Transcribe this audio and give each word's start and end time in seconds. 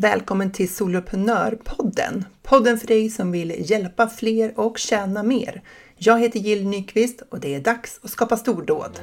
Välkommen 0.00 0.52
till 0.52 0.74
Soloprenörpodden! 0.74 2.24
Podden 2.42 2.78
för 2.78 2.86
dig 2.86 3.10
som 3.10 3.32
vill 3.32 3.70
hjälpa 3.70 4.08
fler 4.08 4.60
och 4.60 4.78
tjäna 4.78 5.22
mer. 5.22 5.62
Jag 5.96 6.20
heter 6.20 6.38
Jill 6.40 6.68
Nyqvist 6.68 7.22
och 7.30 7.40
det 7.40 7.54
är 7.54 7.60
dags 7.60 8.00
att 8.02 8.10
skapa 8.10 8.36
stordåd. 8.36 9.00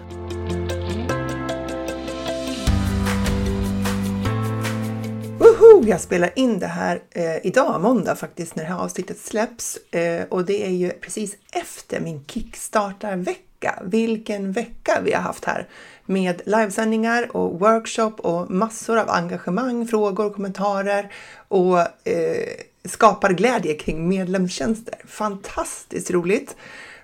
Woho! 5.40 5.84
Jag 5.88 6.02
spelar 6.02 6.32
in 6.36 6.60
det 6.60 6.68
här 6.68 7.02
eh, 7.12 7.46
idag, 7.46 7.82
måndag 7.82 8.16
faktiskt, 8.16 8.56
när 8.56 8.64
det 8.64 8.70
här 8.70 8.80
avsnittet 8.80 9.18
släpps. 9.18 9.78
Eh, 9.92 10.26
och 10.30 10.46
det 10.46 10.66
är 10.66 10.72
ju 10.72 10.90
precis 10.90 11.38
efter 11.52 12.00
min 12.00 12.26
Kickstarter-vecka. 12.26 13.84
Vilken 13.84 14.52
vecka 14.52 15.02
vi 15.04 15.14
har 15.14 15.22
haft 15.22 15.46
här! 15.46 15.68
Med 16.10 16.42
livesändningar 16.46 17.36
och 17.36 17.60
workshop 17.60 18.12
och 18.18 18.52
massor 18.52 18.98
av 18.98 19.10
engagemang, 19.10 19.88
frågor, 19.88 20.30
kommentarer 20.30 21.12
och 21.48 21.80
eh, 21.80 22.48
skapar 22.86 23.34
glädje 23.34 23.74
kring 23.74 24.08
medlemstjänster. 24.08 24.96
Fantastiskt 25.08 26.12
roligt! 26.12 26.56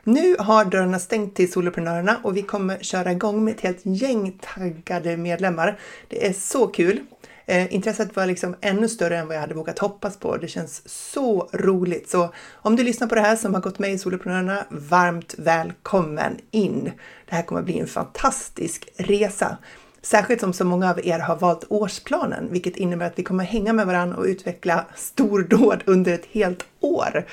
Nu 0.03 0.35
har 0.39 0.65
dörrarna 0.65 0.99
stängt 0.99 1.35
till 1.35 1.51
soloprenörerna 1.51 2.17
och 2.23 2.37
vi 2.37 2.41
kommer 2.41 2.77
köra 2.77 3.11
igång 3.11 3.43
med 3.43 3.53
ett 3.53 3.61
helt 3.61 3.81
gäng 3.83 4.39
taggade 4.41 5.17
medlemmar. 5.17 5.79
Det 6.07 6.27
är 6.27 6.33
så 6.33 6.67
kul! 6.67 6.99
Eh, 7.45 7.73
intresset 7.73 8.15
var 8.15 8.25
liksom 8.25 8.55
ännu 8.61 8.89
större 8.89 9.17
än 9.17 9.27
vad 9.27 9.35
jag 9.35 9.41
hade 9.41 9.53
vågat 9.53 9.79
hoppas 9.79 10.17
på. 10.17 10.37
Det 10.37 10.47
känns 10.47 10.89
så 10.89 11.49
roligt. 11.53 12.09
Så 12.09 12.33
om 12.53 12.75
du 12.75 12.83
lyssnar 12.83 13.07
på 13.07 13.15
det 13.15 13.21
här 13.21 13.35
som 13.35 13.53
har 13.53 13.61
gått 13.61 13.79
med 13.79 13.93
i 13.93 13.97
Soloprenörerna, 13.97 14.65
varmt 14.69 15.35
välkommen 15.37 16.37
in! 16.51 16.91
Det 17.29 17.35
här 17.35 17.43
kommer 17.43 17.61
bli 17.61 17.79
en 17.79 17.87
fantastisk 17.87 18.89
resa. 18.97 19.57
Särskilt 20.01 20.41
som 20.41 20.53
så 20.53 20.65
många 20.65 20.89
av 20.89 21.05
er 21.05 21.19
har 21.19 21.35
valt 21.35 21.65
årsplanen, 21.69 22.47
vilket 22.51 22.77
innebär 22.77 23.05
att 23.05 23.19
vi 23.19 23.23
kommer 23.23 23.43
hänga 23.43 23.73
med 23.73 23.87
varandra 23.87 24.17
och 24.17 24.25
utveckla 24.25 24.85
stordåd 24.95 25.83
under 25.85 26.13
ett 26.13 26.25
helt 26.31 26.65
år. 26.79 27.25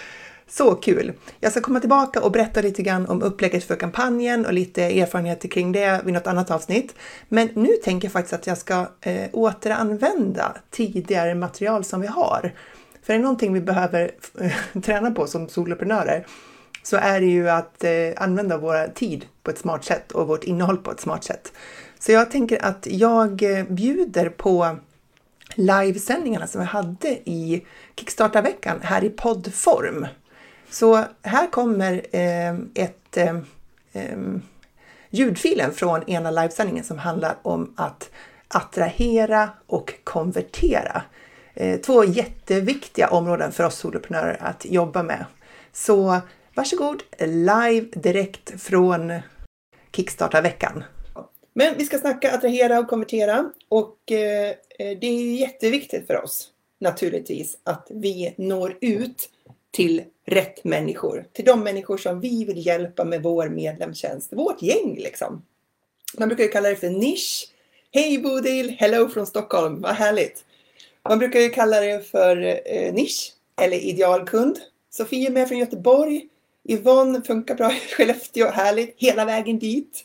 Så 0.52 0.74
kul! 0.74 1.12
Jag 1.40 1.52
ska 1.52 1.60
komma 1.60 1.80
tillbaka 1.80 2.22
och 2.22 2.32
berätta 2.32 2.60
lite 2.60 2.82
grann 2.82 3.06
om 3.06 3.22
upplägget 3.22 3.64
för 3.64 3.76
kampanjen 3.76 4.46
och 4.46 4.52
lite 4.52 4.82
erfarenheter 4.82 5.48
kring 5.48 5.72
det 5.72 6.00
vid 6.04 6.14
något 6.14 6.26
annat 6.26 6.50
avsnitt. 6.50 6.94
Men 7.28 7.48
nu 7.54 7.68
tänker 7.84 8.06
jag 8.06 8.12
faktiskt 8.12 8.34
att 8.34 8.46
jag 8.46 8.58
ska 8.58 8.86
eh, 9.00 9.28
återanvända 9.32 10.56
tidigare 10.70 11.34
material 11.34 11.84
som 11.84 12.00
vi 12.00 12.06
har. 12.06 12.52
För 13.02 13.12
är 13.12 13.18
det 13.18 13.22
någonting 13.22 13.52
vi 13.52 13.60
behöver 13.60 14.10
eh, 14.40 14.52
träna 14.82 15.10
på 15.10 15.26
som 15.26 15.48
soloprenörer 15.48 16.26
så 16.82 16.96
är 16.96 17.20
det 17.20 17.26
ju 17.26 17.50
att 17.50 17.84
eh, 17.84 17.90
använda 18.16 18.58
vår 18.58 18.94
tid 18.94 19.26
på 19.42 19.50
ett 19.50 19.58
smart 19.58 19.84
sätt 19.84 20.12
och 20.12 20.28
vårt 20.28 20.44
innehåll 20.44 20.76
på 20.76 20.90
ett 20.90 21.00
smart 21.00 21.24
sätt. 21.24 21.52
Så 21.98 22.12
jag 22.12 22.30
tänker 22.30 22.64
att 22.64 22.86
jag 22.90 23.42
eh, 23.42 23.64
bjuder 23.64 24.28
på 24.28 24.76
livesändningarna 25.54 26.46
som 26.46 26.60
vi 26.60 26.66
hade 26.66 27.08
i 27.08 27.66
Kickstarta-veckan 27.96 28.78
här 28.82 29.04
i 29.04 29.10
poddform. 29.10 30.06
Så 30.70 31.04
här 31.22 31.46
kommer 31.50 32.06
eh, 32.12 32.54
ett 32.74 33.16
eh, 33.16 33.40
ljudfilen 35.10 35.72
från 35.72 36.10
ena 36.10 36.30
livesändningen 36.30 36.84
som 36.84 36.98
handlar 36.98 37.36
om 37.42 37.74
att 37.77 38.10
attrahera 38.48 39.50
och 39.66 39.94
konvertera. 40.04 41.02
Eh, 41.54 41.80
två 41.80 42.04
jätteviktiga 42.04 43.08
områden 43.08 43.52
för 43.52 43.64
oss 43.64 43.74
soloprenörer 43.74 44.36
att 44.40 44.64
jobba 44.64 45.02
med. 45.02 45.24
Så 45.72 46.20
varsågod 46.54 47.02
live 47.18 47.86
direkt 47.92 48.62
från 48.62 49.12
Kickstarta-veckan. 49.92 50.84
Men 51.55 51.74
vi 51.78 51.84
ska 51.84 51.98
snacka 51.98 52.34
attrahera 52.34 52.78
och 52.78 52.88
konvertera 52.88 53.50
och 53.68 54.12
eh, 54.12 54.48
eh 54.78 54.98
det 55.00 55.06
är 55.06 55.40
jätteviktigt 55.40 56.06
för 56.06 56.24
oss 56.24 56.48
naturligtvis 56.80 57.58
att 57.64 57.86
vi 57.90 58.34
når 58.39 58.77
ut 58.80 59.28
till 59.70 60.05
rätt 60.27 60.64
människor. 60.64 61.27
Till 61.33 61.45
de 61.45 61.61
människor 61.61 61.97
som 61.97 62.20
vi 62.20 62.45
vill 62.45 62.67
hjälpa 62.67 63.05
med 63.05 63.23
vår 63.23 63.48
medlemstjänst. 63.48 64.33
Vårt 64.33 64.63
gäng 64.63 64.95
liksom. 64.98 65.42
Man 66.19 66.29
brukar 66.29 66.45
ju 66.45 66.51
kalla 66.51 66.69
det 66.69 66.77
för 66.77 66.91
nisch. 66.91 67.48
Hej 67.92 68.19
Bodil! 68.19 68.77
Hello 68.79 69.08
från 69.08 69.27
Stockholm! 69.27 69.81
Vad 69.81 69.95
härligt! 69.95 70.45
Man 71.08 71.19
brukar 71.19 71.41
ju 71.41 71.51
kalla 71.51 71.81
det 71.81 72.11
för 72.11 72.63
eh, 72.67 72.92
nisch 72.92 73.33
eller 73.61 73.77
idealkund. 73.77 74.58
Sofie 74.91 75.29
är 75.29 75.33
med 75.33 75.48
från 75.48 75.58
Göteborg. 75.58 76.29
Yvonne 76.69 77.23
funkar 77.23 77.55
bra 77.55 77.73
i 77.73 77.79
Skellefteå. 77.79 78.51
Härligt! 78.51 78.95
Hela 78.98 79.25
vägen 79.25 79.58
dit. 79.58 80.05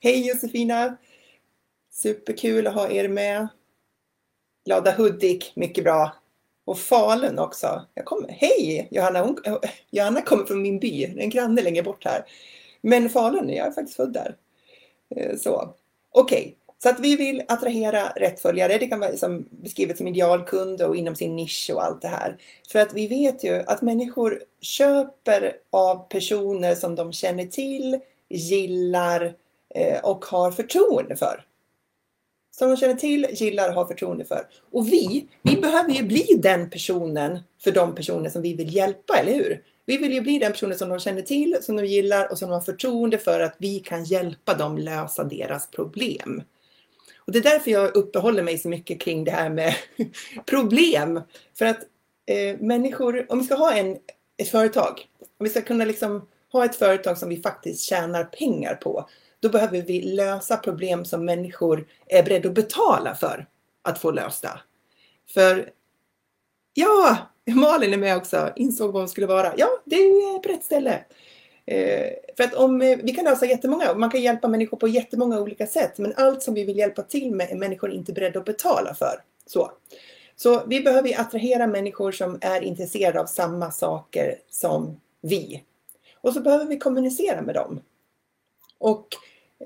Hej 0.00 0.28
Josefina! 0.28 0.96
Superkul 1.92 2.66
att 2.66 2.74
ha 2.74 2.90
er 2.90 3.08
med. 3.08 3.48
Glada 4.64 4.90
Hudik, 4.90 5.52
mycket 5.56 5.84
bra. 5.84 6.16
Och 6.64 6.78
Falun 6.78 7.38
också. 7.38 7.82
Jag 7.94 8.04
kom, 8.04 8.26
hej 8.28 8.88
Johanna! 8.90 9.20
Hon, 9.20 9.38
Johanna 9.90 10.22
kommer 10.22 10.44
från 10.44 10.62
min 10.62 10.78
by, 10.78 11.04
en 11.04 11.30
granne 11.30 11.62
längre 11.62 11.82
bort 11.82 12.04
här. 12.04 12.24
Men 12.80 13.10
Falun, 13.10 13.48
jag 13.48 13.66
är 13.66 13.72
faktiskt 13.72 13.96
född 13.96 14.12
där. 14.12 14.36
Eh, 15.16 15.36
så, 15.36 15.74
okej. 16.12 16.40
Okay. 16.40 16.54
Så 16.82 16.90
att 16.90 17.00
vi 17.00 17.16
vill 17.16 17.42
attrahera 17.48 18.08
rätt 18.16 18.40
följare. 18.40 18.78
Det 18.78 18.86
kan 18.86 19.00
vara 19.00 19.16
som 19.16 19.48
beskrivet 19.50 19.98
som 19.98 20.08
idealkund 20.08 20.82
och 20.82 20.96
inom 20.96 21.16
sin 21.16 21.36
nisch 21.36 21.70
och 21.74 21.84
allt 21.84 22.02
det 22.02 22.08
här. 22.08 22.36
För 22.72 22.78
att 22.78 22.94
vi 22.94 23.06
vet 23.06 23.44
ju 23.44 23.62
att 23.66 23.82
människor 23.82 24.42
köper 24.60 25.56
av 25.70 26.08
personer 26.08 26.74
som 26.74 26.94
de 26.94 27.12
känner 27.12 27.44
till, 27.44 28.00
gillar 28.28 29.34
eh, 29.74 30.04
och 30.04 30.24
har 30.24 30.50
förtroende 30.50 31.16
för 31.16 31.44
som 32.58 32.68
de 32.68 32.76
känner 32.76 32.94
till, 32.94 33.26
gillar 33.30 33.68
och 33.68 33.74
har 33.74 33.86
förtroende 33.86 34.24
för. 34.24 34.46
Och 34.72 34.88
vi, 34.88 35.28
vi 35.42 35.56
behöver 35.56 35.90
ju 35.90 36.02
bli 36.02 36.26
den 36.38 36.70
personen 36.70 37.38
för 37.64 37.72
de 37.72 37.94
personer 37.94 38.30
som 38.30 38.42
vi 38.42 38.54
vill 38.54 38.74
hjälpa, 38.74 39.16
eller 39.18 39.34
hur? 39.34 39.62
Vi 39.86 39.96
vill 39.96 40.12
ju 40.12 40.20
bli 40.20 40.38
den 40.38 40.52
personen 40.52 40.78
som 40.78 40.88
de 40.88 41.00
känner 41.00 41.22
till, 41.22 41.56
som 41.60 41.76
de 41.76 41.86
gillar 41.86 42.30
och 42.30 42.38
som 42.38 42.48
de 42.48 42.54
har 42.54 42.60
förtroende 42.60 43.18
för 43.18 43.40
att 43.40 43.54
vi 43.58 43.80
kan 43.80 44.04
hjälpa 44.04 44.54
dem 44.54 44.78
lösa 44.78 45.24
deras 45.24 45.70
problem. 45.70 46.42
Och 47.26 47.32
det 47.32 47.38
är 47.38 47.42
därför 47.42 47.70
jag 47.70 47.96
uppehåller 47.96 48.42
mig 48.42 48.58
så 48.58 48.68
mycket 48.68 49.00
kring 49.00 49.24
det 49.24 49.30
här 49.30 49.50
med 49.50 49.74
problem. 50.46 51.20
För 51.58 51.64
att 51.64 51.78
eh, 52.26 52.60
människor, 52.60 53.26
om 53.28 53.38
vi 53.38 53.44
ska 53.44 53.54
ha 53.54 53.72
en, 53.72 53.96
ett 54.36 54.48
företag, 54.48 55.06
om 55.20 55.44
vi 55.44 55.50
ska 55.50 55.60
kunna 55.60 55.84
liksom 55.84 56.28
ha 56.52 56.64
ett 56.64 56.76
företag 56.76 57.18
som 57.18 57.28
vi 57.28 57.42
faktiskt 57.42 57.82
tjänar 57.82 58.24
pengar 58.24 58.74
på, 58.74 59.08
då 59.44 59.50
behöver 59.50 59.82
vi 59.82 60.02
lösa 60.02 60.56
problem 60.56 61.04
som 61.04 61.24
människor 61.24 61.86
är 62.06 62.22
beredda 62.22 62.48
att 62.48 62.54
betala 62.54 63.14
för 63.14 63.46
att 63.82 63.98
få 63.98 64.10
lösta. 64.10 64.60
För 65.28 65.70
ja, 66.74 67.16
Malin 67.46 67.92
är 67.92 67.96
med 67.96 68.16
också, 68.16 68.52
insåg 68.56 68.92
vad 68.92 69.02
hon 69.02 69.08
skulle 69.08 69.26
vara. 69.26 69.52
Ja, 69.56 69.68
det 69.84 69.96
är 69.96 70.38
på 70.38 70.48
rätt 70.48 70.64
ställe. 70.64 71.04
Eh, 71.66 72.10
för 72.36 72.44
att 72.44 72.54
om 72.54 72.82
eh, 72.82 72.98
vi 73.02 73.12
kan 73.12 73.24
lösa 73.24 73.46
jättemånga, 73.46 73.94
man 73.94 74.10
kan 74.10 74.22
hjälpa 74.22 74.48
människor 74.48 74.76
på 74.76 74.88
jättemånga 74.88 75.40
olika 75.40 75.66
sätt, 75.66 75.98
men 75.98 76.14
allt 76.16 76.42
som 76.42 76.54
vi 76.54 76.64
vill 76.64 76.78
hjälpa 76.78 77.02
till 77.02 77.34
med 77.34 77.50
är 77.50 77.56
människor 77.56 77.92
inte 77.92 78.12
beredda 78.12 78.38
att 78.38 78.44
betala 78.44 78.94
för. 78.94 79.22
Så, 79.46 79.72
så 80.36 80.66
vi 80.66 80.80
behöver 80.80 81.20
attrahera 81.20 81.66
människor 81.66 82.12
som 82.12 82.38
är 82.40 82.60
intresserade 82.60 83.20
av 83.20 83.26
samma 83.26 83.70
saker 83.70 84.38
som 84.50 85.00
vi. 85.20 85.62
Och 86.20 86.32
så 86.32 86.40
behöver 86.40 86.64
vi 86.64 86.78
kommunicera 86.78 87.42
med 87.42 87.54
dem. 87.54 87.80
Och 88.78 89.08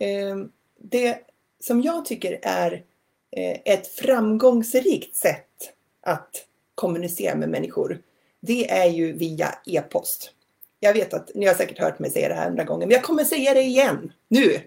Ehm, 0.01 0.51
det 0.79 1.19
som 1.61 1.83
jag 1.83 2.05
tycker 2.05 2.39
är 2.43 2.85
eh, 3.31 3.59
ett 3.65 3.87
framgångsrikt 3.87 5.17
sätt 5.17 5.73
att 6.01 6.45
kommunicera 6.75 7.35
med 7.35 7.49
människor, 7.49 7.99
det 8.41 8.71
är 8.71 8.87
ju 8.87 9.13
via 9.13 9.55
e-post. 9.67 10.33
Jag 10.81 10.93
vet 10.93 11.15
att 11.15 11.31
ni 11.35 11.47
har 11.47 11.55
säkert 11.55 11.79
hört 11.79 11.99
mig 11.99 12.11
säga 12.11 12.29
det 12.29 12.35
här 12.35 12.47
andra 12.47 12.65
gånger, 12.65 12.87
men 12.87 12.95
jag 12.95 13.03
kommer 13.03 13.25
säga 13.25 13.55
det 13.55 13.63
igen 13.63 14.13
nu. 14.29 14.61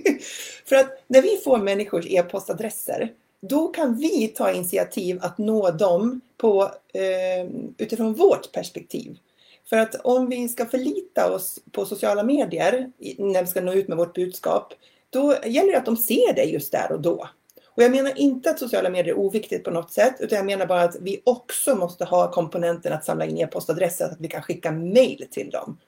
För 0.64 0.76
att 0.76 1.02
när 1.06 1.22
vi 1.22 1.36
får 1.44 1.58
människors 1.58 2.06
e-postadresser, 2.06 3.12
då 3.40 3.68
kan 3.68 3.96
vi 3.98 4.28
ta 4.28 4.52
initiativ 4.52 5.18
att 5.20 5.38
nå 5.38 5.70
dem 5.70 6.20
på, 6.36 6.62
eh, 6.92 7.50
utifrån 7.78 8.14
vårt 8.14 8.52
perspektiv. 8.52 9.18
För 9.68 9.76
att 9.76 9.94
om 9.94 10.28
vi 10.28 10.48
ska 10.48 10.66
förlita 10.66 11.32
oss 11.32 11.58
på 11.72 11.86
sociala 11.86 12.22
medier 12.22 12.92
när 13.18 13.42
vi 13.42 13.46
ska 13.46 13.60
nå 13.60 13.72
ut 13.72 13.88
med 13.88 13.98
vårt 13.98 14.14
budskap, 14.14 14.74
då 15.10 15.34
gäller 15.44 15.72
det 15.72 15.78
att 15.78 15.86
de 15.86 15.96
ser 15.96 16.34
det 16.34 16.44
just 16.44 16.72
där 16.72 16.92
och 16.92 17.00
då. 17.00 17.28
Och 17.66 17.82
jag 17.82 17.90
menar 17.90 18.18
inte 18.18 18.50
att 18.50 18.58
sociala 18.58 18.90
medier 18.90 19.14
är 19.14 19.18
oviktigt 19.18 19.64
på 19.64 19.70
något 19.70 19.92
sätt, 19.92 20.14
utan 20.20 20.36
jag 20.36 20.46
menar 20.46 20.66
bara 20.66 20.82
att 20.82 20.96
vi 21.00 21.22
också 21.24 21.74
måste 21.74 22.04
ha 22.04 22.30
komponenten 22.30 22.92
att 22.92 23.04
samla 23.04 23.26
in 23.26 23.38
e-postadresser 23.38 24.06
så 24.06 24.12
att 24.12 24.20
vi 24.20 24.28
kan 24.28 24.42
skicka 24.42 24.72
mail 24.72 25.26
till 25.30 25.50
dem. 25.50 25.78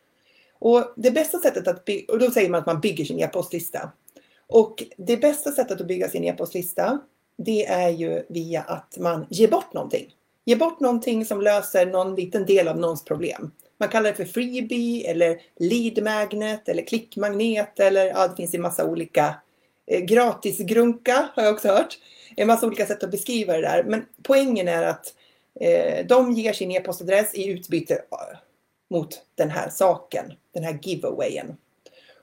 Och 0.59 0.93
det 0.97 1.11
bästa 1.11 1.39
sättet 1.39 1.69
att 1.69 1.85
bygga, 1.85 2.13
och 2.13 2.19
då 2.19 2.31
säger 2.31 2.51
man 2.51 2.61
att 2.61 2.67
man 2.67 2.81
bygger 2.81 3.05
sin 3.05 3.21
e-postlista. 3.21 3.93
Och 4.47 4.85
det 4.97 5.17
bästa 5.17 5.51
sättet 5.51 5.81
att 5.81 5.87
bygga 5.87 6.09
sin 6.09 6.25
e-postlista, 6.25 7.01
det 7.37 7.67
är 7.67 7.89
ju 7.89 8.23
via 8.29 8.63
att 8.63 8.97
man 8.99 9.27
ger 9.31 9.49
bort 9.49 9.73
någonting. 9.73 10.15
Ge 10.45 10.57
bort 10.57 10.81
någonting 10.81 11.25
som 11.25 11.41
löser 11.41 11.87
någon 11.87 12.15
liten 12.15 12.47
del 12.47 12.69
av 12.69 12.79
någons 12.79 13.05
problem. 13.05 13.51
Man 13.81 13.89
kallar 13.89 14.11
det 14.11 14.17
för 14.17 14.25
freebie 14.25 15.11
eller 15.11 15.41
lead 15.57 16.05
magnet 16.05 16.69
eller 16.69 16.87
klickmagnet 16.87 17.81
eller 17.81 18.07
ja, 18.07 18.29
det 18.29 18.37
finns 18.37 18.55
en 18.55 18.63
massa 18.63 18.87
olika 18.87 19.35
eh, 19.87 20.01
gratisgrunka 20.01 21.29
har 21.35 21.43
jag 21.43 21.55
också 21.55 21.69
hört. 21.69 21.99
En 22.37 22.47
massa 22.47 22.67
olika 22.67 22.87
sätt 22.87 23.05
att 23.05 23.11
beskriva 23.11 23.53
det 23.53 23.63
där. 23.63 23.85
Men 23.85 24.07
poängen 24.23 24.69
är 24.69 24.83
att 24.83 25.15
Eh, 25.61 26.07
de 26.07 26.33
ger 26.33 26.53
sin 26.53 26.71
e-postadress 26.71 27.35
i 27.35 27.49
utbyte 27.49 27.95
eh, 27.95 28.39
mot 28.91 29.23
den 29.35 29.51
här 29.51 29.71
saken, 29.71 30.33
den 30.53 30.65
här 30.65 30.79
giveawayen. 30.83 31.57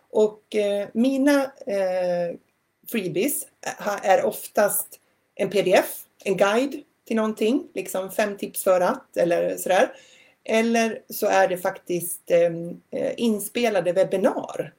Och 0.09 0.55
eh, 0.55 0.87
mina 0.93 1.43
eh, 1.43 2.35
freebies 2.91 3.47
eh, 3.65 4.05
är 4.09 4.25
oftast 4.25 4.99
en 5.35 5.49
pdf, 5.49 6.03
en 6.23 6.37
guide 6.37 6.83
till 7.05 7.15
någonting, 7.15 7.67
liksom 7.73 8.11
fem 8.11 8.37
tips 8.37 8.63
för 8.63 8.81
att 8.81 9.17
eller 9.17 9.57
sådär. 9.57 9.91
Eller 10.49 10.99
så 11.09 11.27
är 11.27 11.47
det 11.47 11.57
faktiskt 11.57 12.31
ehm, 12.31 12.81
eh, 12.91 13.13
inspelade 13.17 13.91
webbinar. 13.91 14.73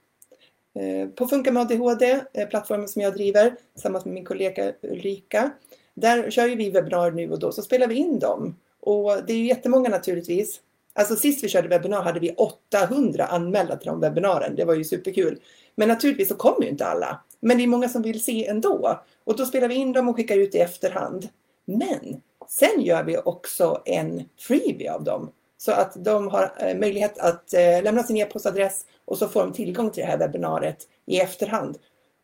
Eh, 0.75 1.09
på 1.09 1.26
Funka 1.26 1.53
med 1.53 1.61
ADHD, 1.61 2.20
eh, 2.32 2.49
plattformen 2.49 2.88
som 2.88 3.03
jag 3.03 3.15
driver 3.15 3.55
tillsammans 3.73 4.05
med 4.05 4.15
min 4.15 4.25
kollega 4.25 4.73
Ulrika, 4.82 5.50
där 5.94 6.31
kör 6.31 6.47
ju 6.47 6.55
vi 6.55 6.70
webbinar 6.70 7.11
nu 7.11 7.31
och 7.31 7.38
då, 7.38 7.53
så 7.53 7.62
spelar 7.62 7.87
vi 7.87 7.94
in 7.94 8.19
dem. 8.19 8.56
Och 8.81 9.17
det 9.26 9.32
är 9.32 9.37
ju 9.37 9.47
jättemånga 9.47 9.88
naturligtvis. 9.88 10.61
Alltså 10.93 11.17
sist 11.17 11.44
vi 11.44 11.49
körde 11.49 11.69
webbinar 11.69 12.03
hade 12.03 12.20
vi 12.20 12.35
800 12.37 13.26
anmälda 13.26 13.76
till 13.76 13.87
de 13.87 14.00
webbinaren. 14.00 14.56
Det 14.56 14.65
var 14.65 14.75
ju 14.75 14.85
superkul. 14.85 15.41
Men 15.75 15.88
naturligtvis 15.88 16.29
så 16.29 16.35
kommer 16.35 16.62
ju 16.62 16.69
inte 16.69 16.87
alla. 16.87 17.20
Men 17.41 17.56
det 17.56 17.62
är 17.62 17.69
många 17.69 17.88
som 17.88 18.03
vill 18.03 18.25
se 18.25 18.47
ändå. 18.47 19.00
Och 19.25 19.37
då 19.37 19.47
spelar 19.47 19.69
vi 19.69 19.75
in 19.75 19.93
dem 19.93 20.09
och 20.09 20.17
skickar 20.17 20.37
ut 20.37 20.55
i 20.55 20.59
efterhand. 20.59 21.29
Men 21.65 22.20
sen 22.49 22.81
gör 22.81 23.05
vi 23.05 23.19
också 23.19 23.82
en 23.85 24.29
freebie 24.38 24.93
av 24.93 25.05
dem. 25.05 25.31
Så 25.58 25.72
att 25.72 26.05
de 26.05 26.28
har 26.28 26.52
eh, 26.58 26.78
möjlighet 26.78 27.19
att 27.19 27.55
eh, 27.55 27.82
lämna 27.82 28.02
sin 28.02 28.16
e-postadress 28.16 28.84
och 29.05 29.19
så 29.19 29.28
får 29.28 29.40
de 29.40 29.52
tillgång 29.52 29.90
till 29.90 30.02
det 30.02 30.08
här 30.10 30.19
webbinariet 30.19 30.88
i 31.06 31.20
efterhand. 31.20 31.78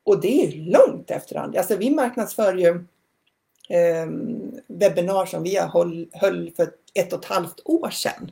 Och 0.04 0.20
det 0.20 0.44
är 0.44 0.52
långt 0.52 1.10
efterhand. 1.10 1.56
Alltså 1.56 1.76
vi 1.76 1.90
marknadsför 1.90 2.54
ju 2.54 2.68
eh, 3.68 4.06
webbinar 4.66 5.26
som 5.26 5.42
vi 5.42 5.58
höll, 5.58 6.08
höll 6.12 6.50
för 6.56 6.70
ett 6.94 7.12
och 7.12 7.18
ett 7.18 7.30
halvt 7.30 7.60
år 7.64 7.90
sedan. 7.90 8.30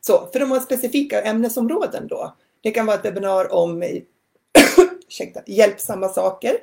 Så, 0.00 0.28
för 0.32 0.40
de 0.40 0.50
har 0.50 0.60
specifika 0.60 1.22
ämnesområden 1.22 2.06
då. 2.06 2.36
Det 2.60 2.70
kan 2.70 2.86
vara 2.86 2.96
ett 2.96 3.04
webbinar 3.04 3.52
om 3.52 3.82
ursäkta, 5.08 5.40
hjälpsamma 5.46 6.08
saker 6.08 6.56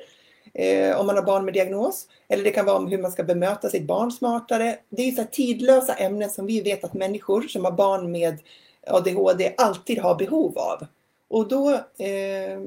eh, 0.54 1.00
om 1.00 1.06
man 1.06 1.16
har 1.16 1.22
barn 1.22 1.44
med 1.44 1.54
diagnos. 1.54 2.08
Eller 2.28 2.44
det 2.44 2.50
kan 2.50 2.66
vara 2.66 2.76
om 2.76 2.86
hur 2.86 3.02
man 3.02 3.12
ska 3.12 3.22
bemöta 3.22 3.68
sitt 3.70 3.86
barn 3.86 4.12
smartare. 4.12 4.78
Det 4.88 5.02
är 5.02 5.12
så 5.12 5.24
tidlösa 5.24 5.94
ämnen 5.94 6.30
som 6.30 6.46
vi 6.46 6.60
vet 6.60 6.84
att 6.84 6.94
människor 6.94 7.42
som 7.42 7.64
har 7.64 7.72
barn 7.72 8.12
med 8.12 8.38
ADHD 8.86 9.54
alltid 9.56 9.98
har 9.98 10.14
behov 10.14 10.58
av. 10.58 10.86
Och 11.28 11.48
då, 11.48 11.70
eh, 12.04 12.60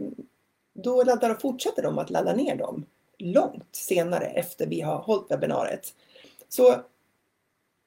då 0.73 1.03
laddar 1.03 1.29
och 1.29 1.41
fortsätter 1.41 1.83
de 1.83 1.97
att 1.97 2.09
ladda 2.09 2.33
ner 2.33 2.55
dem 2.55 2.85
långt 3.17 3.75
senare 3.75 4.25
efter 4.25 4.67
vi 4.67 4.81
har 4.81 4.97
hållit 4.97 5.31
webbinariet. 5.31 5.93
Så 6.49 6.75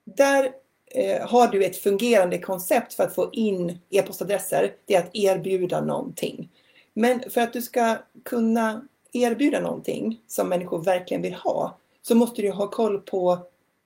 där 0.05 0.53
eh, 0.87 1.29
har 1.29 1.49
du 1.49 1.65
ett 1.65 1.77
fungerande 1.77 2.39
koncept 2.39 2.95
för 2.95 3.05
att 3.05 3.15
få 3.15 3.31
in 3.33 3.79
e-postadresser. 3.91 4.75
Det 4.85 4.95
är 4.95 4.99
att 4.99 5.17
erbjuda 5.17 5.81
någonting. 5.81 6.49
Men 6.93 7.31
för 7.31 7.41
att 7.41 7.53
du 7.53 7.63
ska 7.63 7.97
kunna 8.25 8.89
erbjuda 9.13 9.61
någonting 9.61 10.21
som 10.27 10.49
människor 10.49 10.85
verkligen 10.85 11.23
vill 11.23 11.35
ha 11.35 11.79
så 12.03 12.15
måste 12.15 12.43
du 12.43 12.51
ha 12.51 12.71
koll 12.71 13.01
på 13.01 13.39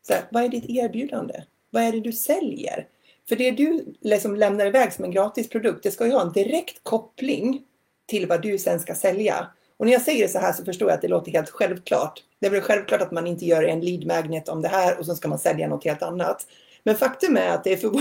så 0.06 0.12
här, 0.12 0.22
vad 0.30 0.44
är 0.44 0.48
ditt 0.48 0.64
erbjudande? 0.68 1.42
Vad 1.70 1.82
är 1.82 1.92
det 1.92 2.00
du 2.00 2.12
säljer? 2.12 2.86
För 3.28 3.36
det 3.36 3.50
du 3.50 3.84
liksom 4.00 4.36
lämnar 4.36 4.66
iväg 4.66 4.92
som 4.92 5.04
en 5.04 5.10
gratis 5.10 5.48
produkt, 5.48 5.82
det 5.82 5.90
ska 5.90 6.06
ju 6.06 6.12
ha 6.12 6.22
en 6.22 6.32
direkt 6.32 6.80
koppling 6.82 7.62
till 8.06 8.26
vad 8.26 8.42
du 8.42 8.58
sen 8.58 8.80
ska 8.80 8.94
sälja. 8.94 9.46
Och 9.76 9.86
när 9.86 9.92
jag 9.92 10.02
säger 10.02 10.22
det 10.22 10.32
så 10.32 10.38
här 10.38 10.52
så 10.52 10.64
förstår 10.64 10.88
jag 10.88 10.96
att 10.96 11.02
det 11.02 11.08
låter 11.08 11.32
helt 11.32 11.50
självklart. 11.50 12.22
Det 12.40 12.46
är 12.46 12.50
väl 12.50 12.60
självklart 12.60 13.02
att 13.02 13.12
man 13.12 13.26
inte 13.26 13.44
gör 13.44 13.62
en 13.62 13.80
lead 13.80 14.06
magnet 14.06 14.48
om 14.48 14.62
det 14.62 14.68
här 14.68 14.98
och 14.98 15.06
så 15.06 15.14
ska 15.14 15.28
man 15.28 15.38
sälja 15.38 15.68
något 15.68 15.84
helt 15.84 16.02
annat. 16.02 16.46
Men 16.82 16.96
faktum 16.96 17.36
är 17.36 17.48
att 17.48 17.64
det 17.64 17.72
är 17.72 17.76
för... 17.76 17.90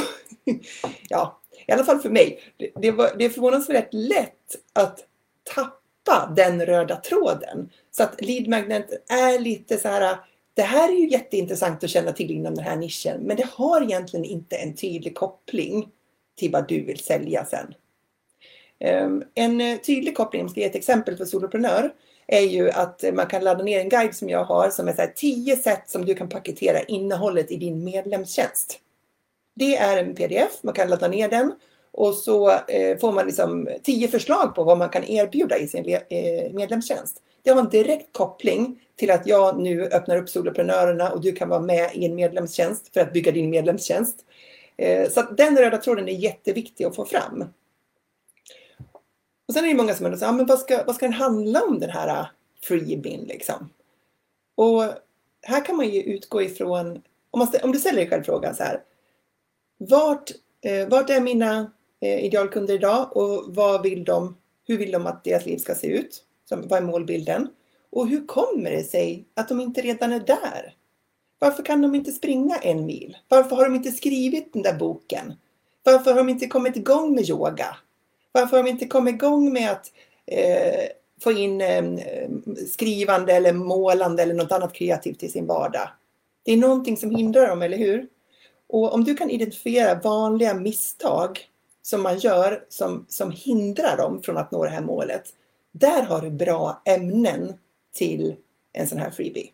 ja, 1.09 1.39
i 1.67 1.71
alla 1.71 1.83
fall 1.83 1.99
för 1.99 2.09
mig. 2.09 2.39
Det, 2.57 2.71
det, 2.75 2.91
var, 2.91 3.11
det 3.17 3.25
är 3.25 3.29
förvånansvärt 3.29 3.89
lätt 3.91 4.55
att 4.73 4.99
tappa 5.55 5.82
den 6.35 6.65
röda 6.65 6.95
tråden. 6.95 7.69
Så 7.91 8.03
att 8.03 8.21
lead 8.21 8.47
magnet 8.47 9.11
är 9.11 9.39
lite 9.39 9.77
så 9.77 9.87
här 9.87 10.17
det 10.55 10.61
här 10.61 10.89
är 10.89 10.95
ju 10.95 11.09
jätteintressant 11.09 11.83
att 11.83 11.89
känna 11.89 12.11
till 12.11 12.31
inom 12.31 12.55
den 12.55 12.65
här 12.65 12.75
nischen 12.75 13.21
men 13.21 13.37
det 13.37 13.47
har 13.51 13.81
egentligen 13.81 14.25
inte 14.25 14.55
en 14.55 14.75
tydlig 14.75 15.15
koppling 15.15 15.89
till 16.37 16.51
vad 16.51 16.67
du 16.67 16.81
vill 16.81 16.99
sälja 16.99 17.45
sen. 17.45 17.73
Ehm, 18.79 19.23
en 19.33 19.61
eh, 19.61 19.77
tydlig 19.77 20.17
koppling, 20.17 20.41
om 20.41 20.45
jag 20.45 20.51
ska 20.51 20.59
ge 20.59 20.65
ett 20.65 20.75
exempel 20.75 21.17
för 21.17 21.25
soloprenör, 21.25 21.93
är 22.27 22.41
ju 22.41 22.69
att 22.69 23.03
man 23.13 23.27
kan 23.27 23.43
ladda 23.43 23.63
ner 23.63 23.79
en 23.79 23.89
guide 23.89 24.15
som 24.15 24.29
jag 24.29 24.43
har 24.43 24.69
som 24.69 24.87
är 24.87 24.93
så 24.93 25.07
10 25.15 25.55
sätt 25.55 25.89
som 25.89 26.05
du 26.05 26.15
kan 26.15 26.29
paketera 26.29 26.81
innehållet 26.83 27.51
i 27.51 27.57
din 27.57 27.83
medlemstjänst. 27.83 28.79
Det 29.55 29.77
är 29.77 29.97
en 29.97 30.15
pdf, 30.15 30.63
man 30.63 30.73
kan 30.73 30.89
ladda 30.89 31.07
ner 31.07 31.29
den 31.29 31.51
och 31.93 32.13
så 32.13 32.51
eh, 32.51 32.97
får 32.97 33.11
man 33.11 33.25
liksom 33.25 33.69
tio 33.83 34.07
förslag 34.07 34.55
på 34.55 34.63
vad 34.63 34.77
man 34.77 34.89
kan 34.89 35.03
erbjuda 35.03 35.57
i 35.57 35.67
sin 35.67 35.89
eh, 36.09 36.53
medlemstjänst. 36.53 37.21
Det 37.41 37.49
har 37.49 37.59
en 37.59 37.69
direkt 37.69 38.13
koppling 38.13 38.79
till 38.95 39.11
att 39.11 39.27
jag 39.27 39.59
nu 39.59 39.83
öppnar 39.83 40.17
upp 40.17 40.29
soloprenörerna 40.29 41.11
och 41.11 41.21
du 41.21 41.31
kan 41.31 41.49
vara 41.49 41.59
med 41.59 41.91
i 41.93 42.05
en 42.05 42.15
medlemstjänst 42.15 42.93
för 42.93 43.01
att 43.01 43.13
bygga 43.13 43.31
din 43.31 43.49
medlemstjänst. 43.49 44.25
Eh, 44.77 45.09
så 45.09 45.21
den 45.21 45.57
röda 45.57 45.77
tråden 45.77 46.09
är 46.09 46.13
jätteviktig 46.13 46.85
att 46.85 46.95
få 46.95 47.05
fram. 47.05 47.45
Och 49.47 49.53
sen 49.53 49.63
är 49.63 49.67
det 49.67 49.73
många 49.73 49.95
som 49.95 50.05
undrar, 50.05 50.27
ah, 50.27 50.31
men 50.31 50.45
vad 50.45 50.59
ska, 50.59 50.83
vad 50.83 50.95
ska 50.95 51.05
den 51.05 51.13
handla 51.13 51.61
om 51.61 51.79
den 51.79 51.89
här 51.89 52.07
eh, 52.07 52.25
freebin 52.63 53.23
liksom? 53.23 53.69
Och 54.55 54.83
här 55.41 55.65
kan 55.65 55.75
man 55.75 55.89
ju 55.89 56.01
utgå 56.01 56.41
ifrån, 56.41 57.01
om, 57.31 57.39
man, 57.39 57.47
om 57.63 57.71
du 57.71 57.79
ställer 57.79 57.97
dig 57.97 58.09
själv 58.09 58.23
frågan 58.23 58.55
så 58.55 58.63
här, 58.63 58.83
vart, 59.77 60.31
eh, 60.61 60.87
vart 60.87 61.09
är 61.09 61.21
mina 61.21 61.71
Eh, 62.03 62.25
idealkunder 62.25 62.73
idag 62.73 63.17
och 63.17 63.43
vad 63.47 63.83
vill 63.83 64.03
de, 64.03 64.37
hur 64.67 64.77
vill 64.77 64.91
de 64.91 65.07
att 65.07 65.23
deras 65.23 65.45
liv 65.45 65.57
ska 65.57 65.75
se 65.75 65.87
ut? 65.87 66.23
Som, 66.49 66.67
vad 66.67 66.79
är 66.79 66.83
målbilden? 66.83 67.47
Och 67.91 68.07
hur 68.07 68.27
kommer 68.27 68.71
det 68.71 68.83
sig 68.83 69.25
att 69.33 69.49
de 69.49 69.61
inte 69.61 69.81
redan 69.81 70.11
är 70.11 70.19
där? 70.19 70.75
Varför 71.39 71.63
kan 71.63 71.81
de 71.81 71.95
inte 71.95 72.11
springa 72.11 72.55
en 72.55 72.85
mil? 72.85 73.17
Varför 73.27 73.55
har 73.55 73.63
de 73.63 73.75
inte 73.75 73.91
skrivit 73.91 74.53
den 74.53 74.61
där 74.61 74.73
boken? 74.73 75.33
Varför 75.83 76.11
har 76.11 76.17
de 76.17 76.29
inte 76.29 76.47
kommit 76.47 76.75
igång 76.75 77.15
med 77.15 77.29
yoga? 77.29 77.77
Varför 78.31 78.57
har 78.57 78.63
de 78.63 78.69
inte 78.69 78.87
kommit 78.87 79.13
igång 79.13 79.53
med 79.53 79.71
att 79.71 79.91
eh, 80.25 80.83
få 81.21 81.31
in 81.31 81.61
eh, 81.61 81.83
skrivande 82.69 83.33
eller 83.33 83.53
målande 83.53 84.23
eller 84.23 84.33
något 84.33 84.51
annat 84.51 84.73
kreativt 84.73 85.23
i 85.23 85.29
sin 85.29 85.47
vardag? 85.47 85.89
Det 86.43 86.53
är 86.53 86.57
någonting 86.57 86.97
som 86.97 87.15
hindrar 87.15 87.47
dem, 87.47 87.61
eller 87.61 87.77
hur? 87.77 88.07
Och 88.69 88.93
om 88.93 89.03
du 89.03 89.15
kan 89.15 89.29
identifiera 89.29 89.99
vanliga 89.99 90.53
misstag 90.53 91.49
som 91.83 92.03
man 92.03 92.17
gör 92.17 92.65
som, 92.69 93.05
som 93.09 93.31
hindrar 93.31 93.97
dem 93.97 94.23
från 94.23 94.37
att 94.37 94.51
nå 94.51 94.63
det 94.63 94.69
här 94.69 94.81
målet. 94.81 95.23
Där 95.71 96.03
har 96.03 96.21
du 96.21 96.29
bra 96.29 96.81
ämnen 96.85 97.53
till 97.93 98.35
en 98.73 98.87
sån 98.87 98.97
här 98.97 99.11
freebie. 99.11 99.49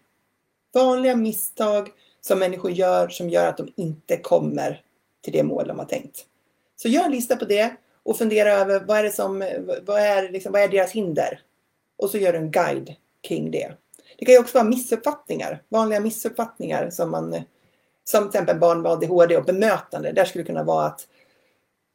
Vanliga 0.74 1.16
misstag 1.16 1.90
som 2.22 2.40
människor 2.40 2.72
gör 2.72 3.10
som 3.10 3.30
gör 3.30 3.48
att 3.48 3.58
de 3.58 3.74
inte 3.76 4.18
kommer 4.18 4.82
till 5.22 5.34
det 5.34 5.44
mål 5.44 5.68
de 5.68 5.80
har 5.80 5.86
tänkt. 5.86 6.26
Så 6.76 6.88
gör 6.88 7.04
en 7.04 7.12
lista 7.12 7.36
på 7.36 7.46
det 7.46 7.76
och 8.04 8.18
fundera 8.18 8.52
över 8.52 8.80
vad 8.80 8.98
är, 8.98 9.04
det 9.04 9.12
som, 9.12 9.40
vad 9.86 10.02
är, 10.02 10.30
liksom, 10.30 10.52
vad 10.52 10.62
är 10.62 10.68
deras 10.68 10.92
hinder? 10.92 11.42
Och 11.98 12.10
så 12.10 12.18
gör 12.18 12.34
du 12.34 12.40
en 12.40 12.52
guide 12.52 12.96
kring 13.22 13.52
det. 13.52 13.74
Det 14.18 14.26
kan 14.26 14.34
ju 14.34 14.40
också 14.40 14.58
vara 14.58 14.70
missuppfattningar, 14.70 15.64
vanliga 15.70 16.00
missuppfattningar 16.00 16.90
som 16.90 17.12
man 17.12 17.44
som 18.04 18.24
till 18.24 18.28
exempel 18.28 18.60
barn 18.60 18.82
med 18.82 18.92
ADHD 18.92 19.38
och 19.38 19.46
bemötande. 19.46 20.12
Där 20.12 20.26
skulle 20.26 20.44
det 20.44 20.48
kunna 20.48 20.64
vara 20.64 20.86
att 20.86 21.08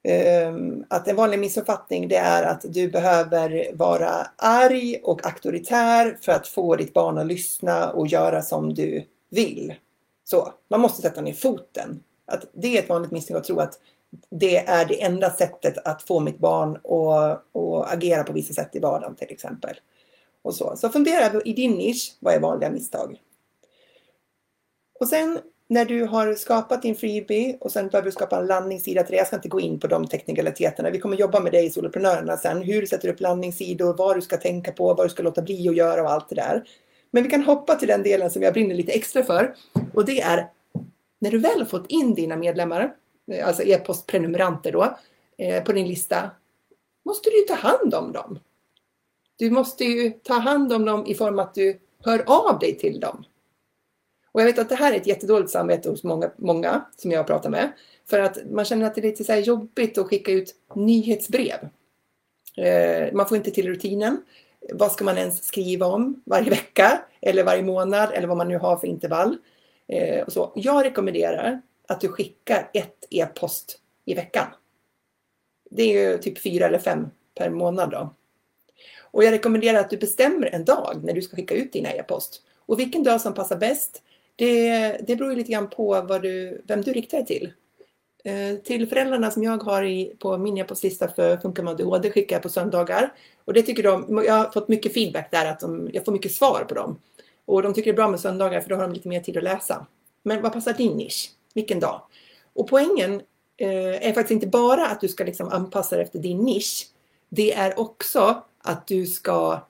Ehm, 0.04 0.84
att 0.88 1.08
en 1.08 1.16
vanlig 1.16 1.38
missuppfattning 1.38 2.08
det 2.08 2.16
är 2.16 2.42
att 2.42 2.64
du 2.68 2.90
behöver 2.90 3.70
vara 3.74 4.26
arg 4.36 5.00
och 5.02 5.26
auktoritär 5.26 6.18
för 6.22 6.32
att 6.32 6.46
få 6.46 6.76
ditt 6.76 6.92
barn 6.92 7.18
att 7.18 7.26
lyssna 7.26 7.90
och 7.90 8.06
göra 8.06 8.42
som 8.42 8.74
du 8.74 9.06
vill. 9.30 9.74
Så, 10.24 10.52
man 10.68 10.80
måste 10.80 11.02
sätta 11.02 11.20
ner 11.20 11.32
foten. 11.32 12.02
Att 12.26 12.44
det 12.52 12.78
är 12.78 12.82
ett 12.82 12.88
vanligt 12.88 13.10
misstag 13.10 13.36
att 13.36 13.44
tro 13.44 13.58
att 13.58 13.78
det 14.30 14.56
är 14.56 14.84
det 14.84 15.02
enda 15.02 15.30
sättet 15.30 15.78
att 15.84 16.02
få 16.02 16.20
mitt 16.20 16.38
barn 16.38 16.76
att, 16.76 17.56
att 17.56 17.92
agera 17.94 18.24
på 18.24 18.32
vissa 18.32 18.54
sätt 18.54 18.76
i 18.76 18.78
vardagen 18.78 19.14
till 19.14 19.30
exempel. 19.30 19.76
Och 20.42 20.54
så. 20.54 20.76
så 20.76 20.88
fundera 20.88 21.40
i 21.40 21.52
din 21.52 21.72
nisch, 21.72 22.16
vad 22.20 22.34
är 22.34 22.40
vanliga 22.40 22.70
misstag? 22.70 23.20
Och 25.00 25.08
sen 25.08 25.38
när 25.68 25.84
du 25.84 26.04
har 26.04 26.34
skapat 26.34 26.82
din 26.82 26.96
freebie 26.96 27.56
och 27.60 27.72
sen 27.72 27.88
behöver 27.88 28.06
du 28.06 28.12
skapa 28.12 28.38
en 28.38 28.46
landningssida 28.46 29.02
till 29.02 29.12
det. 29.12 29.18
Jag 29.18 29.26
ska 29.26 29.36
inte 29.36 29.48
gå 29.48 29.60
in 29.60 29.80
på 29.80 29.86
de 29.86 30.06
teknikaliteterna. 30.06 30.90
Vi 30.90 30.98
kommer 30.98 31.16
jobba 31.16 31.40
med 31.40 31.52
dig 31.52 31.66
i 31.66 31.70
Soloprenörerna 31.70 32.36
sen. 32.36 32.62
Hur 32.62 32.80
du 32.80 32.86
sätter 32.86 33.08
upp 33.08 33.20
landningssidor, 33.20 33.94
vad 33.94 34.16
du 34.16 34.22
ska 34.22 34.36
tänka 34.36 34.72
på, 34.72 34.94
vad 34.94 35.06
du 35.06 35.10
ska 35.10 35.22
låta 35.22 35.42
bli 35.42 35.68
att 35.68 35.76
göra 35.76 36.02
och 36.02 36.10
allt 36.10 36.28
det 36.28 36.34
där. 36.34 36.64
Men 37.10 37.22
vi 37.22 37.30
kan 37.30 37.42
hoppa 37.42 37.74
till 37.74 37.88
den 37.88 38.02
delen 38.02 38.30
som 38.30 38.42
jag 38.42 38.52
brinner 38.52 38.74
lite 38.74 38.92
extra 38.92 39.22
för. 39.22 39.54
Och 39.94 40.04
det 40.04 40.20
är 40.20 40.50
när 41.18 41.30
du 41.30 41.38
väl 41.38 41.58
har 41.58 41.64
fått 41.64 41.86
in 41.88 42.14
dina 42.14 42.36
medlemmar, 42.36 42.94
alltså 43.44 43.62
e-postprenumeranter 43.62 44.72
då, 44.72 44.96
eh, 45.38 45.64
på 45.64 45.72
din 45.72 45.88
lista, 45.88 46.30
måste 47.04 47.30
du 47.30 47.40
ju 47.40 47.44
ta 47.44 47.54
hand 47.54 47.94
om 47.94 48.12
dem. 48.12 48.38
Du 49.36 49.50
måste 49.50 49.84
ju 49.84 50.10
ta 50.10 50.34
hand 50.34 50.72
om 50.72 50.84
dem 50.84 51.06
i 51.06 51.14
form 51.14 51.38
att 51.38 51.54
du 51.54 51.78
hör 52.04 52.24
av 52.26 52.58
dig 52.58 52.78
till 52.78 53.00
dem. 53.00 53.24
Och 54.34 54.40
jag 54.40 54.46
vet 54.46 54.58
att 54.58 54.68
det 54.68 54.74
här 54.74 54.92
är 54.92 54.96
ett 54.96 55.06
jättedåligt 55.06 55.50
samvete 55.50 55.88
hos 55.88 56.04
många, 56.04 56.30
många 56.36 56.84
som 56.96 57.10
jag 57.10 57.26
pratar 57.26 57.50
med. 57.50 57.72
För 58.10 58.18
att 58.18 58.38
man 58.50 58.64
känner 58.64 58.86
att 58.86 58.94
det 58.94 59.00
är 59.00 59.02
lite 59.02 59.24
så 59.24 59.34
jobbigt 59.34 59.98
att 59.98 60.06
skicka 60.06 60.32
ut 60.32 60.54
nyhetsbrev. 60.74 61.68
Eh, 62.56 63.12
man 63.12 63.28
får 63.28 63.36
inte 63.36 63.50
till 63.50 63.68
rutinen. 63.68 64.24
Vad 64.72 64.92
ska 64.92 65.04
man 65.04 65.18
ens 65.18 65.44
skriva 65.44 65.86
om 65.86 66.22
varje 66.24 66.50
vecka 66.50 67.02
eller 67.20 67.44
varje 67.44 67.62
månad 67.62 68.10
eller 68.12 68.28
vad 68.28 68.36
man 68.36 68.48
nu 68.48 68.58
har 68.58 68.76
för 68.76 68.86
intervall. 68.86 69.36
Eh, 69.88 70.24
och 70.24 70.32
så. 70.32 70.52
Jag 70.54 70.84
rekommenderar 70.84 71.60
att 71.88 72.00
du 72.00 72.08
skickar 72.08 72.70
ett 72.72 73.04
e-post 73.10 73.78
i 74.04 74.14
veckan. 74.14 74.46
Det 75.70 75.82
är 75.82 76.10
ju 76.10 76.18
typ 76.18 76.38
fyra 76.38 76.66
eller 76.66 76.78
fem 76.78 77.06
per 77.34 77.50
månad 77.50 77.90
då. 77.90 78.14
Och 79.00 79.24
jag 79.24 79.32
rekommenderar 79.32 79.78
att 79.78 79.90
du 79.90 79.96
bestämmer 79.96 80.46
en 80.46 80.64
dag 80.64 81.00
när 81.02 81.12
du 81.12 81.22
ska 81.22 81.36
skicka 81.36 81.54
ut 81.54 81.72
dina 81.72 81.90
e-post. 81.90 82.42
Och 82.66 82.80
vilken 82.80 83.02
dag 83.02 83.20
som 83.20 83.34
passar 83.34 83.56
bäst, 83.56 84.02
det, 84.36 84.96
det 85.06 85.16
beror 85.16 85.36
lite 85.36 85.52
grann 85.52 85.70
på 85.70 86.00
vad 86.00 86.22
du, 86.22 86.62
vem 86.66 86.82
du 86.82 86.92
riktar 86.92 87.18
dig 87.18 87.26
till. 87.26 87.52
Eh, 88.24 88.56
till 88.56 88.88
föräldrarna 88.88 89.30
som 89.30 89.42
jag 89.42 89.62
har 89.62 89.82
i, 89.82 90.16
på 90.18 90.38
min 90.38 90.58
e-postlista 90.58 91.08
för 91.08 91.36
Funkar 91.36 91.62
med 91.62 91.70
ADHD 91.70 92.10
skickar 92.10 92.36
jag 92.36 92.42
på 92.42 92.48
söndagar. 92.48 93.12
Och 93.44 93.52
det 93.52 93.62
tycker 93.62 93.82
de, 93.82 94.22
jag 94.26 94.34
har 94.34 94.50
fått 94.50 94.68
mycket 94.68 94.94
feedback 94.94 95.30
där, 95.30 95.46
att 95.46 95.60
de, 95.60 95.90
jag 95.92 96.04
får 96.04 96.12
mycket 96.12 96.32
svar 96.32 96.64
på 96.68 96.74
dem. 96.74 97.00
Och 97.44 97.62
de 97.62 97.74
tycker 97.74 97.90
det 97.90 97.94
är 97.94 97.96
bra 97.96 98.08
med 98.08 98.20
söndagar 98.20 98.60
för 98.60 98.68
då 98.68 98.76
har 98.76 98.82
de 98.82 98.92
lite 98.92 99.08
mer 99.08 99.20
tid 99.20 99.36
att 99.36 99.42
läsa. 99.42 99.86
Men 100.22 100.42
vad 100.42 100.52
passar 100.52 100.72
din 100.72 100.96
nisch? 100.96 101.30
Vilken 101.54 101.80
dag? 101.80 102.02
Och 102.52 102.68
poängen 102.68 103.14
eh, 103.56 104.08
är 104.08 104.12
faktiskt 104.12 104.30
inte 104.30 104.46
bara 104.46 104.86
att 104.86 105.00
du 105.00 105.08
ska 105.08 105.24
liksom 105.24 105.48
anpassa 105.48 105.96
dig 105.96 106.04
efter 106.04 106.18
din 106.18 106.38
nisch. 106.38 106.86
Det 107.28 107.52
är 107.52 107.78
också 107.78 108.42
att 108.58 108.86
du 108.86 109.06
ska 109.06 109.60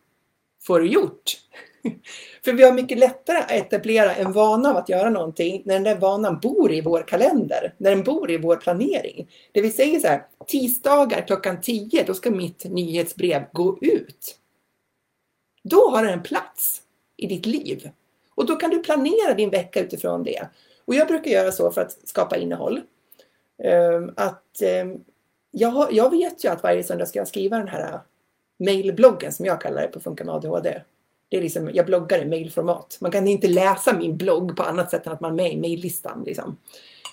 får 0.66 0.80
du 0.80 0.86
gjort. 0.86 1.32
För 2.44 2.52
vi 2.52 2.62
har 2.62 2.72
mycket 2.72 2.98
lättare 2.98 3.38
att 3.38 3.50
etablera 3.50 4.14
en 4.14 4.32
vana 4.32 4.70
av 4.70 4.76
att 4.76 4.88
göra 4.88 5.10
någonting 5.10 5.62
när 5.64 5.74
den 5.74 5.82
där 5.82 5.96
vanan 5.96 6.40
bor 6.40 6.72
i 6.72 6.80
vår 6.80 7.02
kalender, 7.02 7.74
när 7.78 7.90
den 7.90 8.04
bor 8.04 8.30
i 8.30 8.36
vår 8.36 8.56
planering. 8.56 9.28
Det 9.52 9.60
vill 9.60 9.74
säga 9.74 10.00
så 10.00 10.06
här, 10.06 10.26
tisdagar 10.46 11.26
klockan 11.26 11.60
10, 11.60 12.04
då 12.06 12.14
ska 12.14 12.30
mitt 12.30 12.64
nyhetsbrev 12.64 13.44
gå 13.52 13.78
ut. 13.80 14.38
Då 15.62 15.90
har 15.90 16.04
den 16.04 16.12
en 16.12 16.22
plats 16.22 16.82
i 17.16 17.26
ditt 17.26 17.46
liv. 17.46 17.90
Och 18.34 18.46
då 18.46 18.56
kan 18.56 18.70
du 18.70 18.82
planera 18.82 19.34
din 19.34 19.50
vecka 19.50 19.80
utifrån 19.80 20.24
det. 20.24 20.48
Och 20.84 20.94
jag 20.94 21.08
brukar 21.08 21.30
göra 21.30 21.52
så 21.52 21.70
för 21.70 21.80
att 21.80 22.08
skapa 22.08 22.36
innehåll. 22.36 22.80
Ehm, 23.62 24.12
att 24.16 24.62
ehm, 24.62 25.04
jag, 25.50 25.92
jag 25.92 26.10
vet 26.10 26.44
ju 26.44 26.48
att 26.48 26.62
varje 26.62 26.84
söndag 26.84 27.06
ska 27.06 27.18
jag 27.18 27.28
skriva 27.28 27.58
den 27.58 27.68
här 27.68 28.00
mailbloggen 28.64 29.32
som 29.32 29.46
jag 29.46 29.60
kallar 29.60 29.82
det 29.82 29.88
på 29.88 30.00
Funka 30.00 30.24
med 30.24 30.34
ADHD. 30.34 30.80
Det 31.28 31.36
är 31.36 31.42
liksom, 31.42 31.70
jag 31.74 31.86
bloggar 31.86 32.18
i 32.18 32.24
mailformat. 32.24 32.98
Man 33.00 33.10
kan 33.10 33.28
inte 33.28 33.48
läsa 33.48 33.98
min 33.98 34.16
blogg 34.16 34.56
på 34.56 34.62
annat 34.62 34.90
sätt 34.90 35.06
än 35.06 35.12
att 35.12 35.20
man 35.20 35.30
är 35.32 35.36
med 35.36 35.52
i 35.52 35.56
maillistan. 35.56 36.24
Liksom. 36.26 36.56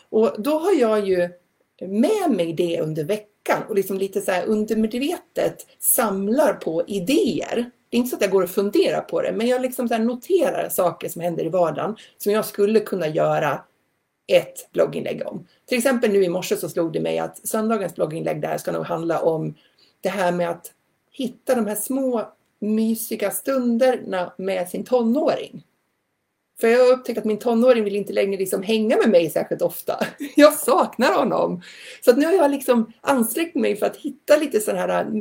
Och 0.09 0.35
då 0.37 0.59
har 0.59 0.73
jag 0.73 1.07
ju 1.07 1.29
med 1.81 2.31
mig 2.31 2.53
det 2.53 2.81
under 2.81 3.03
veckan 3.03 3.63
och 3.69 3.75
liksom 3.75 3.97
lite 3.97 4.21
så 4.21 4.31
här 4.31 4.45
undermedvetet 4.45 5.67
samlar 5.79 6.53
på 6.53 6.83
idéer. 6.87 7.71
Det 7.89 7.97
är 7.97 7.99
inte 7.99 8.09
så 8.09 8.15
att 8.15 8.21
jag 8.21 8.31
går 8.31 8.43
och 8.43 8.49
funderar 8.49 9.01
på 9.01 9.21
det, 9.21 9.31
men 9.31 9.47
jag 9.47 9.61
liksom 9.61 9.87
så 9.87 9.97
noterar 9.97 10.69
saker 10.69 11.09
som 11.09 11.21
händer 11.21 11.45
i 11.45 11.49
vardagen 11.49 11.95
som 12.17 12.31
jag 12.31 12.45
skulle 12.45 12.79
kunna 12.79 13.07
göra 13.07 13.61
ett 14.27 14.71
blogginlägg 14.71 15.27
om. 15.27 15.47
Till 15.65 15.77
exempel 15.77 16.11
nu 16.11 16.23
i 16.23 16.29
morse 16.29 16.57
så 16.57 16.69
slog 16.69 16.93
det 16.93 16.99
mig 16.99 17.19
att 17.19 17.47
söndagens 17.47 17.95
blogginlägg 17.95 18.41
där 18.41 18.57
ska 18.57 18.71
nog 18.71 18.85
handla 18.85 19.21
om 19.21 19.55
det 20.01 20.09
här 20.09 20.31
med 20.31 20.49
att 20.49 20.71
hitta 21.11 21.55
de 21.55 21.67
här 21.67 21.75
små 21.75 22.33
mysiga 22.59 23.31
stunderna 23.31 24.33
med 24.37 24.69
sin 24.69 24.83
tonåring. 24.83 25.63
För 26.61 26.67
jag 26.67 26.85
har 26.85 26.93
upptäckt 26.93 27.17
att 27.17 27.25
min 27.25 27.39
tonåring 27.39 27.83
vill 27.83 27.95
inte 27.95 28.13
längre 28.13 28.37
liksom 28.37 28.63
hänga 28.63 28.97
med 28.97 29.09
mig 29.09 29.29
särskilt 29.29 29.61
ofta. 29.61 30.05
Jag 30.35 30.53
saknar 30.53 31.13
honom. 31.13 31.61
Så 32.05 32.15
nu 32.15 32.25
har 32.25 32.33
jag 32.33 32.51
liksom 32.51 32.93
ansträngt 33.01 33.55
mig 33.55 33.75
för 33.75 33.85
att 33.85 33.97
hitta 33.97 34.37
lite 34.37 34.59
sådana 34.59 34.79
här 34.79 35.05
äh, 35.05 35.11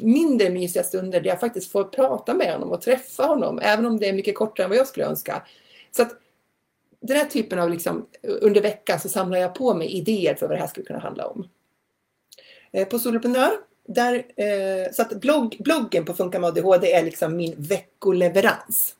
mindre 0.00 0.50
mysiga 0.50 0.82
stunder 0.82 1.20
där 1.20 1.30
jag 1.30 1.40
faktiskt 1.40 1.72
får 1.72 1.84
prata 1.84 2.34
med 2.34 2.52
honom 2.52 2.70
och 2.70 2.82
träffa 2.82 3.22
honom, 3.22 3.58
även 3.62 3.86
om 3.86 3.98
det 3.98 4.08
är 4.08 4.12
mycket 4.12 4.34
kortare 4.34 4.64
än 4.64 4.70
vad 4.70 4.78
jag 4.78 4.86
skulle 4.86 5.06
önska. 5.06 5.42
Så 5.90 6.02
att 6.02 6.12
den 7.00 7.16
här 7.16 7.26
typen 7.26 7.58
av 7.58 7.70
liksom, 7.70 8.06
under 8.22 8.60
veckan 8.60 9.00
så 9.00 9.08
samlar 9.08 9.38
jag 9.38 9.54
på 9.54 9.74
mig 9.74 9.88
idéer 9.88 10.34
för 10.34 10.48
vad 10.48 10.56
det 10.56 10.60
här 10.60 10.68
skulle 10.68 10.86
kunna 10.86 10.98
handla 10.98 11.26
om. 11.26 11.48
Eh, 12.72 12.88
på 12.88 12.98
Soloprenör 12.98 13.50
där, 13.88 14.14
eh, 14.36 14.92
så 14.92 15.02
att 15.02 15.20
blogg, 15.20 15.56
bloggen 15.58 16.04
på 16.04 16.14
Funka 16.14 16.38
med 16.38 16.48
ADHD 16.48 16.92
är 16.92 17.04
liksom 17.04 17.36
min 17.36 17.54
veckoleverans 17.58 18.94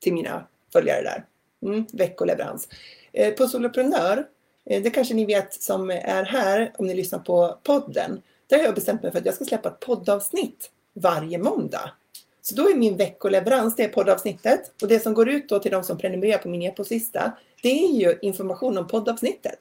till 0.00 0.14
mina 0.14 0.46
följare 0.72 1.02
där. 1.02 1.24
Mm, 1.62 1.86
veckoleverans. 1.92 2.68
Eh, 3.12 3.34
på 3.34 3.46
Soloprenör, 3.46 4.26
eh, 4.64 4.82
det 4.82 4.90
kanske 4.90 5.14
ni 5.14 5.24
vet 5.24 5.62
som 5.62 5.90
är 5.90 6.24
här 6.24 6.72
om 6.78 6.86
ni 6.86 6.94
lyssnar 6.94 7.18
på 7.18 7.58
podden. 7.62 8.22
Där 8.46 8.58
har 8.58 8.64
jag 8.64 8.74
bestämt 8.74 9.02
mig 9.02 9.12
för 9.12 9.18
att 9.18 9.26
jag 9.26 9.34
ska 9.34 9.44
släppa 9.44 9.68
ett 9.68 9.80
poddavsnitt 9.80 10.70
varje 10.94 11.38
måndag. 11.38 11.90
Så 12.42 12.54
då 12.54 12.70
är 12.70 12.74
min 12.74 12.96
veckoleverans, 12.96 13.76
det 13.76 13.84
är 13.84 13.88
poddavsnittet. 13.88 14.72
Och 14.82 14.88
det 14.88 15.00
som 15.00 15.14
går 15.14 15.28
ut 15.28 15.48
då 15.48 15.58
till 15.58 15.72
de 15.72 15.84
som 15.84 15.98
prenumererar 15.98 16.38
på 16.38 16.48
min 16.48 16.62
e-postlista, 16.62 17.32
det 17.62 17.84
är 17.84 17.92
ju 17.92 18.18
information 18.22 18.78
om 18.78 18.86
poddavsnittet. 18.86 19.58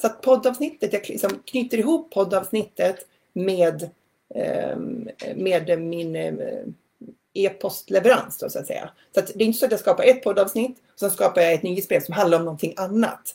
Så 0.00 0.06
att 0.06 0.20
poddavsnittet, 0.20 0.92
jag 0.92 1.08
liksom 1.08 1.42
knyter 1.44 1.78
ihop 1.78 2.10
poddavsnittet 2.10 3.06
med, 3.38 3.90
ehm, 4.34 5.08
med 5.34 5.80
min 5.80 6.16
eh, 6.16 6.34
e-postleverans 7.34 8.38
då, 8.38 8.50
så 8.50 8.58
att 8.58 8.66
säga. 8.66 8.90
Så 9.14 9.20
att 9.20 9.26
det 9.34 9.44
är 9.44 9.46
inte 9.46 9.58
så 9.58 9.64
att 9.64 9.70
jag 9.70 9.80
skapar 9.80 10.04
ett 10.04 10.22
poddavsnitt 10.22 10.78
och 10.92 11.00
sen 11.00 11.10
skapar 11.10 11.40
jag 11.40 11.52
ett 11.52 11.62
nyhetsbrev 11.62 12.00
som 12.00 12.14
handlar 12.14 12.38
om 12.38 12.44
någonting 12.44 12.74
annat. 12.76 13.34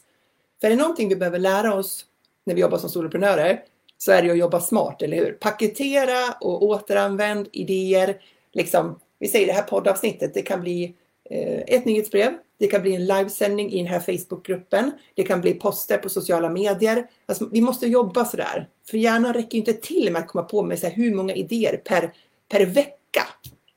För 0.62 0.68
är 0.68 0.72
det 0.72 0.82
någonting 0.82 1.10
vi 1.10 1.16
behöver 1.16 1.40
lära 1.40 1.74
oss 1.74 2.06
när 2.44 2.56
vi 2.56 2.62
jobbar 2.62 2.78
som 2.78 2.90
soloprenörer 2.90 3.64
så 3.98 4.12
är 4.12 4.22
det 4.22 4.32
att 4.32 4.38
jobba 4.38 4.62
smart, 4.62 5.02
eller 5.02 5.18
hur? 5.18 5.32
Paketera 5.32 6.34
och 6.42 6.64
återanvänd 6.64 7.48
idéer. 7.52 8.22
Liksom, 8.54 9.00
vi 9.20 9.28
säger 9.28 9.48
det 9.48 9.54
här 9.54 9.64
poddavsnittet, 9.64 10.34
det 10.34 10.42
kan 10.42 10.62
bli 10.62 10.96
eh, 11.30 11.62
ett 11.68 11.86
nyhetsbrev 11.86 12.34
det 12.64 12.68
kan 12.68 12.82
bli 12.82 12.96
en 12.96 13.06
livesändning 13.06 13.72
i 13.72 13.78
den 13.78 13.88
här 13.88 14.00
Facebookgruppen. 14.00 14.92
Det 15.16 15.24
kan 15.24 15.42
bli 15.42 15.54
poster 15.54 15.98
på 15.98 16.10
sociala 16.10 16.50
medier. 16.50 17.10
Alltså, 17.26 17.50
vi 17.52 17.62
måste 17.62 17.88
jobba 17.88 18.26
sådär. 18.26 18.70
För 18.90 18.98
hjärnan 18.98 19.34
räcker 19.34 19.58
inte 19.58 19.74
till 19.74 20.12
med 20.12 20.22
att 20.22 20.28
komma 20.28 20.44
på 20.44 20.64
med 20.64 20.80
så 20.80 20.88
här, 20.88 20.94
hur 20.94 21.16
många 21.16 21.34
idéer 21.34 21.78
per, 21.78 22.14
per 22.52 22.66
vecka 22.66 23.28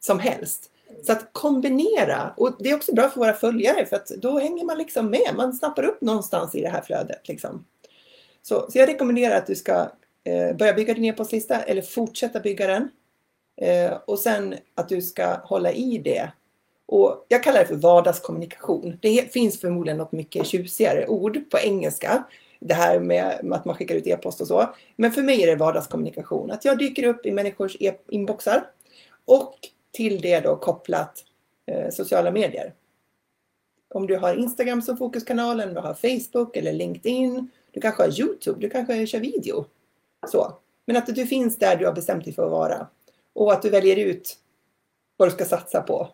som 0.00 0.19
helst. 0.19 0.71
Så 1.07 1.12
att 1.12 1.28
kombinera, 1.33 2.35
och 2.37 2.57
det 2.59 2.71
är 2.71 2.76
också 2.76 2.95
bra 2.95 3.11
för 3.11 3.21
våra 3.21 3.33
följare 3.33 3.87
för 3.87 3.97
att 3.97 4.09
då 4.09 4.38
hänger 4.38 4.64
man 4.64 4.78
liksom 4.78 5.11
med. 5.11 5.35
Man 5.37 5.52
snappar 5.52 5.83
upp 5.83 6.00
någonstans 6.00 6.55
i 6.55 6.61
det 6.61 6.69
här 6.69 6.83
flödet. 6.83 7.28
Liksom. 7.28 7.64
Så, 8.43 8.71
så 8.71 8.78
jag 8.78 8.88
rekommenderar 8.88 9.37
att 9.37 9.47
du 9.47 9.55
ska 9.55 9.90
eh, 10.25 10.57
börja 10.57 10.73
bygga 10.73 10.95
din 10.95 11.05
e-postlista 11.05 11.62
eller 11.62 11.83
fortsätta 11.83 12.40
bygga 12.40 12.66
den. 12.66 12.88
Eh, 13.57 13.93
och 14.07 14.19
sen 14.19 14.55
att 14.75 14.88
du 14.88 15.02
ska 15.02 15.35
hålla 15.35 15.73
i 15.73 15.99
det 15.99 16.31
och 16.87 17.26
jag 17.28 17.43
kallar 17.43 17.61
det 17.61 17.66
för 17.66 17.75
vardagskommunikation. 17.75 18.99
Det 19.02 19.33
finns 19.33 19.61
förmodligen 19.61 19.99
något 19.99 20.12
mycket 20.12 20.47
tjusigare 20.47 21.07
ord 21.07 21.50
på 21.50 21.59
engelska. 21.59 22.25
Det 22.61 22.75
här 22.75 23.00
med 23.00 23.52
att 23.52 23.64
man 23.64 23.75
skickar 23.75 23.95
ut 23.95 24.07
e-post 24.07 24.40
och 24.40 24.47
så. 24.47 24.75
Men 24.97 25.12
för 25.12 25.23
mig 25.23 25.43
är 25.43 25.47
det 25.47 25.57
vardagskommunikation. 25.57 26.50
Att 26.50 26.64
jag 26.64 26.78
dyker 26.78 27.05
upp 27.05 27.26
i 27.26 27.33
människors 27.33 27.76
e 27.81 27.93
inboxar. 28.09 28.71
Och 29.25 29.55
till 29.93 30.21
det 30.21 30.40
då 30.40 30.57
kopplat 30.57 31.25
eh, 31.66 31.90
sociala 31.90 32.31
medier. 32.31 32.75
Om 33.95 34.07
du 34.07 34.16
har 34.16 34.35
Instagram 34.35 34.83
som 34.83 34.97
fokuskanalen, 34.97 35.75
du 35.75 35.81
har 35.81 35.95
Facebook 35.95 36.57
eller 36.57 36.73
LinkedIn. 36.73 37.50
Du 37.71 37.81
kanske 37.81 38.02
har 38.02 38.21
Youtube, 38.21 38.61
du 38.61 38.71
kanske 38.71 39.07
kör 39.07 39.21
video. 39.21 39.64
Så. 40.26 40.52
Men 40.87 40.97
att 40.97 41.07
du 41.07 41.26
finns 41.26 41.59
där 41.59 41.76
du 41.76 41.87
har 41.87 41.93
bestämt 41.93 42.25
dig 42.25 42.35
för 42.35 42.45
att 42.45 42.50
vara. 42.50 42.87
Och 43.33 43.52
att 43.52 43.62
du 43.62 43.71
väljer 43.71 43.97
ut 43.97 44.38
vad 45.16 45.28
du 45.28 45.33
ska 45.33 45.45
satsa 45.45 45.83
på 45.83 46.09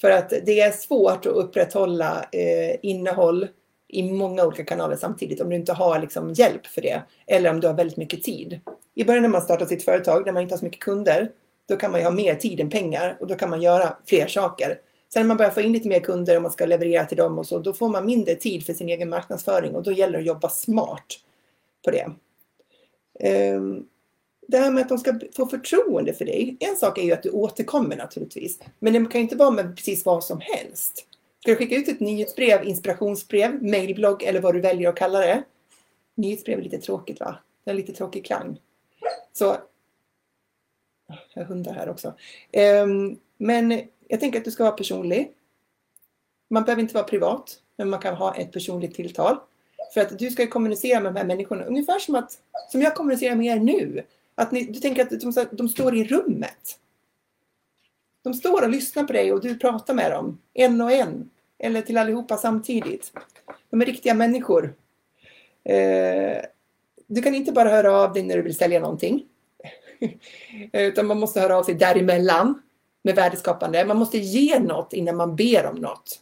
för 0.00 0.10
att 0.10 0.30
det 0.30 0.60
är 0.60 0.70
svårt 0.70 1.26
att 1.26 1.32
upprätthålla 1.32 2.28
eh, 2.32 2.76
innehåll 2.82 3.48
i 3.88 4.12
många 4.12 4.44
olika 4.44 4.64
kanaler 4.64 4.96
samtidigt 4.96 5.40
om 5.40 5.50
du 5.50 5.56
inte 5.56 5.72
har 5.72 6.00
liksom, 6.00 6.32
hjälp 6.32 6.66
för 6.66 6.82
det. 6.82 7.02
Eller 7.26 7.50
om 7.50 7.60
du 7.60 7.66
har 7.66 7.74
väldigt 7.74 7.96
mycket 7.96 8.22
tid. 8.22 8.60
I 8.94 9.04
början 9.04 9.22
när 9.22 9.28
man 9.28 9.42
startar 9.42 9.66
sitt 9.66 9.84
företag, 9.84 10.26
när 10.26 10.32
man 10.32 10.42
inte 10.42 10.54
har 10.54 10.58
så 10.58 10.64
mycket 10.64 10.80
kunder, 10.80 11.30
då 11.68 11.76
kan 11.76 11.90
man 11.90 12.00
ju 12.00 12.06
ha 12.06 12.10
mer 12.10 12.34
tid 12.34 12.60
än 12.60 12.70
pengar 12.70 13.16
och 13.20 13.26
då 13.26 13.34
kan 13.34 13.50
man 13.50 13.62
göra 13.62 13.96
fler 14.06 14.26
saker. 14.26 14.78
Sen 15.12 15.22
när 15.22 15.28
man 15.28 15.36
börjar 15.36 15.50
få 15.50 15.60
in 15.60 15.72
lite 15.72 15.88
mer 15.88 16.00
kunder 16.00 16.36
och 16.36 16.42
man 16.42 16.50
ska 16.50 16.66
leverera 16.66 17.04
till 17.04 17.16
dem 17.16 17.38
och 17.38 17.46
så, 17.46 17.58
då 17.58 17.72
får 17.72 17.88
man 17.88 18.06
mindre 18.06 18.34
tid 18.34 18.66
för 18.66 18.72
sin 18.72 18.88
egen 18.88 19.08
marknadsföring 19.08 19.74
och 19.74 19.82
då 19.82 19.92
gäller 19.92 20.12
det 20.12 20.18
att 20.18 20.26
jobba 20.26 20.48
smart 20.48 21.06
på 21.84 21.90
det. 21.90 22.10
Um, 23.54 23.88
det 24.46 24.58
här 24.58 24.70
med 24.70 24.82
att 24.82 24.88
de 24.88 24.98
ska 24.98 25.20
få 25.36 25.46
förtroende 25.46 26.12
för 26.12 26.24
dig. 26.24 26.56
En 26.60 26.76
sak 26.76 26.98
är 26.98 27.02
ju 27.02 27.12
att 27.12 27.22
du 27.22 27.30
återkommer 27.30 27.96
naturligtvis. 27.96 28.58
Men 28.78 28.92
det 28.92 28.98
kan 28.98 29.20
ju 29.20 29.22
inte 29.22 29.36
vara 29.36 29.50
med 29.50 29.76
precis 29.76 30.04
vad 30.04 30.24
som 30.24 30.40
helst. 30.40 31.06
Ska 31.40 31.50
du 31.50 31.56
skicka 31.56 31.76
ut 31.76 31.88
ett 31.88 32.00
nyhetsbrev, 32.00 32.64
inspirationsbrev, 32.64 33.62
mailblogg 33.62 34.22
eller 34.22 34.40
vad 34.40 34.54
du 34.54 34.60
väljer 34.60 34.88
att 34.88 34.96
kalla 34.96 35.18
det. 35.18 35.42
Nyhetsbrev 36.14 36.58
är 36.58 36.62
lite 36.62 36.78
tråkigt 36.78 37.20
va? 37.20 37.38
Det 37.64 37.70
är 37.70 37.74
lite 37.74 37.92
tråkig 37.92 38.24
klang. 38.24 38.60
Så 39.32 39.56
jag 41.34 41.42
har 41.42 41.44
hundar 41.44 41.72
här 41.72 41.88
också. 41.88 42.14
Um, 42.84 43.18
men 43.36 43.82
jag 44.08 44.20
tänker 44.20 44.38
att 44.38 44.44
du 44.44 44.50
ska 44.50 44.64
vara 44.64 44.76
personlig. 44.76 45.32
Man 46.50 46.64
behöver 46.64 46.82
inte 46.82 46.94
vara 46.94 47.04
privat, 47.04 47.60
men 47.76 47.90
man 47.90 48.00
kan 48.00 48.14
ha 48.14 48.34
ett 48.34 48.52
personligt 48.52 48.94
tilltal. 48.94 49.36
För 49.94 50.00
att 50.00 50.18
du 50.18 50.30
ska 50.30 50.46
kommunicera 50.46 51.00
med 51.00 51.14
de 51.14 51.18
här 51.18 51.26
människorna 51.26 51.64
ungefär 51.64 51.98
som 51.98 52.14
att 52.14 52.38
som 52.72 52.82
jag 52.82 52.94
kommunicerar 52.94 53.34
med 53.34 53.46
er 53.46 53.60
nu. 53.60 54.02
Att 54.38 54.52
ni, 54.52 54.64
du 54.64 54.80
tänker 54.80 55.02
att 55.02 55.20
de, 55.20 55.46
de 55.52 55.68
står 55.68 55.96
i 55.96 56.04
rummet. 56.04 56.78
De 58.22 58.34
står 58.34 58.62
och 58.62 58.70
lyssnar 58.70 59.04
på 59.04 59.12
dig 59.12 59.32
och 59.32 59.40
du 59.40 59.58
pratar 59.58 59.94
med 59.94 60.12
dem 60.12 60.38
en 60.54 60.80
och 60.80 60.92
en. 60.92 61.30
Eller 61.58 61.82
till 61.82 61.98
allihopa 61.98 62.36
samtidigt. 62.36 63.12
De 63.70 63.80
är 63.80 63.86
riktiga 63.86 64.14
människor. 64.14 64.74
Eh, 65.64 66.38
du 67.06 67.22
kan 67.22 67.34
inte 67.34 67.52
bara 67.52 67.68
höra 67.68 67.92
av 67.92 68.12
dig 68.12 68.22
när 68.22 68.36
du 68.36 68.42
vill 68.42 68.56
sälja 68.56 68.80
någonting. 68.80 69.24
Eh, 70.72 70.82
utan 70.82 71.06
man 71.06 71.18
måste 71.18 71.40
höra 71.40 71.58
av 71.58 71.62
sig 71.62 71.74
däremellan 71.74 72.62
med 73.02 73.14
värdeskapande. 73.14 73.84
Man 73.84 73.96
måste 73.96 74.18
ge 74.18 74.58
något 74.58 74.92
innan 74.92 75.16
man 75.16 75.36
ber 75.36 75.66
om 75.66 75.76
något. 75.76 76.20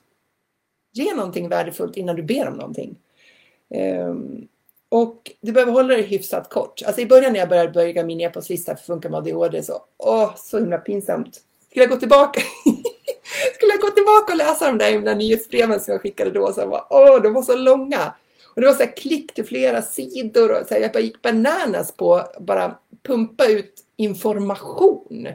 Ge 0.93 1.15
någonting 1.15 1.49
värdefullt 1.49 1.97
innan 1.97 2.17
du 2.17 2.23
ber 2.23 2.49
om 2.49 2.55
någonting. 2.55 2.97
Um, 3.69 4.49
och 4.95 5.31
du 5.41 5.53
behöver 5.53 5.73
hålla 5.73 5.97
det 5.97 6.03
hyfsat 6.03 6.51
kort. 6.51 6.83
Alltså 6.87 7.01
i 7.01 7.07
början 7.07 7.33
när 7.33 7.41
jag 7.41 7.49
började 7.49 7.73
börja 7.73 8.05
min 8.05 8.21
e-postlista 8.21 8.77
för 8.77 8.85
Funka 8.85 9.09
med 9.09 9.19
ADHD 9.19 9.63
så, 9.63 9.83
åh, 9.99 10.31
så 10.37 10.59
himla 10.59 10.79
pinsamt. 10.79 11.41
Skulle 11.71 11.85
jag 11.85 11.91
gå 11.91 11.97
tillbaka? 11.97 12.41
Skulle 13.55 13.73
jag 13.73 13.81
gå 13.81 13.91
tillbaka 13.91 14.33
och 14.33 14.37
läsa 14.37 14.67
de 14.67 14.79
där 14.79 14.91
himla 14.91 15.15
nyhetsbreven 15.15 15.81
som 15.81 15.93
jag 15.93 16.01
skickade 16.01 16.31
då? 16.31 16.53
Så 16.53 16.67
var, 16.67 16.87
åh, 16.91 17.23
de 17.23 17.33
var 17.33 17.43
så 17.43 17.57
långa. 17.57 18.15
Och 18.55 18.61
det 18.61 18.67
var 18.67 18.75
så 18.75 18.83
här 18.83 18.97
klick 18.97 19.35
till 19.35 19.45
flera 19.45 19.83
sidor 19.83 20.61
och 20.61 20.67
så 20.69 20.75
här, 20.75 20.81
jag 20.81 20.93
bara 20.93 21.01
gick 21.01 21.23
bananas 21.23 21.93
på 21.93 22.15
att 22.15 22.39
bara 22.39 22.79
pumpa 23.07 23.47
ut 23.47 23.75
information. 23.97 25.29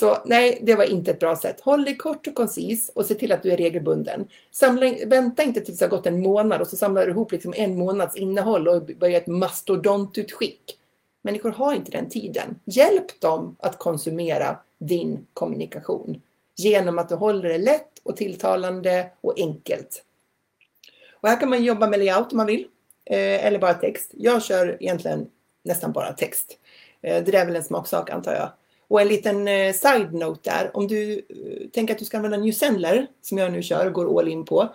Så 0.00 0.18
nej, 0.24 0.58
det 0.62 0.74
var 0.74 0.84
inte 0.84 1.10
ett 1.10 1.18
bra 1.18 1.36
sätt. 1.36 1.60
Håll 1.60 1.84
dig 1.84 1.96
kort 1.96 2.26
och 2.26 2.34
koncis 2.34 2.88
och 2.94 3.06
se 3.06 3.14
till 3.14 3.32
att 3.32 3.42
du 3.42 3.52
är 3.52 3.56
regelbunden. 3.56 4.28
Samla, 4.50 4.94
vänta 5.06 5.42
inte 5.42 5.60
tills 5.60 5.78
det 5.78 5.84
har 5.84 5.90
gått 5.90 6.06
en 6.06 6.22
månad 6.22 6.60
och 6.60 6.66
så 6.66 6.76
samlar 6.76 7.06
du 7.06 7.10
ihop 7.10 7.32
liksom 7.32 7.54
en 7.56 7.78
månads 7.78 8.16
innehåll 8.16 8.68
och 8.68 8.82
börjar 8.82 9.20
ett 9.20 9.26
mastodontutskick. 9.26 10.78
Människor 11.22 11.50
har 11.50 11.74
inte 11.74 11.90
den 11.90 12.08
tiden. 12.08 12.60
Hjälp 12.64 13.20
dem 13.20 13.56
att 13.58 13.78
konsumera 13.78 14.56
din 14.78 15.26
kommunikation 15.34 16.22
genom 16.56 16.98
att 16.98 17.08
du 17.08 17.14
håller 17.14 17.48
det 17.48 17.58
lätt 17.58 17.98
och 18.02 18.16
tilltalande 18.16 19.10
och 19.20 19.34
enkelt. 19.36 20.04
Och 21.20 21.28
här 21.28 21.40
kan 21.40 21.50
man 21.50 21.64
jobba 21.64 21.86
med 21.86 21.98
layout 21.98 22.32
om 22.32 22.36
man 22.36 22.46
vill, 22.46 22.66
eh, 23.04 23.46
eller 23.46 23.58
bara 23.58 23.74
text. 23.74 24.10
Jag 24.14 24.42
kör 24.42 24.76
egentligen 24.80 25.26
nästan 25.64 25.92
bara 25.92 26.12
text. 26.12 26.58
Eh, 27.02 27.24
det 27.24 27.30
det 27.30 27.38
är 27.38 27.46
väl 27.46 27.56
en 27.56 27.64
smaksak 27.64 28.10
antar 28.10 28.32
jag. 28.32 28.50
Och 28.90 29.00
en 29.00 29.08
liten 29.08 29.48
eh, 29.48 29.72
side-note 29.72 30.50
där, 30.50 30.76
om 30.76 30.86
du 30.86 31.12
eh, 31.12 31.68
tänker 31.72 31.94
att 31.94 31.98
du 31.98 32.04
ska 32.04 32.16
använda 32.16 32.36
Newsendler, 32.36 33.06
som 33.22 33.38
jag 33.38 33.52
nu 33.52 33.62
kör 33.62 33.86
och 33.86 33.92
går 33.92 34.18
all 34.18 34.28
in 34.28 34.44
på, 34.44 34.74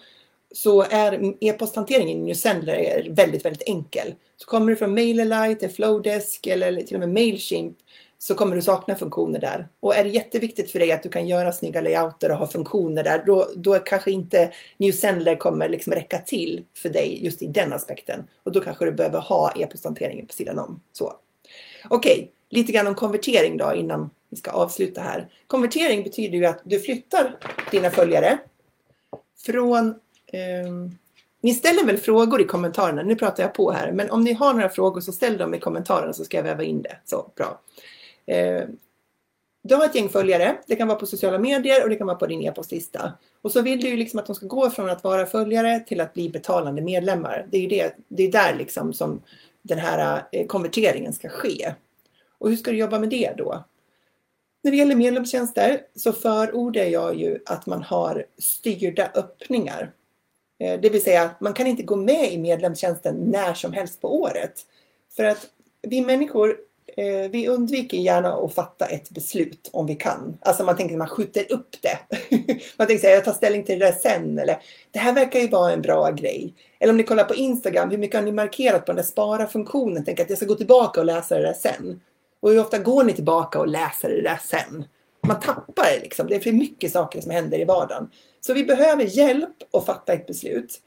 så 0.51 0.81
är 0.81 1.33
e-posthanteringen 1.41 2.17
i 2.17 2.21
Newsendler 2.21 3.07
väldigt, 3.09 3.45
väldigt 3.45 3.69
enkel. 3.69 4.15
Så 4.37 4.45
kommer 4.47 4.69
du 4.69 4.75
från 4.75 4.93
MailerLite, 4.93 5.69
Flowdesk 5.69 6.47
eller 6.47 6.81
till 6.81 6.95
och 6.95 6.99
med 6.99 7.09
Mailchimp 7.09 7.77
så 8.17 8.35
kommer 8.35 8.55
du 8.55 8.61
sakna 8.61 8.95
funktioner 8.95 9.39
där. 9.39 9.67
Och 9.79 9.95
är 9.95 10.03
det 10.03 10.09
jätteviktigt 10.09 10.71
för 10.71 10.79
dig 10.79 10.91
att 10.91 11.03
du 11.03 11.09
kan 11.09 11.27
göra 11.27 11.51
snygga 11.51 11.81
layouter 11.81 12.31
och 12.31 12.37
ha 12.37 12.47
funktioner 12.47 13.03
där, 13.03 13.23
då, 13.25 13.49
då 13.55 13.79
kanske 13.79 14.11
inte 14.11 14.51
Newsendler 14.77 15.35
kommer 15.35 15.69
liksom 15.69 15.93
räcka 15.93 16.17
till 16.17 16.63
för 16.77 16.89
dig 16.89 17.25
just 17.25 17.41
i 17.41 17.47
den 17.47 17.73
aspekten. 17.73 18.23
Och 18.43 18.51
då 18.51 18.59
kanske 18.59 18.85
du 18.85 18.91
behöver 18.91 19.19
ha 19.19 19.53
e-posthanteringen 19.55 20.27
på 20.27 20.33
sidan 20.33 20.59
om. 20.59 20.81
Okej, 21.89 22.13
okay, 22.13 22.27
lite 22.49 22.71
grann 22.71 22.87
om 22.87 22.95
konvertering 22.95 23.57
då 23.57 23.73
innan 23.75 24.09
vi 24.29 24.37
ska 24.37 24.51
avsluta 24.51 25.01
här. 25.01 25.27
Konvertering 25.47 26.03
betyder 26.03 26.37
ju 26.37 26.45
att 26.45 26.61
du 26.63 26.79
flyttar 26.79 27.37
dina 27.71 27.89
följare 27.89 28.37
från 29.45 29.87
eh, 30.27 30.69
ni 31.41 31.53
ställer 31.53 31.85
väl 31.85 31.97
frågor 31.97 32.41
i 32.41 32.45
kommentarerna, 32.45 33.03
nu 33.03 33.15
pratar 33.15 33.43
jag 33.43 33.53
på 33.53 33.71
här, 33.71 33.91
men 33.91 34.11
om 34.11 34.23
ni 34.23 34.33
har 34.33 34.53
några 34.53 34.69
frågor 34.69 35.01
så 35.01 35.11
ställ 35.11 35.37
dem 35.37 35.53
i 35.53 35.59
kommentarerna 35.59 36.13
så 36.13 36.25
ska 36.25 36.37
jag 36.37 36.43
väva 36.43 36.63
in 36.63 36.81
det. 36.81 36.97
Så, 37.05 37.31
bra. 37.35 37.61
Eh, 38.25 38.63
du 39.63 39.75
har 39.75 39.85
ett 39.85 39.95
gäng 39.95 40.09
följare, 40.09 40.57
det 40.67 40.75
kan 40.75 40.87
vara 40.87 40.99
på 40.99 41.05
sociala 41.05 41.39
medier 41.39 41.83
och 41.83 41.89
det 41.89 41.95
kan 41.95 42.07
vara 42.07 42.17
på 42.17 42.27
din 42.27 42.41
e-postlista. 42.41 43.13
Och 43.41 43.51
så 43.51 43.61
vill 43.61 43.81
du 43.81 43.87
ju 43.87 43.97
liksom 43.97 44.19
att 44.19 44.25
de 44.25 44.35
ska 44.35 44.45
gå 44.47 44.69
från 44.69 44.89
att 44.89 45.03
vara 45.03 45.25
följare 45.25 45.79
till 45.79 46.01
att 46.01 46.13
bli 46.13 46.29
betalande 46.29 46.81
medlemmar. 46.81 47.47
Det 47.51 47.57
är 47.57 47.61
ju 47.61 47.67
det, 47.67 47.95
det 48.07 48.23
är 48.23 48.31
där 48.31 48.55
liksom 48.55 48.93
som 48.93 49.21
den 49.61 49.79
här 49.79 50.23
eh, 50.31 50.47
konverteringen 50.47 51.13
ska 51.13 51.29
ske. 51.29 51.73
Och 52.45 52.51
hur 52.51 52.57
ska 52.57 52.71
du 52.71 52.77
jobba 52.77 52.99
med 52.99 53.09
det 53.09 53.33
då? 53.37 53.63
När 54.63 54.71
det 54.71 54.77
gäller 54.77 54.95
medlemstjänster 54.95 55.81
så 55.95 56.13
förordar 56.13 56.83
jag 56.83 57.15
ju 57.15 57.39
att 57.45 57.65
man 57.65 57.83
har 57.83 58.25
styrda 58.37 59.11
öppningar. 59.15 59.91
Eh, 60.59 60.79
det 60.79 60.89
vill 60.89 61.03
säga 61.03 61.35
man 61.39 61.53
kan 61.53 61.67
inte 61.67 61.83
gå 61.83 61.95
med 61.95 62.33
i 62.33 62.37
medlemstjänsten 62.37 63.15
när 63.15 63.53
som 63.53 63.73
helst 63.73 64.01
på 64.01 64.21
året. 64.21 64.53
För 65.15 65.23
att 65.23 65.47
vi 65.81 66.01
människor 66.01 66.57
eh, 66.97 67.29
vi 67.31 67.47
undviker 67.47 67.97
gärna 67.97 68.33
att 68.33 68.53
fatta 68.53 68.85
ett 68.85 69.09
beslut 69.09 69.69
om 69.73 69.85
vi 69.85 69.95
kan. 69.95 70.37
Alltså 70.41 70.63
man 70.63 70.77
tänker 70.77 70.95
att 70.95 70.99
man 70.99 71.07
skjuter 71.07 71.51
upp 71.51 71.75
det. 71.81 71.99
man 72.77 72.87
tänker 72.87 73.07
att 73.07 73.13
jag 73.13 73.25
tar 73.25 73.33
ställning 73.33 73.63
till 73.63 73.79
det 73.79 73.93
sen. 73.93 74.39
Eller 74.39 74.57
det 74.91 74.99
här 74.99 75.13
verkar 75.13 75.39
ju 75.39 75.47
vara 75.47 75.71
en 75.71 75.81
bra 75.81 76.11
grej. 76.11 76.53
Eller 76.79 76.93
om 76.93 76.97
ni 76.97 77.03
kollar 77.03 77.23
på 77.23 77.35
Instagram, 77.35 77.89
hur 77.89 77.97
mycket 77.97 78.15
har 78.15 78.25
ni 78.25 78.31
markerat 78.31 78.85
på 78.85 78.91
den 78.91 78.95
där 78.95 79.03
spara-funktionen? 79.03 80.03
Tänk 80.05 80.19
att 80.19 80.29
jag 80.29 80.37
ska 80.37 80.47
gå 80.47 80.55
tillbaka 80.55 80.99
och 80.99 81.05
läsa 81.05 81.35
det 81.35 81.41
där 81.41 81.53
sen. 81.53 82.01
Och 82.45 82.51
hur 82.51 82.59
ofta 82.59 82.77
går 82.77 83.03
ni 83.03 83.13
tillbaka 83.13 83.59
och 83.59 83.67
läser 83.67 84.09
det 84.09 84.21
där 84.21 84.39
sen? 84.43 84.85
Man 85.27 85.39
tappar 85.39 85.83
det 85.83 85.99
liksom. 85.99 86.27
Det 86.27 86.35
är 86.35 86.39
för 86.39 86.51
mycket 86.51 86.91
saker 86.91 87.21
som 87.21 87.31
händer 87.31 87.59
i 87.59 87.65
vardagen. 87.65 88.09
Så 88.41 88.53
vi 88.53 88.63
behöver 88.63 89.03
hjälp 89.03 89.55
att 89.73 89.85
fatta 89.85 90.13
ett 90.13 90.27
beslut. 90.27 90.81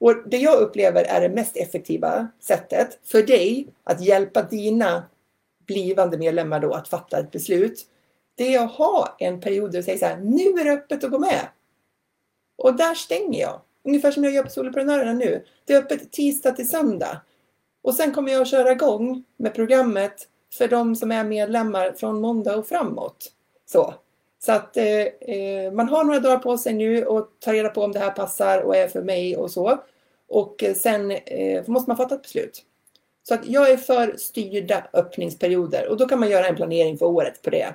Och 0.00 0.28
det 0.28 0.36
jag 0.36 0.60
upplever 0.60 1.04
är 1.04 1.20
det 1.20 1.28
mest 1.28 1.56
effektiva 1.56 2.28
sättet 2.40 2.98
för 3.04 3.22
dig 3.22 3.68
att 3.84 4.00
hjälpa 4.00 4.42
dina 4.42 5.04
blivande 5.66 6.18
medlemmar 6.18 6.60
då 6.60 6.72
att 6.72 6.88
fatta 6.88 7.18
ett 7.18 7.30
beslut. 7.30 7.86
Det 8.34 8.54
är 8.54 8.64
att 8.64 8.72
ha 8.72 9.16
en 9.18 9.40
period 9.40 9.72
där 9.72 9.78
du 9.78 9.82
säger 9.82 9.98
så 9.98 10.06
här, 10.06 10.16
nu 10.16 10.60
är 10.60 10.64
det 10.64 10.72
öppet 10.72 11.04
att 11.04 11.10
gå 11.10 11.18
med. 11.18 11.48
Och 12.58 12.76
där 12.76 12.94
stänger 12.94 13.40
jag. 13.40 13.60
Ungefär 13.84 14.10
som 14.10 14.24
jag 14.24 14.32
gör 14.32 14.42
på 14.42 14.50
Soloprenörerna 14.50 15.12
nu. 15.12 15.44
Det 15.64 15.72
är 15.74 15.78
öppet 15.78 16.12
tisdag 16.12 16.52
till 16.52 16.68
söndag. 16.68 17.20
Och 17.82 17.94
sen 17.94 18.12
kommer 18.12 18.32
jag 18.32 18.42
att 18.42 18.48
köra 18.48 18.72
igång 18.72 19.24
med 19.36 19.54
programmet 19.54 20.28
för 20.58 20.68
de 20.68 20.96
som 20.96 21.12
är 21.12 21.24
medlemmar 21.24 21.92
från 21.92 22.20
måndag 22.20 22.56
och 22.56 22.66
framåt. 22.66 23.32
Så, 23.66 23.94
så 24.44 24.52
att 24.52 24.76
eh, 24.76 25.00
eh 25.04 25.72
man 25.72 25.88
har 25.88 26.04
några 26.04 26.20
dagar 26.20 26.38
på 26.38 26.58
sig 26.58 26.74
nu 26.74 27.04
och 27.04 27.28
ta 27.40 27.52
reda 27.52 27.68
på 27.68 27.82
om 27.82 27.92
det 27.92 27.98
här 27.98 28.10
passar 28.10 28.62
och 28.62 28.76
är 28.76 28.88
för 28.88 29.02
mig 29.02 29.36
och 29.36 29.50
så. 29.50 29.78
Och 30.28 30.62
eh, 30.62 30.74
sen 30.74 31.10
eh, 31.10 31.62
måste 31.66 31.90
man 31.90 31.96
fatta 31.96 32.14
ett 32.14 32.22
beslut. 32.22 32.64
Så 33.28 33.34
att 33.34 33.46
jag 33.46 33.70
är 33.70 33.76
för 33.76 34.16
styrda 34.16 34.86
öppningsperioder 34.92 35.88
och 35.88 35.96
då 35.96 36.08
kan 36.08 36.20
man 36.20 36.30
göra 36.30 36.46
en 36.46 36.56
planering 36.56 36.98
för 36.98 37.06
året 37.06 37.42
på 37.42 37.50
det. 37.50 37.74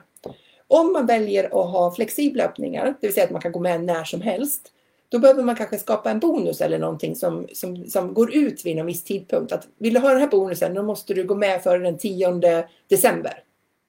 Om 0.67 0.93
man 0.93 1.05
väljer 1.05 1.45
att 1.45 1.71
ha 1.71 1.95
flexibla 1.95 2.43
öppningar, 2.43 2.85
det 2.85 3.07
vill 3.07 3.13
säga 3.13 3.25
att 3.25 3.31
man 3.31 3.41
kan 3.41 3.51
gå 3.51 3.59
med 3.59 3.83
när 3.83 4.03
som 4.03 4.21
helst, 4.21 4.71
då 5.09 5.19
behöver 5.19 5.43
man 5.43 5.55
kanske 5.55 5.77
skapa 5.77 6.11
en 6.11 6.19
bonus 6.19 6.61
eller 6.61 6.79
någonting 6.79 7.15
som, 7.15 7.47
som, 7.53 7.85
som 7.85 8.13
går 8.13 8.35
ut 8.35 8.65
vid 8.65 8.75
någon 8.75 8.85
viss 8.85 9.03
tidpunkt. 9.03 9.51
Att 9.51 9.67
vill 9.77 9.93
du 9.93 9.99
ha 9.99 10.09
den 10.09 10.19
här 10.19 10.27
bonusen, 10.27 10.73
då 10.73 10.83
måste 10.83 11.13
du 11.13 11.23
gå 11.23 11.35
med 11.35 11.63
före 11.63 11.79
den 11.79 11.97
10 11.97 12.67
december. 12.87 13.43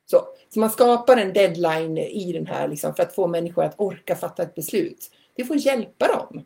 Så, 0.06 0.24
så 0.48 0.60
man 0.60 0.70
skapar 0.70 1.16
en 1.16 1.32
deadline 1.32 1.98
i 1.98 2.32
den 2.32 2.46
här 2.46 2.68
liksom, 2.68 2.94
för 2.94 3.02
att 3.02 3.14
få 3.14 3.26
människor 3.26 3.64
att 3.64 3.80
orka 3.80 4.16
fatta 4.16 4.42
ett 4.42 4.54
beslut. 4.54 5.10
Det 5.34 5.44
får 5.44 5.56
hjälpa 5.56 6.06
dem. 6.08 6.44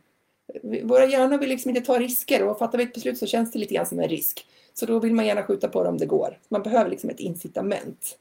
Våra 0.83 1.07
hjärnor 1.07 1.39
vill 1.39 1.49
liksom 1.49 1.69
inte 1.69 1.81
ta 1.81 1.99
risker 1.99 2.49
och 2.49 2.59
fattar 2.59 2.79
vi 2.79 2.85
ett 2.85 2.95
beslut 2.95 3.19
så 3.19 3.27
känns 3.27 3.53
det 3.53 3.59
lite 3.59 3.75
grann 3.75 3.87
som 3.87 4.01
en 4.01 4.09
risk. 4.09 4.47
Så 4.75 4.87
då 4.87 4.99
vill 4.99 5.15
man 5.15 5.27
gärna 5.27 5.43
skjuta 5.43 5.69
på 5.69 5.83
det 5.83 5.89
om 5.89 5.99
det 5.99 6.07
går. 6.07 6.39
Man 6.49 6.63
behöver 6.63 6.91
liksom 6.91 7.11
ett 7.11 7.21
incitament. 7.21 8.19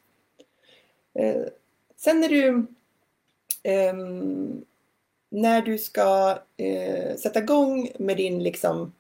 Eh, 1.14 1.42
sen 1.98 2.24
är 2.24 2.30
det 2.30 2.36
ju 2.36 2.66
eh, 3.64 3.94
när 5.32 5.62
du 5.62 5.78
ska 5.78 6.38
eh, 6.58 7.16
sätta 7.16 7.40
igång 7.40 7.92
med 8.00 8.18
din 8.18 8.44
liksom 8.44 8.94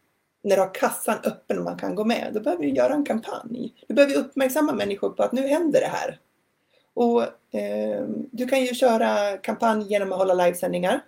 när 0.43 0.55
du 0.55 0.61
har 0.61 0.73
kassan 0.73 1.17
öppen 1.23 1.57
och 1.57 1.63
man 1.63 1.77
kan 1.77 1.95
gå 1.95 2.05
med, 2.05 2.31
då 2.33 2.39
behöver 2.39 2.63
du 2.63 2.69
göra 2.69 2.93
en 2.93 3.05
kampanj. 3.05 3.73
Du 3.87 3.93
behöver 3.93 4.17
uppmärksamma 4.17 4.73
människor 4.73 5.09
på 5.09 5.23
att 5.23 5.31
nu 5.31 5.47
händer 5.47 5.81
det 5.81 5.87
här. 5.87 6.19
Och 6.93 7.23
eh, 7.59 8.05
Du 8.31 8.47
kan 8.47 8.61
ju 8.61 8.73
köra 8.75 9.37
kampanj 9.37 9.85
genom 9.89 10.11
att 10.11 10.17
hålla 10.17 10.33
livesändningar. 10.33 11.01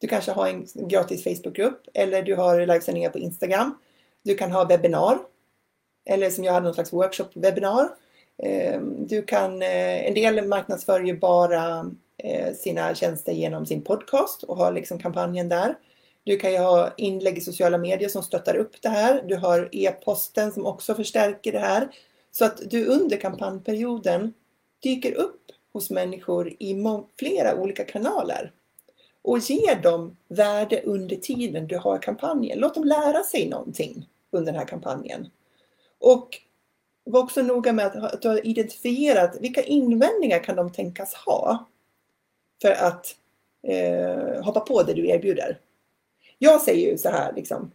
Du 0.00 0.06
kanske 0.06 0.32
har 0.32 0.48
en 0.48 0.66
gratis 0.88 1.24
Facebookgrupp 1.24 1.82
eller 1.94 2.22
du 2.22 2.34
har 2.34 2.66
livesändningar 2.66 3.10
på 3.10 3.18
Instagram. 3.18 3.78
Du 4.22 4.34
kan 4.34 4.52
ha 4.52 4.64
webbinar 4.64 5.18
eller 6.04 6.30
som 6.30 6.44
jag 6.44 6.52
hade 6.52 6.64
någon 6.64 6.74
slags 6.74 6.92
workshop-webbinar. 6.92 7.88
Eh, 8.42 8.80
du 8.80 9.22
kan, 9.22 9.62
eh, 9.62 10.06
en 10.06 10.14
del 10.14 10.48
marknadsför 10.48 11.00
ju 11.00 11.18
bara 11.18 11.90
Eh, 12.24 12.54
sina 12.54 12.94
tjänster 12.94 13.32
genom 13.32 13.66
sin 13.66 13.82
podcast 13.82 14.42
och 14.42 14.56
har 14.56 14.72
liksom 14.72 14.98
kampanjen 14.98 15.48
där. 15.48 15.78
Du 16.24 16.36
kan 16.36 16.52
ju 16.52 16.58
ha 16.58 16.92
inlägg 16.96 17.38
i 17.38 17.40
sociala 17.40 17.78
medier 17.78 18.08
som 18.08 18.22
stöttar 18.22 18.56
upp 18.56 18.82
det 18.82 18.88
här. 18.88 19.22
Du 19.26 19.36
har 19.36 19.68
e-posten 19.72 20.52
som 20.52 20.66
också 20.66 20.94
förstärker 20.94 21.52
det 21.52 21.58
här. 21.58 21.88
Så 22.32 22.44
att 22.44 22.70
du 22.70 22.86
under 22.86 23.16
kampanjperioden 23.16 24.34
dyker 24.82 25.12
upp 25.12 25.42
hos 25.72 25.90
människor 25.90 26.56
i 26.58 26.84
flera 27.18 27.54
olika 27.54 27.84
kanaler. 27.84 28.52
och 29.22 29.38
ge 29.38 29.74
dem 29.74 30.16
värde 30.28 30.82
under 30.84 31.16
tiden 31.16 31.66
du 31.66 31.76
har 31.76 31.98
kampanjen. 31.98 32.58
Låt 32.58 32.74
dem 32.74 32.84
lära 32.84 33.22
sig 33.22 33.48
någonting 33.48 34.08
under 34.30 34.52
den 34.52 34.58
här 34.58 34.68
kampanjen. 34.68 35.28
Och 35.98 36.38
var 37.04 37.20
också 37.20 37.42
noga 37.42 37.72
med 37.72 37.86
att 37.86 38.22
du 38.22 38.28
har 38.28 38.46
identifierat 38.46 39.36
vilka 39.40 39.62
invändningar 39.62 40.44
kan 40.44 40.56
de 40.56 40.72
tänkas 40.72 41.14
ha 41.14 41.66
för 42.62 42.70
att 42.70 43.14
eh, 43.62 44.42
hoppa 44.44 44.60
på 44.60 44.82
det 44.82 44.94
du 44.94 45.08
erbjuder. 45.08 45.58
Jag 46.38 46.60
säger 46.60 46.90
ju 46.90 46.98
så 46.98 47.08
här 47.08 47.32
liksom. 47.36 47.70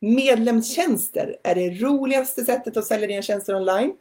Medlemstjänster 0.00 1.36
är 1.42 1.54
det 1.54 1.70
roligaste 1.70 2.44
sättet 2.44 2.76
att 2.76 2.86
sälja 2.86 3.06
dina 3.06 3.22
tjänster 3.22 3.56
online 3.56 3.92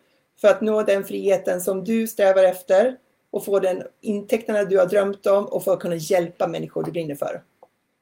för 0.41 0.47
att 0.47 0.61
nå 0.61 0.83
den 0.83 1.03
friheten 1.03 1.61
som 1.61 1.83
du 1.83 2.07
strävar 2.07 2.43
efter 2.43 2.97
och 3.31 3.45
få 3.45 3.59
den 3.59 3.83
intäkterna 4.01 4.63
du 4.63 4.77
har 4.77 4.85
drömt 4.85 5.25
om 5.25 5.45
och 5.45 5.63
för 5.63 5.73
att 5.73 5.79
kunna 5.79 5.95
hjälpa 5.95 6.47
människor 6.47 6.83
du 6.83 6.91
brinner 6.91 7.15
för. 7.15 7.41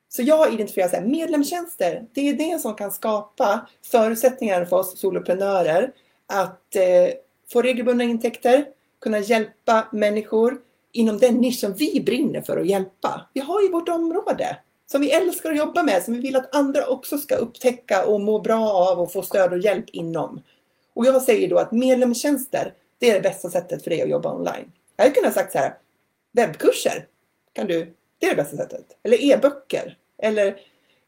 Så 0.10 0.22
jag 0.22 0.54
identifierar 0.54 0.88
så 0.88 0.96
här, 0.96 1.06
medlemstjänster. 1.06 2.06
Det 2.14 2.30
är 2.30 2.34
det 2.34 2.60
som 2.60 2.76
kan 2.76 2.92
skapa 2.92 3.70
förutsättningar 3.84 4.66
för 4.66 4.78
oss 4.78 5.00
soloprenörer 5.00 5.92
att 6.28 6.76
eh, 6.76 7.14
få 7.52 7.62
regelbundna 7.62 8.04
intäkter, 8.04 8.66
kunna 9.02 9.20
hjälpa 9.20 9.88
människor 9.92 10.58
inom 10.96 11.18
den 11.18 11.36
nisch 11.36 11.60
som 11.60 11.74
vi 11.74 12.02
brinner 12.02 12.42
för 12.42 12.58
att 12.58 12.68
hjälpa. 12.68 13.30
Vi 13.34 13.42
har 13.42 13.62
ju 13.62 13.72
vårt 13.72 13.90
område 13.90 14.58
som 14.92 15.02
vi 15.02 15.12
älskar 15.12 15.52
att 15.52 15.58
jobba 15.58 15.84
med, 15.84 16.04
som 16.04 16.14
vi 16.14 16.20
vill 16.20 16.36
att 16.36 16.56
andra 16.56 16.88
också 16.88 17.18
ska 17.18 17.36
upptäcka 17.36 18.06
och 18.06 18.22
må 18.22 18.40
bra 18.40 18.70
av 18.70 19.00
och 19.00 19.12
få 19.12 19.22
stöd 19.22 19.54
och 19.54 19.60
hjälp 19.60 19.86
inom. 19.92 20.42
Och 20.94 21.06
jag 21.06 21.22
säger 21.22 21.50
då 21.50 21.58
att 21.58 21.72
medlemstjänster, 21.72 22.74
det 23.00 23.10
är 23.10 23.14
det 23.14 23.22
bästa 23.22 23.50
sättet 23.50 23.84
för 23.84 23.90
dig 23.90 24.02
att 24.02 24.10
jobba 24.10 24.34
online. 24.34 24.72
Jag 24.96 25.04
hade 25.04 25.16
kunnat 25.16 25.34
sagt 25.34 25.52
så 25.52 25.58
här, 25.58 25.78
webbkurser, 26.32 27.08
kan 27.54 27.68
du, 27.68 27.94
det 28.20 28.26
är 28.26 28.30
det 28.30 28.36
bästa 28.36 28.58
sättet. 28.58 28.86
Eller 29.04 29.24
e-böcker. 29.24 29.98
Eller 30.18 30.60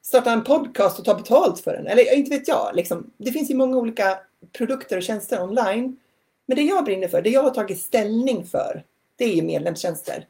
starta 0.01 0.31
en 0.31 0.43
podcast 0.43 0.99
och 0.99 1.05
ta 1.05 1.15
betalt 1.15 1.59
för 1.59 1.73
den. 1.73 1.87
Eller 1.87 2.13
inte 2.13 2.29
vet 2.29 2.47
jag. 2.47 2.75
Liksom, 2.75 3.11
det 3.17 3.31
finns 3.31 3.51
ju 3.51 3.55
många 3.55 3.77
olika 3.77 4.19
produkter 4.57 4.97
och 4.97 5.03
tjänster 5.03 5.43
online. 5.43 5.99
Men 6.45 6.57
det 6.57 6.63
jag 6.63 6.85
brinner 6.85 7.07
för, 7.07 7.21
det 7.21 7.29
jag 7.29 7.43
har 7.43 7.49
tagit 7.49 7.79
ställning 7.79 8.45
för, 8.45 8.83
det 9.17 9.25
är 9.25 9.35
ju 9.35 9.41
medlemstjänster. 9.41 10.27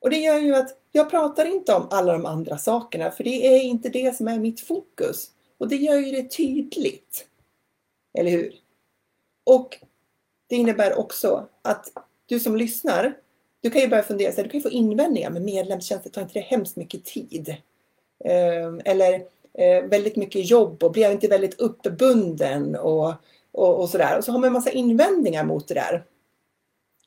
Och 0.00 0.10
det 0.10 0.16
gör 0.16 0.38
ju 0.38 0.54
att 0.54 0.78
jag 0.92 1.10
pratar 1.10 1.44
inte 1.44 1.74
om 1.74 1.88
alla 1.90 2.12
de 2.12 2.26
andra 2.26 2.58
sakerna, 2.58 3.10
för 3.10 3.24
det 3.24 3.46
är 3.46 3.62
inte 3.62 3.88
det 3.88 4.16
som 4.16 4.28
är 4.28 4.38
mitt 4.38 4.60
fokus. 4.60 5.30
Och 5.58 5.68
det 5.68 5.76
gör 5.76 5.98
ju 5.98 6.10
det 6.10 6.30
tydligt. 6.30 7.26
Eller 8.18 8.30
hur? 8.30 8.54
Och 9.44 9.78
det 10.46 10.56
innebär 10.56 10.98
också 10.98 11.48
att 11.62 11.92
du 12.26 12.40
som 12.40 12.56
lyssnar, 12.56 13.16
du 13.60 13.70
kan 13.70 13.80
ju 13.80 13.88
börja 13.88 14.02
fundera, 14.02 14.32
så 14.32 14.36
här, 14.36 14.44
du 14.44 14.50
kan 14.50 14.58
ju 14.60 14.62
få 14.62 14.70
invändningar 14.70 15.30
med 15.30 15.42
medlemstjänster, 15.42 16.10
tar 16.10 16.22
inte 16.22 16.34
det 16.34 16.40
hemskt 16.40 16.76
mycket 16.76 17.04
tid? 17.04 17.56
Ehm, 18.24 18.80
eller 18.84 19.14
eh, 19.54 19.84
väldigt 19.84 20.16
mycket 20.16 20.50
jobb 20.50 20.82
och 20.84 20.92
blir 20.92 21.02
jag 21.02 21.12
inte 21.12 21.28
väldigt 21.28 21.60
uppbunden 21.60 22.76
och, 22.76 23.14
och, 23.52 23.80
och 23.80 23.88
sådär. 23.88 24.18
Och 24.18 24.24
så 24.24 24.32
har 24.32 24.38
man 24.38 24.46
en 24.46 24.52
massa 24.52 24.70
invändningar 24.70 25.44
mot 25.44 25.68
det 25.68 25.74
där. 25.74 26.04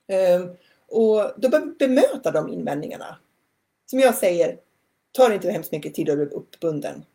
Ehm, 0.08 0.50
och 0.90 1.32
då 1.38 1.50
behöver 1.50 1.68
vi 1.68 1.88
bemöta 1.88 2.32
de 2.32 2.50
invändningarna. 2.50 3.18
Som 3.86 4.00
jag 4.00 4.16
säger, 4.16 4.58
tar 5.12 5.32
inte 5.32 5.52
hemskt 5.52 5.72
mycket 5.72 5.94
tid 5.94 6.10
att 6.10 6.18
bli 6.18 6.26
uppbunden. 6.26 7.06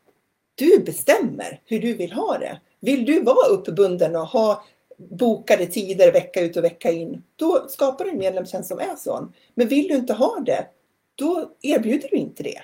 Du 0.55 0.79
bestämmer 0.79 1.61
hur 1.65 1.81
du 1.81 1.95
vill 1.95 2.13
ha 2.13 2.39
det. 2.39 2.61
Vill 2.81 3.05
du 3.05 3.21
vara 3.21 3.49
uppbunden 3.49 4.17
och 4.17 4.27
ha 4.27 4.65
bokade 4.97 5.67
tider 5.67 6.13
vecka 6.13 6.41
ut 6.41 6.57
och 6.57 6.65
vecka 6.65 6.93
in, 6.93 7.23
då 7.37 7.67
skapar 7.69 8.05
du 8.05 8.11
en 8.11 8.19
medlemstjänst 8.19 8.69
som 8.69 8.79
är 8.79 8.97
sån. 8.97 9.33
Men 9.55 9.69
vill 9.69 9.89
du 9.89 9.95
inte 9.95 10.13
ha 10.13 10.41
det, 10.47 10.67
då 11.15 11.51
erbjuder 11.63 12.09
du 12.09 12.17
inte 12.17 12.43
det. 12.43 12.63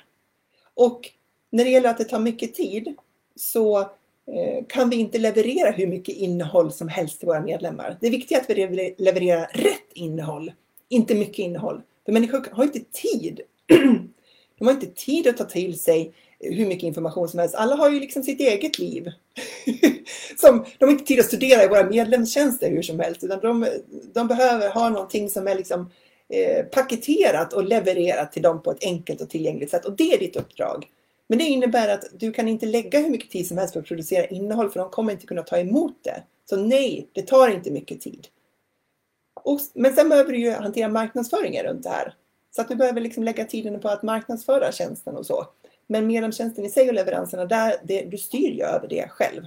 Och 0.75 1.11
när 1.51 1.65
det 1.65 1.71
gäller 1.71 1.91
att 1.91 1.99
det 1.99 2.05
tar 2.05 2.19
mycket 2.19 2.55
tid 2.55 2.95
så 3.37 3.79
eh, 3.81 4.65
kan 4.69 4.91
vi 4.91 4.97
inte 4.97 5.19
leverera 5.19 5.71
hur 5.71 5.87
mycket 5.87 6.17
innehåll 6.17 6.73
som 6.73 6.89
helst 6.89 7.19
till 7.19 7.27
våra 7.27 7.41
medlemmar. 7.41 7.99
Det 8.01 8.07
är 8.07 8.11
viktigt 8.11 8.39
att 8.39 8.51
vi 8.51 8.95
levererar 8.99 9.51
rätt 9.53 9.93
innehåll, 9.95 10.53
inte 10.91 11.15
mycket 11.15 11.39
innehåll. 11.39 11.83
För 12.05 12.13
människor 12.13 12.47
har 12.53 12.65
inte 12.65 12.81
tid. 12.81 13.41
De 14.59 14.65
har 14.67 14.73
inte 14.73 14.87
tid 14.87 15.27
att 15.27 15.37
ta 15.37 15.45
till 15.45 15.81
sig 15.81 16.13
hur 16.41 16.67
mycket 16.67 16.83
information 16.83 17.29
som 17.29 17.39
helst. 17.39 17.55
Alla 17.55 17.77
har 17.77 17.91
ju 17.91 18.01
liksom 18.01 18.23
sitt 18.23 18.41
eget 18.41 18.79
liv. 18.79 19.09
som, 20.37 20.65
de 20.79 20.85
har 20.85 20.93
inte 20.93 21.05
tid 21.05 21.21
att 21.21 21.27
studera 21.27 21.65
i 21.65 21.69
våra 21.69 21.89
medlemstjänster 21.89 22.71
hur 22.71 22.83
som 22.83 23.01
helst. 23.01 23.25
Utan 23.25 23.41
de, 23.41 23.67
de 24.13 24.29
behöver 24.29 24.71
ha 24.71 24.89
någonting 24.89 25.31
som 25.31 25.49
är 25.49 25.55
liksom, 25.55 25.91
eh, 26.29 26.65
paketerat 26.65 27.53
och 27.53 27.65
levererat 27.65 28.33
till 28.33 28.43
dem 28.43 28.63
på 28.63 28.71
ett 28.71 28.85
enkelt 28.85 29.21
och 29.21 29.31
tillgängligt 29.31 29.71
sätt. 29.71 29.85
Och 29.85 29.97
det 29.97 30.15
är 30.15 30.19
ditt 30.19 30.37
uppdrag. 30.37 30.87
Men 31.27 31.39
det 31.39 31.45
innebär 31.45 31.89
att 31.89 32.05
du 32.13 32.33
kan 32.33 32.49
inte 32.49 32.67
lägga 32.67 32.99
hur 32.99 33.11
mycket 33.11 33.31
tid 33.31 33.47
som 33.47 33.59
helst 33.59 33.73
för 33.73 33.81
att 33.81 33.87
producera 33.87 34.27
innehåll 34.27 34.71
för 34.71 34.81
de 34.81 34.91
kommer 34.91 35.13
inte 35.13 35.27
kunna 35.27 35.43
ta 35.43 35.59
emot 35.59 35.97
det. 36.03 36.23
Så 36.51 36.57
nej, 36.57 37.09
det 37.13 37.23
tar 37.23 37.49
inte 37.49 37.71
mycket 37.71 38.01
tid. 38.01 38.27
Och, 39.51 39.61
men 39.75 39.93
sen 39.93 40.09
behöver 40.09 40.33
du 40.33 40.39
ju 40.39 40.51
hantera 40.51 40.89
marknadsföringen 40.89 41.65
runt 41.65 41.83
det 41.83 41.89
här. 41.89 42.15
Så 42.51 42.61
att 42.61 42.69
du 42.69 42.75
behöver 42.77 43.01
liksom 43.01 43.23
lägga 43.23 43.45
tiden 43.45 43.81
på 43.81 43.89
att 43.89 44.03
marknadsföra 44.03 44.73
tjänsten 44.73 45.17
och 45.17 45.27
så. 45.27 45.47
Men 45.87 46.07
medlemstjänsten 46.07 46.65
i 46.65 46.71
sig 46.71 46.89
och 46.89 46.95
leveranserna, 46.95 47.45
där, 47.45 47.77
det, 47.85 48.03
du 48.03 48.19
styr 48.19 48.51
ju 48.51 48.63
över 48.63 48.89
det 48.89 49.09
själv. 49.09 49.47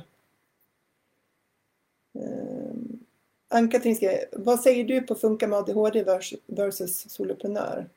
Um, 2.13 3.05
Ann-Katrin 3.49 3.95
skriver, 3.95 4.25
vad 4.31 4.59
säger 4.59 4.83
du 4.83 5.01
på 5.01 5.15
funka 5.15 5.47
med 5.47 5.59
ADHD 5.59 6.03
versus 6.47 7.09
soloprenör? 7.09 7.89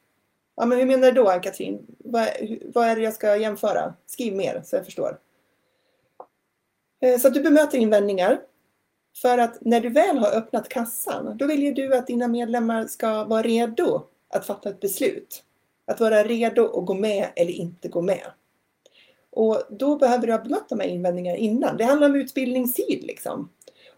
Ja, 0.57 0.67
men 0.67 0.79
hur 0.79 0.87
menar 0.87 1.13
du 1.13 1.23
då 1.23 1.29
Ann-Katrin? 1.29 1.87
Vad, 1.99 2.29
vad 2.75 2.89
är 2.89 2.97
det 2.97 3.03
jag 3.03 3.15
ska 3.15 3.37
jämföra? 3.37 3.95
Skriv 4.07 4.37
mer 4.37 4.63
så 4.65 4.77
jag 4.77 4.85
förstår. 4.85 5.19
Eh, 7.01 7.19
så 7.19 7.29
att 7.29 7.35
du 7.35 7.43
bemöter 7.43 7.79
invändningar. 7.79 8.41
För 9.23 9.39
att 9.39 9.59
när 9.61 9.81
du 9.81 9.89
väl 9.89 10.19
har 10.19 10.33
öppnat 10.37 10.69
kassan, 10.69 11.37
då 11.37 11.47
vill 11.47 11.63
ju 11.63 11.73
du 11.73 11.97
att 11.97 12.07
dina 12.07 12.29
medlemmar 12.29 12.87
ska 12.87 13.25
vara 13.25 13.43
redo 13.43 14.03
att 14.29 14.47
fatta 14.47 14.69
ett 14.69 14.81
beslut. 14.81 15.43
Att 15.87 16.01
vara 16.01 16.25
redo 16.25 16.79
att 16.79 16.87
gå 16.87 16.95
med 16.95 17.29
eller 17.37 17.53
inte 17.53 17.89
gå 17.89 18.03
med. 18.03 18.27
Och 19.31 19.63
då 19.71 19.97
behöver 19.97 20.27
du 20.27 20.33
ha 20.33 20.43
bemött 20.43 20.69
de 20.69 20.81
här 20.81 20.89
invändningarna 20.89 21.37
innan. 21.37 21.77
Det 21.77 21.85
handlar 21.85 22.09
om 22.09 22.15
utbildningstid 22.15 23.05
liksom. 23.05 23.49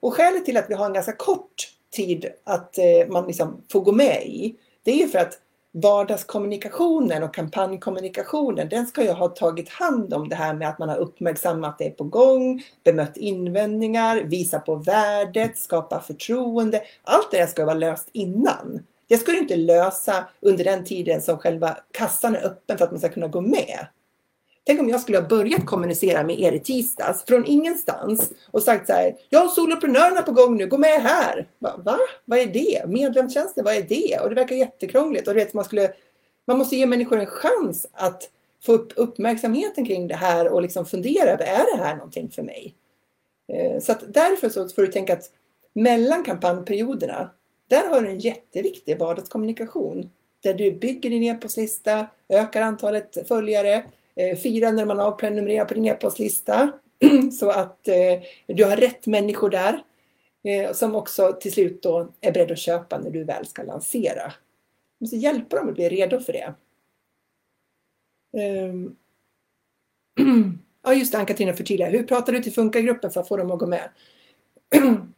Och 0.00 0.14
skälet 0.14 0.44
till 0.44 0.56
att 0.56 0.70
vi 0.70 0.74
har 0.74 0.86
en 0.86 0.92
ganska 0.92 1.12
kort 1.12 1.72
tid 1.90 2.26
att 2.44 2.78
eh, 2.78 3.08
man 3.08 3.26
liksom 3.26 3.62
får 3.72 3.80
gå 3.80 3.92
med 3.92 4.26
i, 4.26 4.56
det 4.82 4.90
är 4.90 4.96
ju 4.96 5.08
för 5.08 5.18
att 5.18 5.40
vardagskommunikationen 5.72 7.22
och 7.22 7.34
kampanjkommunikationen, 7.34 8.68
den 8.68 8.86
ska 8.86 9.02
ju 9.02 9.10
ha 9.10 9.28
tagit 9.28 9.68
hand 9.68 10.14
om 10.14 10.28
det 10.28 10.36
här 10.36 10.54
med 10.54 10.68
att 10.68 10.78
man 10.78 10.88
har 10.88 10.96
uppmärksammat 10.96 11.78
det 11.78 11.90
på 11.90 12.04
gång, 12.04 12.62
bemött 12.84 13.16
invändningar, 13.16 14.16
visa 14.16 14.58
på 14.58 14.74
värdet, 14.74 15.58
skapa 15.58 16.00
förtroende. 16.00 16.82
Allt 17.02 17.30
det 17.30 17.38
där 17.38 17.46
ska 17.46 17.64
vara 17.64 17.74
löst 17.74 18.08
innan. 18.12 18.84
Det 19.08 19.16
ska 19.16 19.32
du 19.32 19.38
inte 19.38 19.56
lösa 19.56 20.28
under 20.40 20.64
den 20.64 20.84
tiden 20.84 21.22
som 21.22 21.38
själva 21.38 21.76
kassan 21.92 22.36
är 22.36 22.46
öppen 22.46 22.78
för 22.78 22.84
att 22.84 22.90
man 22.90 23.00
ska 23.00 23.08
kunna 23.08 23.28
gå 23.28 23.40
med. 23.40 23.86
Tänk 24.68 24.80
om 24.80 24.88
jag 24.88 25.00
skulle 25.00 25.18
ha 25.18 25.28
börjat 25.28 25.66
kommunicera 25.66 26.22
med 26.22 26.40
er 26.40 26.52
i 26.52 26.60
tisdags 26.60 27.24
från 27.24 27.46
ingenstans 27.46 28.32
och 28.50 28.62
sagt 28.62 28.86
så 28.86 28.92
här. 28.92 29.16
Jag 29.28 29.40
har 29.40 29.48
soloprenörerna 29.48 30.22
på 30.22 30.32
gång 30.32 30.56
nu, 30.56 30.66
gå 30.66 30.78
med 30.78 31.02
här. 31.02 31.48
Va? 31.58 31.80
Va? 31.84 31.98
Vad 32.24 32.38
är 32.38 32.46
det? 32.46 32.88
Medlemstjänster, 32.88 33.62
vad 33.62 33.74
är 33.74 33.82
det? 33.82 34.18
Och 34.22 34.28
det 34.28 34.34
verkar 34.34 34.56
jättekrångligt. 34.56 35.28
Och 35.28 35.34
du 35.34 35.40
vet, 35.40 35.54
man, 35.54 35.64
skulle, 35.64 35.92
man 36.46 36.58
måste 36.58 36.76
ge 36.76 36.86
människor 36.86 37.18
en 37.18 37.26
chans 37.26 37.86
att 37.92 38.30
få 38.64 38.72
upp 38.72 38.92
uppmärksamheten 38.96 39.86
kring 39.86 40.08
det 40.08 40.14
här 40.14 40.48
och 40.48 40.62
liksom 40.62 40.86
fundera 40.86 41.30
över, 41.30 41.44
är 41.44 41.76
det 41.76 41.84
här 41.84 41.96
någonting 41.96 42.30
för 42.30 42.42
mig? 42.42 42.74
Eh, 43.52 43.80
så 43.80 43.92
att 43.92 44.14
därför 44.14 44.48
så 44.48 44.68
får 44.68 44.82
du 44.82 44.88
tänka 44.88 45.12
att 45.12 45.30
mellan 45.72 46.24
kampanjperioderna, 46.24 47.30
där 47.68 47.88
har 47.88 48.00
du 48.00 48.08
en 48.08 48.18
jätteviktig 48.18 48.98
vardagskommunikation. 48.98 50.10
Där 50.42 50.54
du 50.54 50.72
bygger 50.72 51.10
din 51.10 51.22
e-postlista, 51.22 52.06
ökar 52.28 52.62
antalet 52.62 53.28
följare, 53.28 53.84
Eh, 54.18 54.36
Fira 54.36 54.70
när 54.70 54.84
man 54.84 55.00
avprenumererar 55.00 55.64
på 55.64 55.74
din 55.74 55.86
e-postlista. 55.86 56.72
så 57.40 57.50
att 57.50 57.88
eh, 57.88 58.22
du 58.46 58.64
har 58.64 58.76
rätt 58.76 59.06
människor 59.06 59.50
där. 59.50 59.82
Eh, 60.44 60.72
som 60.72 60.94
också 60.94 61.36
till 61.40 61.52
slut 61.52 61.82
då 61.82 62.12
är 62.20 62.32
beredda 62.32 62.52
att 62.52 62.58
köpa 62.58 62.98
när 62.98 63.10
du 63.10 63.24
väl 63.24 63.46
ska 63.46 63.62
lansera. 63.62 64.32
Du 64.98 65.04
måste 65.04 65.16
hjälpa 65.16 65.56
dem 65.56 65.68
att 65.68 65.74
bli 65.74 65.88
redo 65.88 66.20
för 66.20 66.32
det. 66.32 66.54
Ehm. 68.38 68.96
Ja 70.82 70.94
just 70.94 71.12
det, 71.12 71.18
Ann-Katrina 71.18 71.52
förtydligar. 71.52 71.90
Hur 71.90 72.02
pratar 72.02 72.32
du 72.32 72.42
till 72.42 72.52
Funka-gruppen 72.52 73.10
för 73.10 73.20
att 73.20 73.28
få 73.28 73.36
dem 73.36 73.50
att 73.50 73.58
gå 73.58 73.66
med? 73.66 73.88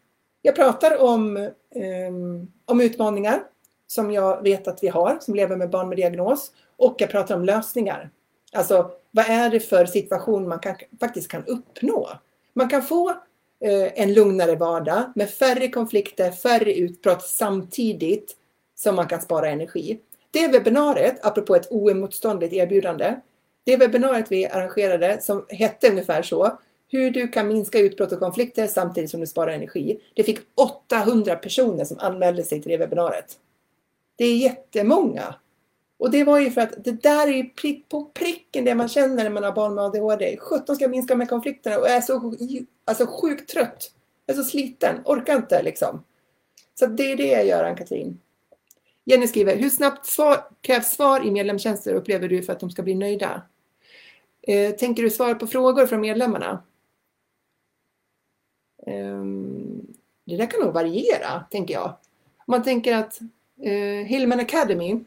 Jag 0.42 0.56
pratar 0.56 1.02
om, 1.02 1.36
ehm, 1.74 2.52
om 2.64 2.80
utmaningar 2.80 3.42
som 3.86 4.12
jag 4.12 4.42
vet 4.42 4.68
att 4.68 4.82
vi 4.82 4.88
har 4.88 5.18
som 5.20 5.34
lever 5.34 5.56
med 5.56 5.70
barn 5.70 5.88
med 5.88 5.98
diagnos 5.98 6.52
och 6.76 6.94
jag 6.98 7.10
pratar 7.10 7.34
om 7.36 7.44
lösningar. 7.44 8.10
Alltså 8.52 8.90
vad 9.10 9.24
är 9.28 9.50
det 9.50 9.60
för 9.60 9.86
situation 9.86 10.48
man 10.48 10.58
kan, 10.58 10.74
faktiskt 11.00 11.28
kan 11.28 11.44
uppnå? 11.44 12.08
Man 12.52 12.68
kan 12.68 12.82
få 12.82 13.10
eh, 13.64 14.02
en 14.02 14.14
lugnare 14.14 14.56
vardag 14.56 15.12
med 15.14 15.30
färre 15.30 15.68
konflikter, 15.68 16.30
färre 16.30 16.74
utbrott 16.74 17.22
samtidigt 17.22 18.36
som 18.74 18.96
man 18.96 19.08
kan 19.08 19.20
spara 19.20 19.48
energi. 19.48 20.00
Det 20.30 20.48
webbinariet, 20.48 21.26
apropå 21.26 21.54
ett 21.54 21.70
oemotståndligt 21.70 22.52
erbjudande, 22.52 23.20
Det 23.64 23.76
webbinariet 23.76 24.32
vi 24.32 24.46
arrangerade 24.46 25.20
som 25.22 25.46
hette 25.48 25.90
ungefär 25.90 26.22
så. 26.22 26.58
Hur 26.88 27.10
du 27.10 27.28
kan 27.28 27.48
minska 27.48 27.78
utbrott 27.78 28.12
och 28.12 28.18
konflikter 28.18 28.66
samtidigt 28.66 29.10
som 29.10 29.20
du 29.20 29.26
sparar 29.26 29.52
energi. 29.52 30.00
Det 30.14 30.22
fick 30.22 30.38
800 30.54 31.36
personer 31.36 31.84
som 31.84 31.98
anmälde 31.98 32.42
sig 32.42 32.62
till 32.62 32.70
det 32.70 32.76
webbinariet. 32.76 33.38
Det 34.16 34.24
är 34.24 34.36
jättemånga. 34.36 35.34
Och 36.00 36.10
det 36.10 36.24
var 36.24 36.38
ju 36.38 36.50
för 36.50 36.60
att 36.60 36.84
det 36.84 37.02
där 37.02 37.28
är 37.28 37.32
ju 37.32 37.48
prick 37.48 37.88
på 37.88 38.04
pricken 38.04 38.64
det 38.64 38.74
man 38.74 38.88
känner 38.88 39.24
när 39.24 39.30
man 39.30 39.44
har 39.44 39.52
barn 39.52 39.74
med 39.74 39.84
ADHD. 39.84 40.36
17 40.40 40.76
ska 40.76 40.88
minska 40.88 41.14
de 41.14 41.20
här 41.20 41.28
konflikterna 41.28 41.78
och 41.78 41.86
jag 41.86 41.96
är 41.96 42.00
så 42.00 42.34
alltså, 42.84 43.06
sjukt 43.06 43.50
trött. 43.50 43.92
Jag 44.26 44.36
är 44.36 44.42
så 44.42 44.48
sliten, 44.48 45.00
orkar 45.04 45.36
inte 45.36 45.62
liksom. 45.62 46.04
Så 46.74 46.86
det 46.86 47.12
är 47.12 47.16
det 47.16 47.26
jag 47.26 47.46
gör, 47.46 47.64
Ann-Katrin. 47.64 48.20
Jenny 49.04 49.26
skriver, 49.26 49.56
hur 49.56 49.70
snabbt 49.70 50.06
svar, 50.06 50.44
krävs 50.60 50.90
svar 50.90 51.26
i 51.26 51.30
medlemstjänster 51.30 51.94
upplever 51.94 52.28
du 52.28 52.42
för 52.42 52.52
att 52.52 52.60
de 52.60 52.70
ska 52.70 52.82
bli 52.82 52.94
nöjda? 52.94 53.42
Eh, 54.42 54.74
tänker 54.74 55.02
du 55.02 55.10
svara 55.10 55.34
på 55.34 55.46
frågor 55.46 55.86
från 55.86 56.00
medlemmarna? 56.00 56.62
Eh, 58.86 59.24
det 60.24 60.36
där 60.36 60.50
kan 60.50 60.60
nog 60.60 60.74
variera, 60.74 61.44
tänker 61.50 61.74
jag. 61.74 61.88
Om 62.36 62.44
man 62.46 62.62
tänker 62.62 62.96
att 62.96 63.20
eh, 63.62 64.06
Hillman 64.06 64.40
Academy, 64.40 65.04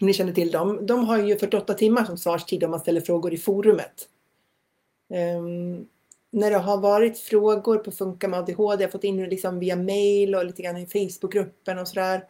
ni 0.00 0.12
känner 0.12 0.32
till 0.32 0.50
dem, 0.50 0.86
de 0.86 1.04
har 1.04 1.18
ju 1.18 1.36
48 1.36 1.74
timmar 1.74 2.04
som 2.04 2.18
svarstid 2.18 2.64
om 2.64 2.70
man 2.70 2.80
ställer 2.80 3.00
frågor 3.00 3.34
i 3.34 3.38
forumet. 3.38 4.08
Um, 5.38 5.88
när 6.30 6.50
det 6.50 6.58
har 6.58 6.76
varit 6.76 7.18
frågor 7.18 7.78
på 7.78 7.90
Funka 7.90 8.28
med 8.28 8.38
ADHD, 8.38 8.82
jag 8.82 8.88
har 8.88 8.92
fått 8.92 9.04
in 9.04 9.24
liksom 9.24 9.58
via 9.58 9.76
mail 9.76 10.34
och 10.34 10.44
lite 10.44 10.62
grann 10.62 10.76
i 10.76 10.86
Facebookgruppen 10.86 11.78
och 11.78 11.88
sådär. 11.88 12.24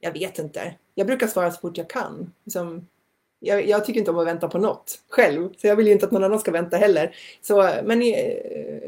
Jag 0.00 0.12
vet 0.12 0.38
inte. 0.38 0.74
Jag 0.94 1.06
brukar 1.06 1.26
svara 1.26 1.50
så 1.50 1.60
fort 1.60 1.78
jag 1.78 1.90
kan. 1.90 2.32
Liksom, 2.44 2.86
jag, 3.40 3.68
jag, 3.68 3.84
tycker 3.84 4.00
inte 4.00 4.10
om 4.10 4.18
att 4.18 4.26
vänta 4.26 4.48
på 4.48 4.58
något 4.58 5.00
själv, 5.08 5.52
så 5.56 5.66
jag 5.66 5.76
vill 5.76 5.86
ju 5.86 5.92
inte 5.92 6.06
att 6.06 6.12
någon 6.12 6.24
annan 6.24 6.38
ska 6.38 6.50
vänta 6.50 6.76
heller. 6.76 7.16
Så, 7.42 7.70
men 7.84 8.02
eh, 8.02 8.34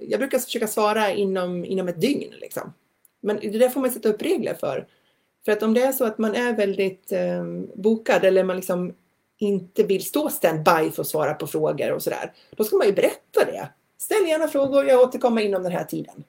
jag 0.02 0.20
brukar 0.20 0.38
försöka 0.38 0.66
svara 0.66 1.10
inom, 1.12 1.64
inom 1.64 1.88
ett 1.88 2.00
dygn. 2.00 2.34
Liksom. 2.40 2.72
Men 3.20 3.36
det 3.36 3.58
där 3.58 3.68
får 3.68 3.80
man 3.80 3.90
sätta 3.90 4.08
upp 4.08 4.22
regler 4.22 4.54
för. 4.54 4.86
För 5.44 5.52
att 5.52 5.62
om 5.62 5.74
det 5.74 5.82
är 5.82 5.92
så 5.92 6.04
att 6.04 6.18
man 6.18 6.34
är 6.34 6.56
väldigt 6.56 7.12
eh, 7.12 7.44
bokad 7.74 8.24
eller 8.24 8.44
man 8.44 8.56
liksom 8.56 8.94
inte 9.38 9.82
vill 9.82 10.04
stå 10.04 10.28
standby 10.28 10.90
för 10.94 11.00
att 11.02 11.08
svara 11.08 11.34
på 11.34 11.46
frågor 11.46 11.92
och 11.92 12.02
sådär. 12.02 12.32
Då 12.56 12.64
ska 12.64 12.76
man 12.76 12.86
ju 12.86 12.92
berätta 12.92 13.44
det. 13.46 13.68
Ställ 13.98 14.28
gärna 14.28 14.48
frågor, 14.48 14.86
jag 14.86 15.00
återkommer 15.00 15.42
inom 15.42 15.62
den 15.62 15.72
här 15.72 15.84
tiden. 15.84 16.24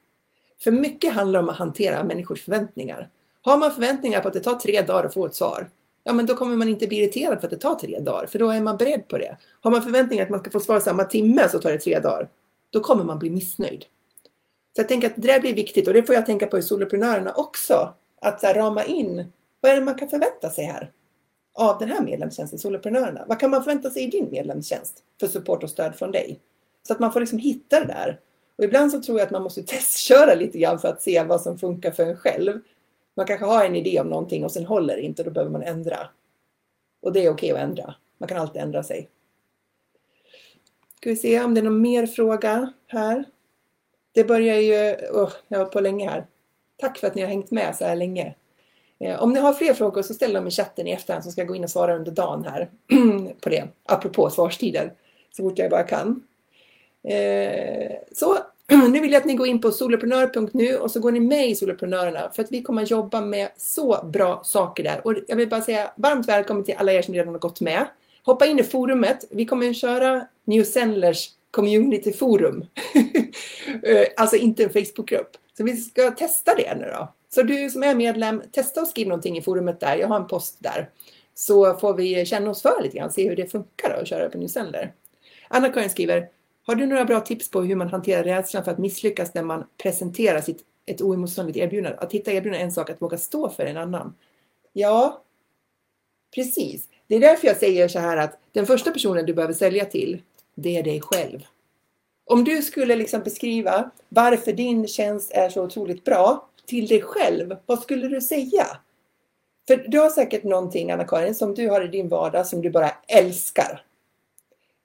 För 0.64 0.72
mycket 0.72 1.14
handlar 1.14 1.40
om 1.40 1.50
att 1.50 1.58
hantera 1.58 2.04
människors 2.04 2.44
förväntningar. 2.44 3.10
Har 3.42 3.58
man 3.58 3.72
förväntningar 3.72 4.22
på 4.22 4.28
att 4.28 4.34
det 4.34 4.40
tar 4.40 4.56
tre 4.56 4.82
dagar 4.82 5.04
att 5.04 5.14
få 5.14 5.26
ett 5.26 5.36
svar, 5.36 5.70
ja 6.04 6.14
men 6.14 6.26
då 6.26 6.36
kommer 6.36 6.56
man 6.56 6.70
inte 6.70 6.88
bli 6.88 6.98
irriterad 6.98 7.40
för 7.40 7.48
att 7.48 7.52
det 7.52 7.58
tar 7.58 7.76
tre 7.76 8.00
dagar, 8.00 8.26
för 8.26 8.40
då 8.40 8.50
är 8.50 8.62
man 8.62 8.78
beredd 8.78 9.08
på 9.08 9.18
det. 9.18 9.38
Har 9.62 9.72
man 9.72 9.84
förväntningar 9.84 10.24
att 10.24 10.30
man 10.30 10.40
ska 10.40 10.50
få 10.50 10.60
svar 10.60 10.80
samma 10.80 11.04
timme 11.04 11.50
så 11.50 11.60
tar 11.60 11.72
det 11.72 11.78
tre 11.78 12.00
dagar, 12.00 12.30
då 12.70 12.80
kommer 12.80 13.04
man 13.04 13.20
bli 13.20 13.30
missnöjd. 13.30 13.86
Så 14.76 14.82
jag 14.82 14.88
tänker 14.88 15.08
att 15.08 15.16
det 15.16 15.28
där 15.28 15.40
blir 15.40 15.54
viktigt 15.54 15.88
och 15.88 15.94
det 15.94 16.04
får 16.04 16.16
jag 16.16 16.26
tänka 16.26 16.48
på 16.48 16.58
i 16.58 16.62
soloprenörerna 16.62 17.34
också. 17.34 17.94
Att 18.22 18.44
här, 18.44 18.54
rama 18.54 18.84
in, 18.84 19.32
vad 19.62 19.72
är 19.72 19.76
det 19.76 19.86
man 19.86 19.96
kan 19.96 20.10
förvänta 20.10 20.50
sig 20.50 20.66
här? 20.66 20.92
Av 21.54 21.80
den 21.80 21.90
här 21.90 22.02
medlemstjänsten, 22.02 22.60
soloprenörerna. 22.60 23.26
Vad 23.28 23.40
kan 23.40 23.52
man 23.52 23.64
förvänta 23.64 23.90
sig 23.90 24.04
i 24.04 24.08
din 24.08 24.32
medlemstjänst 24.32 25.04
för 25.20 25.28
support 25.28 25.64
och 25.64 25.70
stöd 25.70 25.96
från 25.96 26.12
dig? 26.12 26.40
Så 26.88 26.94
att 26.94 27.00
man 27.00 27.14
får 27.14 27.20
liksom 27.20 27.40
hitta 27.40 27.80
det 27.80 27.86
där. 27.86 28.20
Och 28.58 28.64
ibland 28.64 28.92
så 28.92 29.02
tror 29.02 29.20
jag 29.20 29.26
att 29.26 29.32
man 29.32 29.44
måste 29.44 29.64
testköra 29.68 30.36
lite 30.36 30.60
grann 30.60 30.80
för 30.80 30.88
att 30.88 31.02
se 31.02 31.24
vad 31.24 31.42
som 31.42 31.58
funkar 31.58 31.92
för 31.92 32.04
en 32.04 32.18
själv. 32.18 32.60
Man 33.16 33.28
kanske 33.28 33.46
har 33.46 33.66
en 33.66 33.76
idé 33.76 34.00
om 34.00 34.08
någonting 34.08 34.44
och 34.44 34.52
sen 34.52 34.66
håller 34.66 34.96
det 34.96 35.02
inte, 35.02 35.24
då 35.24 35.32
behöver 35.32 35.52
man 35.52 35.64
ändra. 35.64 35.98
Och 37.02 37.14
det 37.14 37.20
är 37.20 37.30
okej 37.30 37.54
okay 37.54 37.64
att 37.64 37.70
ändra. 37.70 37.96
Man 38.18 38.30
kan 38.30 38.38
alltid 38.38 38.62
ändra 38.62 38.84
sig. 38.84 39.10
Ska 40.98 41.10
vi 41.10 41.16
se 41.16 41.44
om 41.44 41.54
det 41.54 41.60
är 41.60 41.64
någon 41.64 41.82
mer 41.82 42.08
fråga 42.08 42.74
här. 42.88 43.24
Det 44.12 44.24
börjar 44.24 44.56
ju... 44.56 44.96
Oh, 45.12 45.32
jag 45.48 45.60
har 45.60 45.66
på 45.66 45.80
länge 45.80 46.10
här. 46.10 46.26
Tack 46.82 46.98
för 46.98 47.08
att 47.08 47.16
ni 47.16 47.22
har 47.22 47.30
hängt 47.30 47.52
med 47.52 47.76
så 47.76 47.86
här 47.86 47.96
länge. 47.96 48.36
Eh, 49.00 49.24
om 49.24 49.34
ni 49.34 49.40
har 49.40 49.54
fler 49.54 49.74
frågor 49.74 50.02
så 50.02 50.14
ställ 50.14 50.34
dem 50.34 50.48
i 50.48 50.52
chatten 50.52 50.88
i 50.88 50.92
efterhand 50.92 51.24
så 51.24 51.32
ska 51.32 51.42
jag 51.42 51.48
gå 51.48 51.56
in 51.56 51.64
och 51.64 51.70
svara 51.70 51.96
under 51.96 52.12
dagen 52.12 52.46
här 52.46 52.70
på 53.42 53.50
det. 53.50 53.68
Apropå 53.86 54.30
svarstider. 54.30 54.94
Så 55.32 55.44
fort 55.44 55.60
jag 55.60 55.72
bara 55.72 55.84
kan. 55.84 56.24
Eh, 57.04 57.92
så 58.12 58.38
nu 58.90 59.00
vill 59.00 59.12
jag 59.12 59.20
att 59.20 59.26
ni 59.26 59.34
går 59.34 59.48
in 59.48 59.62
på 59.62 59.72
soloprenör.nu 59.72 60.78
och 60.78 60.92
så 60.92 61.00
går 61.00 61.12
ni 61.12 61.20
med 61.20 61.50
i 61.50 61.56
Soloprenörerna 61.56 62.32
för 62.36 62.44
att 62.44 62.52
vi 62.52 62.62
kommer 62.62 62.84
att 62.84 62.92
jobba 62.92 63.22
med 63.22 63.50
så 63.58 64.04
bra 64.04 64.42
saker 64.44 64.84
där. 64.84 65.08
Och 65.08 65.14
jag 65.28 65.36
vill 65.36 65.50
bara 65.50 65.62
säga 65.62 65.92
varmt 65.96 66.28
välkommen 66.28 66.64
till 66.64 66.76
alla 66.78 66.94
er 66.94 67.02
som 67.02 67.14
redan 67.14 67.34
har 67.34 67.40
gått 67.40 67.62
med. 67.62 67.86
Hoppa 68.24 68.46
in 68.46 68.60
i 68.60 68.64
forumet. 68.64 69.26
Vi 69.30 69.46
kommer 69.46 69.70
att 69.70 69.78
köra 69.78 70.28
New 70.44 70.64
Sendlers 70.64 71.30
Community 71.52 72.14
Forum. 72.14 72.66
Eh, 73.84 74.08
alltså 74.18 74.36
inte 74.36 74.64
en 74.64 74.70
Facebookgrupp. 74.70 75.38
Så 75.58 75.64
vi 75.64 75.78
ska 75.78 76.12
testa 76.12 76.56
det 76.56 76.76
nu 76.76 76.86
då. 76.86 77.14
Så 77.30 77.44
du 77.44 77.70
som 77.70 77.84
är 77.84 77.96
medlem, 77.96 78.44
testa 78.52 78.82
och 78.82 78.88
skriv 78.88 79.08
någonting 79.08 79.38
i 79.38 79.42
forumet 79.42 79.80
där. 79.80 79.96
Jag 79.96 80.08
har 80.08 80.16
en 80.16 80.28
post 80.28 80.56
där. 80.60 80.90
Så 81.34 81.78
får 81.78 81.94
vi 81.94 82.26
känna 82.26 82.50
oss 82.50 82.62
för 82.62 82.84
lite 82.84 82.98
grann, 82.98 83.12
se 83.12 83.30
hur 83.30 83.36
det 83.36 83.52
funkar 83.52 83.90
då, 83.90 84.02
att 84.02 84.08
köra 84.08 84.30
på 84.30 84.38
newsender. 84.38 84.94
Anna-Karin 85.48 85.90
skriver 85.90 86.30
har 86.64 86.76
du 86.76 86.86
några 86.86 87.06
bra 87.06 87.20
tips 87.20 87.52
på 87.52 87.62
hur 87.62 87.76
man 87.76 87.88
hanterar 87.88 88.24
rädslan 88.24 88.64
för 88.64 88.72
att 88.72 88.78
misslyckas 88.78 89.34
när 89.34 89.44
man 89.44 89.64
presenterar 89.78 90.42
sitt, 90.42 90.60
ett 90.86 91.02
oemotståndligt 91.02 91.58
erbjudande? 91.58 91.98
Att 91.98 92.12
hitta 92.12 92.32
erbjudande 92.32 92.60
är 92.60 92.66
en 92.66 92.72
sak, 92.72 92.90
att 92.90 93.02
våga 93.02 93.18
stå 93.18 93.50
för 93.50 93.66
en 93.66 93.78
annan. 93.78 94.16
Ja, 94.74 95.24
precis. 96.36 96.90
Det 97.08 97.16
är 97.16 97.20
därför 97.20 97.48
jag 97.48 97.58
säger 97.58 97.88
så 97.88 98.00
här 98.00 98.18
att 98.18 98.40
den 98.52 98.66
första 98.66 98.92
personen 98.92 99.26
du 99.26 99.34
behöver 99.34 99.54
sälja 99.54 99.86
till, 99.86 100.22
det 100.56 100.78
är 100.78 100.84
dig 100.84 101.02
själv. 101.02 101.46
Om 102.32 102.44
du 102.44 102.62
skulle 102.62 102.96
liksom 102.96 103.24
beskriva 103.24 103.92
varför 104.10 104.52
din 104.54 104.88
tjänst 104.88 105.32
är 105.32 105.50
så 105.50 105.64
otroligt 105.64 106.04
bra 106.04 106.50
till 106.66 106.88
dig 106.88 107.02
själv, 107.02 107.56
vad 107.66 107.80
skulle 107.80 108.08
du 108.08 108.22
säga? 108.22 108.68
För 109.68 109.86
du 109.88 110.00
har 110.00 110.10
säkert 110.10 110.44
någonting, 110.44 110.92
Anna-Karin, 110.92 111.36
som 111.36 111.54
du 111.56 111.70
har 111.70 111.86
i 111.86 111.88
din 111.88 112.10
vardag 112.10 112.48
som 112.48 112.62
du 112.62 112.70
bara 112.70 112.92
älskar. 113.08 113.84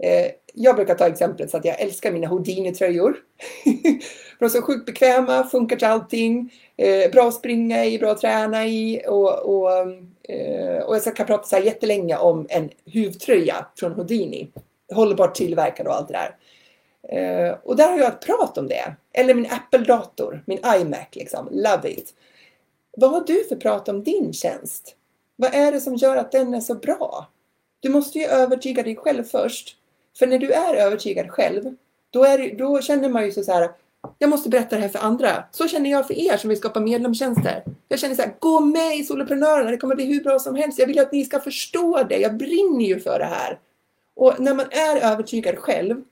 Eh, 0.02 0.30
jag 0.54 0.76
brukar 0.76 0.94
ta 0.94 1.06
exemplet 1.06 1.50
så 1.50 1.56
att 1.56 1.64
jag 1.64 1.80
älskar 1.80 2.12
mina 2.12 2.26
Houdini-tröjor. 2.26 3.16
de 4.38 4.44
är 4.44 4.48
så 4.48 4.62
sjukt 4.62 4.86
bekväma, 4.86 5.44
funkar 5.44 5.76
till 5.76 5.88
allting, 5.88 6.52
eh, 6.76 7.10
bra 7.10 7.28
att 7.28 7.34
springa 7.34 7.84
i, 7.84 7.98
bra 7.98 8.10
att 8.10 8.20
träna 8.20 8.66
i 8.66 9.02
och, 9.06 9.38
och, 9.38 9.70
eh, 10.28 10.82
och 10.82 10.96
jag 10.96 11.16
kan 11.16 11.26
prata 11.26 11.44
så 11.44 11.56
här 11.56 11.62
jättelänge 11.62 12.16
om 12.16 12.46
en 12.48 12.70
huvtröja 12.84 13.66
från 13.78 13.92
Houdini. 13.92 14.48
Hållbart 14.94 15.34
tillverkad 15.34 15.86
och 15.86 15.94
allt 15.94 16.08
det 16.08 16.14
där. 16.14 16.36
Eh, 17.08 17.58
och 17.62 17.76
där 17.76 17.90
har 17.90 17.98
jag 17.98 18.08
ett 18.08 18.20
prat 18.20 18.58
om 18.58 18.68
det. 18.68 18.94
Eller 19.12 19.34
min 19.34 19.50
Apple-dator, 19.50 20.42
min 20.46 20.58
iMac 20.58 21.06
liksom, 21.12 21.48
love 21.50 21.90
it. 21.90 22.14
Vad 22.96 23.10
har 23.10 23.20
du 23.20 23.44
för 23.44 23.56
prat 23.56 23.88
om 23.88 24.04
din 24.04 24.32
tjänst? 24.32 24.96
Vad 25.36 25.54
är 25.54 25.72
det 25.72 25.80
som 25.80 25.94
gör 25.94 26.16
att 26.16 26.32
den 26.32 26.54
är 26.54 26.60
så 26.60 26.74
bra? 26.74 27.26
Du 27.80 27.88
måste 27.88 28.18
ju 28.18 28.24
övertyga 28.24 28.82
dig 28.82 28.96
själv 28.96 29.24
först. 29.24 29.76
För 30.18 30.26
när 30.26 30.38
du 30.38 30.52
är 30.52 30.74
övertygad 30.74 31.30
själv, 31.30 31.74
då, 32.10 32.24
är, 32.24 32.56
då 32.58 32.80
känner 32.80 33.08
man 33.08 33.24
ju 33.24 33.32
så 33.32 33.52
här, 33.52 33.70
jag 34.18 34.30
måste 34.30 34.48
berätta 34.48 34.76
det 34.76 34.82
här 34.82 34.88
för 34.88 34.98
andra. 34.98 35.44
Så 35.50 35.68
känner 35.68 35.90
jag 35.90 36.06
för 36.06 36.14
er 36.14 36.36
som 36.36 36.48
vill 36.48 36.58
skapa 36.58 36.80
medlemstjänster. 36.80 37.62
Jag 37.88 37.98
känner 37.98 38.14
så 38.14 38.22
här, 38.22 38.34
gå 38.38 38.60
med 38.60 38.96
i 38.96 39.04
Soloprenörerna, 39.04 39.70
det 39.70 39.76
kommer 39.76 39.94
bli 39.94 40.04
hur 40.04 40.20
bra 40.20 40.38
som 40.38 40.54
helst. 40.54 40.78
Jag 40.78 40.86
vill 40.86 40.98
att 40.98 41.12
ni 41.12 41.24
ska 41.24 41.40
förstå 41.40 42.02
det, 42.08 42.18
jag 42.18 42.36
brinner 42.36 42.84
ju 42.84 43.00
för 43.00 43.18
det 43.18 43.24
här. 43.24 43.58
Och 44.16 44.40
när 44.40 44.54
man 44.54 44.66
är 44.70 45.12
övertygad 45.12 45.58
själv, 45.58 46.02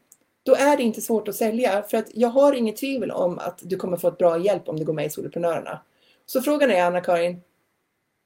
då 0.45 0.55
är 0.55 0.77
det 0.77 0.83
inte 0.83 1.01
svårt 1.01 1.29
att 1.29 1.37
sälja. 1.37 1.83
För 1.83 1.97
att 1.97 2.11
jag 2.15 2.29
har 2.29 2.53
inget 2.53 2.77
tvivel 2.77 3.11
om 3.11 3.39
att 3.39 3.59
du 3.63 3.77
kommer 3.77 3.97
få 3.97 4.09
ett 4.09 4.19
bra 4.19 4.39
hjälp 4.39 4.69
om 4.69 4.79
du 4.79 4.85
går 4.85 4.93
med 4.93 5.07
i 5.07 5.11
Soloprenörerna. 5.11 5.81
Så 6.27 6.43
frågan 6.43 6.71
är 6.71 6.85
Anna-Karin, 6.85 7.43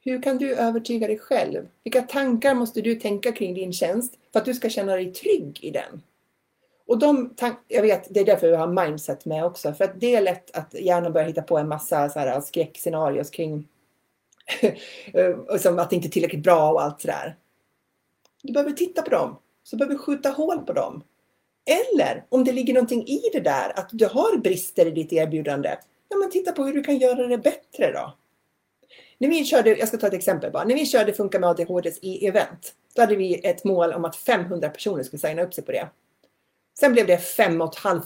hur 0.01 0.23
kan 0.23 0.39
du 0.39 0.55
övertyga 0.55 1.07
dig 1.07 1.19
själv? 1.19 1.69
Vilka 1.85 2.03
tankar 2.03 2.55
måste 2.55 2.81
du 2.81 2.95
tänka 2.95 3.33
kring 3.33 3.55
din 3.55 3.73
tjänst 3.73 4.15
för 4.33 4.41
att 4.41 4.45
du 4.45 4.55
ska 4.55 4.71
känna 4.71 4.95
dig 4.95 5.13
trygg 5.13 5.59
i 5.63 5.71
den? 5.71 6.03
Och 6.87 6.99
de 6.99 7.35
jag 7.69 7.83
vet, 7.83 8.15
det 8.15 8.21
är 8.21 8.25
därför 8.25 8.47
jag 8.47 8.59
har 8.59 8.87
mindset 8.87 9.25
med 9.25 9.45
också. 9.45 9.73
För 9.73 9.85
att 9.85 10.01
det 10.01 10.15
är 10.15 10.21
lätt 10.21 10.57
att 10.57 10.75
hjärnan 10.75 11.13
börjar 11.13 11.29
hitta 11.29 11.43
på 11.43 11.59
en 11.59 11.69
massa 11.69 12.09
så 12.09 12.19
här 12.19 12.41
skräckscenarios 12.41 13.31
kring 13.31 13.69
som 15.61 15.79
att 15.79 15.91
det 15.91 15.97
inte 15.97 16.09
är 16.09 16.11
tillräckligt 16.11 16.43
bra 16.43 16.73
och 16.73 16.83
allt 16.83 17.01
sådär. 17.01 17.37
Du 18.43 18.53
behöver 18.53 18.73
titta 18.73 19.03
på 19.03 19.11
dem. 19.11 19.39
Så 19.63 19.77
du 19.77 19.79
behöver 19.79 19.99
skjuta 19.99 20.31
hål 20.31 20.59
på 20.59 20.73
dem. 20.73 21.03
Eller 21.69 22.25
om 22.29 22.45
det 22.45 22.53
ligger 22.53 22.75
någonting 22.75 23.07
i 23.07 23.21
det 23.33 23.41
där, 23.41 23.79
att 23.79 23.89
du 23.93 24.07
har 24.07 24.37
brister 24.37 24.87
i 24.87 24.91
ditt 24.91 25.13
erbjudande. 25.13 25.77
Ja, 26.09 26.17
men 26.17 26.31
titta 26.31 26.53
på 26.53 26.65
hur 26.65 26.73
du 26.73 26.83
kan 26.83 26.99
göra 26.99 27.27
det 27.27 27.39
bättre 27.39 27.93
då. 27.93 28.15
När 29.19 29.29
vi 29.29 29.45
körde, 29.45 29.71
jag 29.71 29.89
ska 29.89 29.97
ta 29.97 30.07
ett 30.07 30.15
exempel 30.15 30.53
bara. 30.53 30.65
När 30.65 30.75
vi 30.75 30.87
körde 30.87 31.13
Funka 31.13 31.39
med 31.39 31.51
ADHDs 31.51 31.99
i 32.03 32.27
event, 32.27 32.75
då 32.95 33.03
hade 33.03 33.17
vi 33.17 33.47
ett 33.47 33.65
mål 33.65 33.93
om 33.93 34.05
att 34.05 34.17
500 34.17 34.69
personer 34.69 35.03
skulle 35.03 35.21
signa 35.21 35.43
upp 35.43 35.55
sig 35.55 35.65
på 35.65 35.73
det. 35.73 35.89
Sen 36.81 36.93
blev 36.93 37.07
det 37.07 37.19
5 37.19 37.63
500 37.83 38.03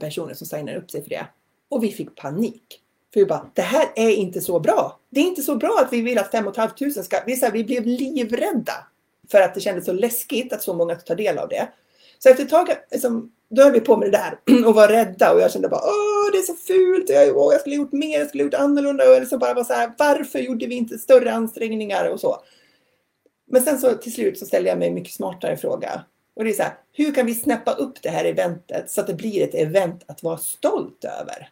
personer 0.00 0.34
som 0.34 0.46
signade 0.46 0.78
upp 0.78 0.90
sig 0.90 1.02
för 1.02 1.10
det. 1.10 1.26
Och 1.68 1.84
vi 1.84 1.92
fick 1.92 2.16
panik. 2.16 2.80
För 3.12 3.20
vi 3.20 3.26
bara, 3.26 3.50
det 3.54 3.62
här 3.62 3.88
är 3.96 4.10
inte 4.10 4.40
så 4.40 4.60
bra. 4.60 5.00
Det 5.10 5.20
är 5.20 5.24
inte 5.24 5.42
så 5.42 5.56
bra 5.56 5.78
att 5.86 5.92
vi 5.92 6.00
vill 6.00 6.18
att 6.18 6.30
5 6.30 6.52
500 6.54 7.02
ska... 7.02 7.22
Vi, 7.26 7.36
så 7.36 7.46
här, 7.46 7.52
vi 7.52 7.64
blev 7.64 7.86
livrädda 7.86 8.86
för 9.30 9.40
att 9.40 9.54
det 9.54 9.60
kändes 9.60 9.84
så 9.84 9.92
läskigt 9.92 10.52
att 10.52 10.62
så 10.62 10.74
många 10.74 10.94
tar 10.94 11.14
del 11.14 11.38
av 11.38 11.48
det. 11.48 11.68
Så 12.22 12.28
efter 12.28 12.44
ett 12.44 12.50
tag, 12.50 12.68
liksom, 12.90 13.32
då 13.48 13.62
höll 13.62 13.72
vi 13.72 13.80
på 13.80 13.96
med 13.96 14.12
det 14.12 14.18
där 14.18 14.66
och 14.66 14.74
var 14.74 14.88
rädda 14.88 15.34
och 15.34 15.40
jag 15.40 15.52
kände 15.52 15.68
bara 15.68 15.80
åh 15.80 16.32
det 16.32 16.38
är 16.38 16.42
så 16.42 16.54
fult, 16.54 17.08
jag, 17.08 17.36
åh, 17.36 17.52
jag 17.52 17.60
skulle 17.60 17.76
gjort 17.76 17.92
mer, 17.92 18.18
jag 18.18 18.28
skulle 18.28 18.42
ha 18.42 18.46
gjort 18.46 18.60
annorlunda 18.60 19.10
och 19.10 19.20
liksom 19.20 19.38
bara 19.38 19.54
var 19.54 19.64
så 19.64 19.72
här, 19.72 19.92
varför 19.98 20.38
gjorde 20.38 20.66
vi 20.66 20.74
inte 20.74 20.98
större 20.98 21.32
ansträngningar 21.32 22.10
och 22.10 22.20
så. 22.20 22.36
Men 23.46 23.62
sen 23.62 23.78
så 23.78 23.94
till 23.94 24.12
slut 24.12 24.38
så 24.38 24.46
ställde 24.46 24.68
jag 24.68 24.78
mig 24.78 24.88
en 24.88 24.94
mycket 24.94 25.14
smartare 25.14 25.56
fråga. 25.56 26.04
Och 26.34 26.44
det 26.44 26.50
är 26.50 26.54
så 26.54 26.62
här, 26.62 26.72
hur 26.92 27.14
kan 27.14 27.26
vi 27.26 27.34
snäppa 27.34 27.72
upp 27.72 28.02
det 28.02 28.08
här 28.08 28.24
eventet 28.24 28.90
så 28.90 29.00
att 29.00 29.06
det 29.06 29.14
blir 29.14 29.42
ett 29.42 29.54
event 29.54 30.04
att 30.06 30.22
vara 30.22 30.36
stolt 30.36 31.04
över? 31.04 31.48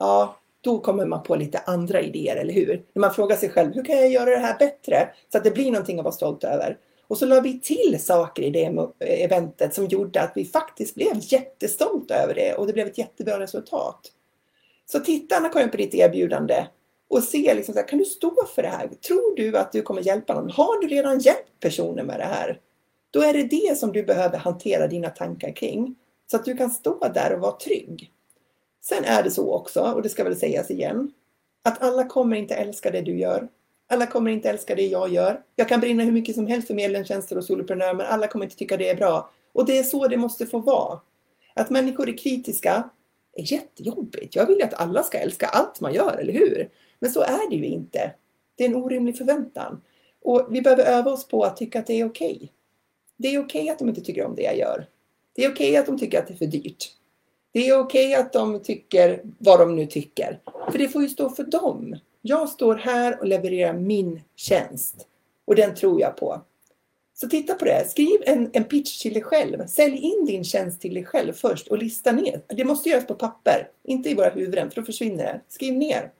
Ja, 0.00 0.36
då 0.60 0.78
kommer 0.78 1.06
man 1.06 1.22
på 1.22 1.36
lite 1.36 1.58
andra 1.58 2.00
idéer, 2.00 2.36
eller 2.36 2.52
hur? 2.52 2.84
När 2.92 3.00
man 3.00 3.14
frågar 3.14 3.36
sig 3.36 3.48
själv, 3.48 3.74
hur 3.74 3.84
kan 3.84 3.96
jag 3.96 4.10
göra 4.10 4.30
det 4.30 4.36
här 4.36 4.58
bättre 4.58 5.08
så 5.32 5.38
att 5.38 5.44
det 5.44 5.50
blir 5.50 5.70
någonting 5.70 5.98
att 5.98 6.04
vara 6.04 6.14
stolt 6.14 6.44
över? 6.44 6.78
Och 7.08 7.18
så 7.18 7.26
la 7.26 7.40
vi 7.40 7.60
till 7.60 8.04
saker 8.04 8.42
i 8.42 8.50
det 8.50 8.90
eventet 9.00 9.74
som 9.74 9.86
gjorde 9.86 10.20
att 10.20 10.32
vi 10.34 10.44
faktiskt 10.44 10.94
blev 10.94 11.12
jättestolta 11.20 12.14
över 12.14 12.34
det 12.34 12.54
och 12.54 12.66
det 12.66 12.72
blev 12.72 12.86
ett 12.86 12.98
jättebra 12.98 13.40
resultat. 13.40 14.12
Så 14.86 15.00
titta 15.00 15.36
Anna-Karin 15.36 15.70
på 15.70 15.76
ditt 15.76 15.94
erbjudande 15.94 16.66
och 17.08 17.22
se 17.22 17.54
liksom 17.54 17.74
så 17.74 17.80
här, 17.80 17.88
kan 17.88 17.98
du 17.98 18.04
stå 18.04 18.46
för 18.54 18.62
det 18.62 18.68
här? 18.68 18.88
Tror 18.88 19.36
du 19.36 19.58
att 19.58 19.72
du 19.72 19.82
kommer 19.82 20.02
hjälpa 20.02 20.34
någon? 20.34 20.50
Har 20.50 20.80
du 20.80 20.88
redan 20.88 21.18
hjälpt 21.18 21.60
personer 21.60 22.02
med 22.02 22.20
det 22.20 22.24
här? 22.24 22.60
Då 23.10 23.22
är 23.22 23.32
det 23.32 23.42
det 23.42 23.78
som 23.78 23.92
du 23.92 24.02
behöver 24.02 24.38
hantera 24.38 24.86
dina 24.86 25.10
tankar 25.10 25.56
kring 25.56 25.94
så 26.30 26.36
att 26.36 26.44
du 26.44 26.56
kan 26.56 26.70
stå 26.70 27.08
där 27.14 27.34
och 27.34 27.40
vara 27.40 27.56
trygg. 27.56 28.12
Sen 28.80 29.04
är 29.04 29.22
det 29.22 29.30
så 29.30 29.54
också, 29.54 29.80
och 29.80 30.02
det 30.02 30.08
ska 30.08 30.24
väl 30.24 30.36
sägas 30.36 30.70
igen, 30.70 31.12
att 31.62 31.82
alla 31.82 32.04
kommer 32.04 32.36
inte 32.36 32.54
älska 32.54 32.90
det 32.90 33.00
du 33.00 33.18
gör. 33.18 33.48
Alla 33.88 34.06
kommer 34.06 34.30
inte 34.30 34.50
älska 34.50 34.74
det 34.74 34.86
jag 34.86 35.08
gör. 35.08 35.42
Jag 35.56 35.68
kan 35.68 35.80
brinna 35.80 36.02
hur 36.02 36.12
mycket 36.12 36.34
som 36.34 36.46
helst 36.46 36.66
för 36.66 36.74
medlemstjänster 36.74 37.38
och 37.38 37.44
soloprenörer 37.44 37.94
men 37.94 38.06
alla 38.06 38.26
kommer 38.26 38.44
inte 38.44 38.56
tycka 38.56 38.76
det 38.76 38.88
är 38.88 38.96
bra. 38.96 39.30
Och 39.52 39.66
det 39.66 39.78
är 39.78 39.82
så 39.82 40.08
det 40.08 40.16
måste 40.16 40.46
få 40.46 40.58
vara. 40.58 41.00
Att 41.54 41.70
människor 41.70 42.08
är 42.08 42.16
kritiska 42.16 42.90
är 43.32 43.52
jättejobbigt. 43.52 44.36
Jag 44.36 44.46
vill 44.46 44.56
ju 44.56 44.62
att 44.62 44.74
alla 44.74 45.02
ska 45.02 45.18
älska 45.18 45.46
allt 45.46 45.80
man 45.80 45.94
gör, 45.94 46.18
eller 46.18 46.32
hur? 46.32 46.70
Men 46.98 47.10
så 47.10 47.20
är 47.20 47.50
det 47.50 47.56
ju 47.56 47.66
inte. 47.66 48.14
Det 48.56 48.64
är 48.64 48.68
en 48.68 48.76
orimlig 48.76 49.18
förväntan. 49.18 49.80
Och 50.22 50.46
vi 50.50 50.62
behöver 50.62 50.84
öva 50.84 51.10
oss 51.10 51.28
på 51.28 51.42
att 51.42 51.56
tycka 51.56 51.78
att 51.78 51.86
det 51.86 52.00
är 52.00 52.06
okej. 52.06 52.36
Okay. 52.36 52.48
Det 53.16 53.28
är 53.28 53.38
okej 53.38 53.62
okay 53.62 53.72
att 53.72 53.78
de 53.78 53.88
inte 53.88 54.00
tycker 54.00 54.24
om 54.24 54.34
det 54.34 54.42
jag 54.42 54.58
gör. 54.58 54.86
Det 55.34 55.44
är 55.44 55.52
okej 55.52 55.70
okay 55.70 55.76
att 55.76 55.86
de 55.86 55.98
tycker 55.98 56.18
att 56.18 56.26
det 56.26 56.34
är 56.34 56.38
för 56.38 56.46
dyrt. 56.46 56.92
Det 57.52 57.68
är 57.68 57.78
okej 57.78 58.14
att 58.14 58.32
de 58.32 58.62
tycker 58.62 59.20
vad 59.38 59.60
de 59.60 59.76
nu 59.76 59.86
tycker. 59.86 60.40
För 60.70 60.78
det 60.78 60.88
får 60.88 61.02
ju 61.02 61.08
stå 61.08 61.30
för 61.30 61.44
dem. 61.44 61.96
Jag 62.28 62.48
står 62.48 62.74
här 62.74 63.20
och 63.20 63.26
levererar 63.26 63.72
min 63.72 64.20
tjänst. 64.36 65.06
Och 65.44 65.54
den 65.56 65.74
tror 65.74 66.00
jag 66.00 66.16
på. 66.16 66.42
Så 67.14 67.28
titta 67.28 67.54
på 67.54 67.64
det. 67.64 67.90
Skriv 67.90 68.22
en, 68.26 68.50
en 68.52 68.64
pitch 68.64 69.02
till 69.02 69.14
dig 69.14 69.22
själv. 69.22 69.66
Sälj 69.66 69.96
in 69.96 70.26
din 70.26 70.44
tjänst 70.44 70.80
till 70.80 70.94
dig 70.94 71.04
själv 71.04 71.32
först 71.32 71.68
och 71.68 71.78
lista 71.78 72.12
ner. 72.12 72.42
Det 72.46 72.64
måste 72.64 72.88
göras 72.88 73.06
på 73.06 73.14
papper, 73.14 73.68
inte 73.82 74.10
i 74.10 74.14
våra 74.14 74.30
huvuden 74.30 74.70
för 74.70 74.80
då 74.80 74.86
försvinner 74.86 75.24
det. 75.24 75.40
Skriv 75.48 75.74
ner. 75.74 76.12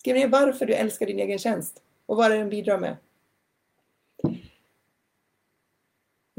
Skriv 0.00 0.14
ner 0.14 0.28
varför 0.28 0.66
du 0.66 0.74
älskar 0.74 1.06
din 1.06 1.18
egen 1.18 1.38
tjänst 1.38 1.82
och 2.06 2.16
vad 2.16 2.30
den 2.30 2.48
bidrar 2.48 2.78
med. 2.78 2.96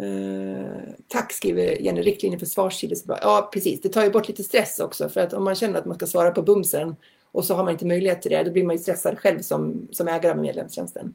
Eh, 0.02 0.94
tack 1.08 1.34
skriver 1.34 1.82
Jenny, 1.82 2.02
riktlinjer 2.02 2.40
för 2.40 2.46
svarstider. 2.46 2.98
Ja 3.08 3.50
precis, 3.54 3.82
det 3.82 3.90
tar 3.90 4.04
ju 4.04 4.10
bort 4.10 4.28
lite 4.28 4.44
stress 4.44 4.80
också 4.80 5.10
för 5.10 5.22
att 5.22 5.34
om 5.34 5.44
man 5.44 5.56
känner 5.56 5.80
att 5.80 5.86
man 5.86 5.96
ska 5.96 6.08
svara 6.08 6.32
på 6.32 6.42
bumsen 6.42 6.96
och 7.32 7.46
så 7.46 7.56
har 7.56 7.64
man 7.64 7.74
inte 7.74 7.86
möjlighet 7.86 8.22
till 8.22 8.32
det, 8.32 8.44
då 8.44 8.52
blir 8.52 8.64
man 8.64 8.76
ju 8.76 8.82
stressad 8.82 9.20
själv 9.20 9.42
som, 9.42 9.88
som 9.92 10.08
ägare 10.08 10.32
av 10.32 10.38
medlemstjänsten. 10.38 11.14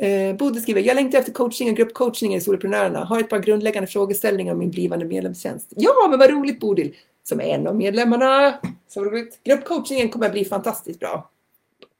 Eh, 0.00 0.36
Bodil 0.36 0.62
skriver, 0.62 0.80
jag 0.80 0.94
längtar 0.94 1.18
efter 1.18 1.32
coaching 1.32 1.70
och 1.70 1.76
gruppcoachning 1.76 2.34
i 2.34 2.40
Soloprenörerna. 2.40 3.04
Har 3.04 3.20
ett 3.20 3.30
par 3.30 3.38
grundläggande 3.38 3.86
frågeställningar 3.86 4.52
om 4.52 4.58
min 4.58 4.70
blivande 4.70 5.04
medlemstjänst. 5.04 5.72
Ja, 5.76 6.06
men 6.10 6.18
vad 6.18 6.30
roligt 6.30 6.60
Bodil! 6.60 6.94
Som 7.22 7.40
är 7.40 7.44
en 7.44 7.66
av 7.66 7.76
medlemmarna. 7.76 8.54
Så 8.88 9.04
roligt. 9.04 9.40
Gruppcoachingen 9.44 10.08
kommer 10.08 10.26
att 10.26 10.32
bli 10.32 10.44
fantastiskt 10.44 11.00
bra. 11.00 11.30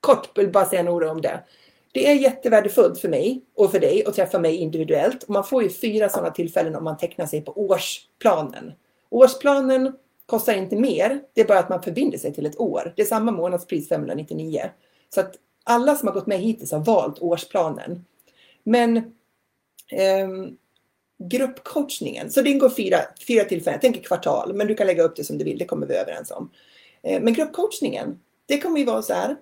Kort 0.01 0.38
vill 0.38 0.53
bara 0.53 0.64
säga 0.64 0.83
några 0.83 1.11
om 1.11 1.20
det. 1.20 1.40
Det 1.92 2.11
är 2.11 2.14
jättevärdefullt 2.14 2.99
för 2.99 3.09
mig 3.09 3.42
och 3.55 3.70
för 3.70 3.81
dig 3.81 4.05
att 4.07 4.14
träffa 4.14 4.38
mig 4.38 4.57
individuellt. 4.57 5.22
Och 5.22 5.31
man 5.31 5.44
får 5.44 5.62
ju 5.62 5.68
fyra 5.68 6.09
sådana 6.09 6.31
tillfällen 6.31 6.77
om 6.77 6.85
man 6.85 6.96
tecknar 6.96 7.27
sig 7.27 7.40
på 7.40 7.53
årsplanen. 7.53 8.72
Årsplanen 9.11 9.92
kostar 10.27 10.53
inte 10.53 10.77
mer. 10.77 11.21
Det 11.35 11.41
är 11.41 11.47
bara 11.47 11.59
att 11.59 11.69
man 11.69 11.83
förbinder 11.83 12.19
sig 12.19 12.35
till 12.35 12.47
ett 12.47 12.61
år. 12.61 12.93
Det 12.97 13.03
är 13.03 13.07
samma 13.07 13.33
månadspris 13.33 13.89
599. 13.89 14.71
Så 15.15 15.21
att 15.21 15.35
alla 15.65 15.95
som 15.95 16.09
har 16.09 16.15
gått 16.15 16.27
med 16.27 16.39
hittills 16.39 16.73
har 16.73 16.85
valt 16.85 17.19
årsplanen. 17.19 18.05
Men 18.62 18.97
eh, 19.91 20.29
gruppcoachningen, 21.19 22.31
så 22.31 22.43
det 22.43 22.51
ingår 22.51 22.69
fyra, 22.69 22.97
fyra 23.29 23.45
tillfällen, 23.45 23.75
jag 23.75 23.81
tänker 23.81 24.01
kvartal, 24.01 24.55
men 24.55 24.67
du 24.67 24.75
kan 24.75 24.87
lägga 24.87 25.03
upp 25.03 25.17
det 25.17 25.25
som 25.25 25.39
du 25.39 25.45
vill, 25.45 25.59
det 25.59 25.65
kommer 25.65 25.87
vi 25.87 25.95
överens 25.95 26.31
om. 26.31 26.51
Eh, 27.03 27.23
men 27.23 27.35
gruppcoachningen, 27.35 28.21
det 28.47 28.59
kommer 28.59 28.79
ju 28.79 28.85
vara 28.85 29.03
så 29.03 29.15
här. 29.15 29.37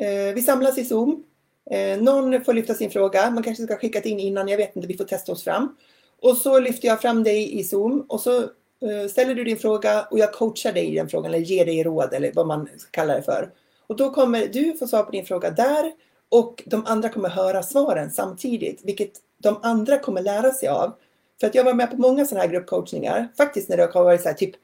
Eh, 0.00 0.34
vi 0.34 0.42
samlas 0.42 0.78
i 0.78 0.84
Zoom. 0.84 1.24
Eh, 1.70 2.00
någon 2.00 2.44
får 2.44 2.52
lyfta 2.52 2.74
sin 2.74 2.90
fråga, 2.90 3.30
man 3.30 3.42
kanske 3.42 3.64
ska 3.64 3.76
skicka 3.76 4.02
in 4.02 4.20
innan, 4.20 4.48
jag 4.48 4.56
vet 4.56 4.76
inte, 4.76 4.88
vi 4.88 4.96
får 4.96 5.04
testa 5.04 5.32
oss 5.32 5.44
fram. 5.44 5.76
Och 6.22 6.36
så 6.36 6.60
lyfter 6.60 6.88
jag 6.88 7.00
fram 7.02 7.24
dig 7.24 7.58
i 7.58 7.64
Zoom 7.64 8.00
och 8.08 8.20
så 8.20 8.48
Eh, 8.80 9.08
ställer 9.08 9.34
du 9.34 9.44
din 9.44 9.58
fråga 9.58 10.02
och 10.10 10.18
jag 10.18 10.32
coachar 10.32 10.72
dig 10.72 10.86
i 10.86 10.94
den 10.94 11.08
frågan 11.08 11.34
eller 11.34 11.44
ger 11.44 11.66
dig 11.66 11.82
råd 11.82 12.14
eller 12.14 12.32
vad 12.32 12.46
man 12.46 12.68
kallar 12.90 13.16
det 13.16 13.22
för. 13.22 13.50
Och 13.86 13.96
då 13.96 14.10
kommer 14.10 14.46
du 14.46 14.72
få 14.72 14.86
svar 14.86 15.02
på 15.02 15.10
din 15.10 15.26
fråga 15.26 15.50
där 15.50 15.92
och 16.28 16.62
de 16.66 16.86
andra 16.86 17.08
kommer 17.08 17.28
höra 17.28 17.62
svaren 17.62 18.10
samtidigt, 18.10 18.80
vilket 18.84 19.12
de 19.38 19.58
andra 19.62 19.98
kommer 19.98 20.22
lära 20.22 20.52
sig 20.52 20.68
av. 20.68 20.92
För 21.40 21.46
att 21.46 21.54
jag 21.54 21.64
var 21.64 21.74
med 21.74 21.90
på 21.90 21.96
många 21.96 22.24
sådana 22.24 22.44
här 22.44 22.52
gruppcoachningar, 22.52 23.28
faktiskt 23.36 23.68
när 23.68 23.76
det 23.76 23.94
har 23.94 24.04
varit 24.04 24.22
så 24.22 24.32
typ 24.32 24.54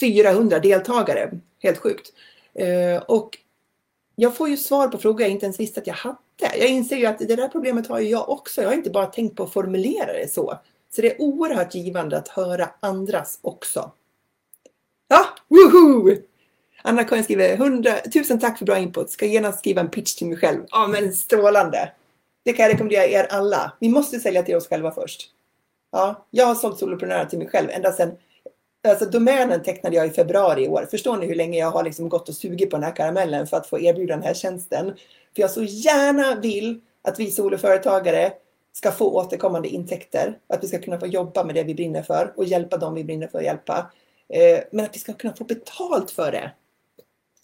400 0.00 0.58
deltagare, 0.58 1.30
helt 1.62 1.78
sjukt. 1.78 2.12
Eh, 2.54 3.02
och 3.02 3.38
jag 4.16 4.36
får 4.36 4.48
ju 4.48 4.56
svar 4.56 4.88
på 4.88 4.98
frågor 4.98 5.22
jag 5.22 5.30
inte 5.30 5.46
ens 5.46 5.60
visste 5.60 5.80
att 5.80 5.86
jag 5.86 5.94
hade. 5.94 6.18
Jag 6.40 6.68
inser 6.68 6.96
ju 6.96 7.06
att 7.06 7.18
det 7.18 7.36
där 7.36 7.48
problemet 7.48 7.86
har 7.86 8.00
ju 8.00 8.08
jag 8.08 8.28
också. 8.28 8.62
Jag 8.62 8.68
har 8.68 8.74
inte 8.74 8.90
bara 8.90 9.06
tänkt 9.06 9.36
på 9.36 9.42
att 9.42 9.52
formulera 9.52 10.12
det 10.12 10.32
så. 10.32 10.58
Så 10.90 11.02
det 11.02 11.14
är 11.14 11.20
oerhört 11.20 11.74
givande 11.74 12.18
att 12.18 12.28
höra 12.28 12.70
andras 12.80 13.38
också. 13.42 13.92
Ja, 15.08 15.26
woho! 15.48 16.16
Anna-Karin 16.82 17.24
skriver 17.24 17.52
100, 17.52 17.92
tusen 18.12 18.40
tack 18.40 18.58
för 18.58 18.66
bra 18.66 18.78
input. 18.78 19.10
Ska 19.10 19.26
genast 19.26 19.58
skriva 19.58 19.80
en 19.80 19.90
pitch 19.90 20.14
till 20.14 20.26
mig 20.26 20.36
själv. 20.36 20.64
Ja 20.68 20.86
men 20.86 21.12
strålande. 21.12 21.92
Det 22.44 22.52
kan 22.52 22.62
jag 22.62 22.72
rekommendera 22.72 23.06
er 23.06 23.26
alla. 23.30 23.72
Vi 23.80 23.88
måste 23.88 24.20
sälja 24.20 24.42
till 24.42 24.56
oss 24.56 24.68
själva 24.68 24.90
först. 24.90 25.30
Ja, 25.92 26.26
jag 26.30 26.46
har 26.46 26.54
sålt 26.54 26.78
soloprenörer 26.78 27.24
till 27.24 27.38
mig 27.38 27.48
själv 27.48 27.70
ända 27.70 27.92
sedan 27.92 28.16
Alltså 28.88 29.04
domänen 29.04 29.62
tecknade 29.62 29.96
jag 29.96 30.06
i 30.06 30.10
februari 30.10 30.64
i 30.64 30.68
år. 30.68 30.86
Förstår 30.90 31.16
ni 31.16 31.26
hur 31.26 31.34
länge 31.34 31.58
jag 31.58 31.70
har 31.70 31.84
liksom 31.84 32.08
gått 32.08 32.28
och 32.28 32.34
sugit 32.34 32.70
på 32.70 32.76
den 32.76 32.84
här 32.84 32.96
karamellen 32.96 33.46
för 33.46 33.56
att 33.56 33.66
få 33.66 33.80
erbjuda 33.80 34.14
den 34.14 34.24
här 34.24 34.34
tjänsten? 34.34 34.86
För 35.34 35.42
jag 35.42 35.50
så 35.50 35.62
gärna 35.62 36.40
vill 36.40 36.80
att 37.02 37.20
vi 37.20 37.30
soloföretagare 37.30 38.32
ska 38.78 38.92
få 38.92 39.14
återkommande 39.14 39.68
intäkter. 39.68 40.38
Att 40.46 40.64
vi 40.64 40.68
ska 40.68 40.78
kunna 40.78 41.00
få 41.00 41.06
jobba 41.06 41.44
med 41.44 41.54
det 41.54 41.64
vi 41.64 41.74
brinner 41.74 42.02
för 42.02 42.32
och 42.36 42.44
hjälpa 42.44 42.76
dem 42.76 42.94
vi 42.94 43.04
brinner 43.04 43.26
för 43.26 43.38
att 43.38 43.44
hjälpa. 43.44 43.90
Eh, 44.28 44.60
men 44.72 44.84
att 44.84 44.94
vi 44.94 44.98
ska 44.98 45.12
kunna 45.12 45.34
få 45.36 45.44
betalt 45.44 46.10
för 46.10 46.32
det. 46.32 46.50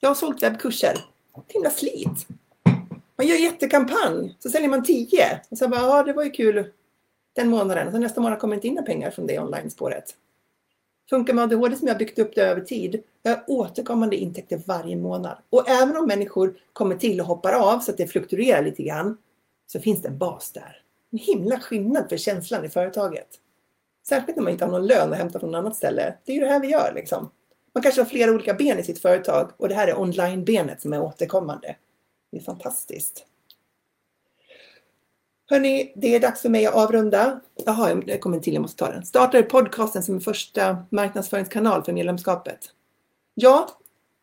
Jag 0.00 0.10
har 0.10 0.14
sålt 0.14 0.42
webbkurser. 0.42 0.98
Himla 1.48 1.70
slit. 1.70 2.26
Man 3.16 3.26
gör 3.26 3.36
jättekampanj, 3.36 4.36
så 4.38 4.50
säljer 4.50 4.68
man 4.68 4.84
tio. 4.84 5.40
Och 5.48 5.58
så 5.58 5.68
bara, 5.68 5.80
ja 5.80 6.02
det 6.02 6.12
var 6.12 6.24
ju 6.24 6.30
kul 6.30 6.70
den 7.32 7.48
månaden. 7.48 7.92
Så 7.92 7.98
nästa 7.98 8.20
månad 8.20 8.38
kommer 8.38 8.54
inte 8.54 8.66
in 8.66 8.74
några 8.74 8.86
pengar 8.86 9.10
från 9.10 9.26
det 9.26 9.38
online-spåret. 9.38 10.04
Funkar 11.10 11.34
med 11.34 11.44
ADHD 11.44 11.76
som 11.76 11.88
jag 11.88 11.98
byggt 11.98 12.18
upp 12.18 12.34
det 12.34 12.42
över 12.42 12.60
tid. 12.60 13.02
Jag 13.22 13.30
har 13.32 13.44
återkommande 13.46 14.16
intäkter 14.16 14.62
varje 14.66 14.96
månad. 14.96 15.38
Och 15.50 15.68
även 15.68 15.96
om 15.96 16.06
människor 16.06 16.54
kommer 16.72 16.96
till 16.96 17.20
och 17.20 17.26
hoppar 17.26 17.52
av 17.52 17.80
så 17.80 17.90
att 17.90 17.96
det 17.96 18.06
fluktuerar 18.06 18.62
lite 18.62 18.82
grann. 18.82 19.16
Så 19.66 19.80
finns 19.80 20.02
det 20.02 20.08
en 20.08 20.18
bas 20.18 20.52
där. 20.52 20.83
En 21.14 21.18
himla 21.18 21.60
skillnad 21.60 22.08
för 22.08 22.16
känslan 22.16 22.64
i 22.64 22.68
företaget. 22.68 23.28
Särskilt 24.08 24.36
när 24.36 24.44
man 24.44 24.52
inte 24.52 24.64
har 24.64 24.72
någon 24.72 24.86
lön 24.86 25.12
att 25.12 25.18
hämta 25.18 25.40
från 25.40 25.50
något 25.50 25.58
annat 25.58 25.76
ställe. 25.76 26.14
Det 26.24 26.32
är 26.32 26.36
ju 26.36 26.40
det 26.40 26.48
här 26.48 26.60
vi 26.60 26.68
gör 26.68 26.92
liksom. 26.94 27.30
Man 27.74 27.82
kanske 27.82 28.00
har 28.00 28.06
flera 28.06 28.30
olika 28.30 28.54
ben 28.54 28.78
i 28.78 28.82
sitt 28.82 28.98
företag 28.98 29.50
och 29.56 29.68
det 29.68 29.74
här 29.74 29.88
är 29.88 30.00
online-benet 30.00 30.82
som 30.82 30.92
är 30.92 31.02
återkommande. 31.02 31.76
Det 32.30 32.36
är 32.36 32.42
fantastiskt. 32.42 33.26
Hörni, 35.50 35.92
det 35.96 36.14
är 36.14 36.20
dags 36.20 36.42
för 36.42 36.48
mig 36.48 36.66
att 36.66 36.74
avrunda. 36.74 37.40
Jaha, 37.64 37.94
det 37.94 38.18
kommer 38.18 38.36
en 38.36 38.42
till, 38.42 38.54
jag 38.54 38.62
måste 38.62 38.84
ta 38.84 38.92
den. 38.92 39.06
Startar 39.06 39.42
podcasten 39.42 40.02
som 40.02 40.20
första 40.20 40.76
marknadsföringskanal 40.90 41.82
för 41.84 41.92
medlemskapet. 41.92 42.58
Ja, 43.34 43.68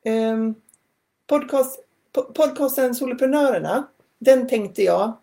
eh, 0.06 0.38
podcast, 1.28 1.80
podcasten 2.34 2.96
Soloprenörerna, 2.96 3.88
den 4.20 4.48
tänkte 4.48 4.84
jag 4.84 5.14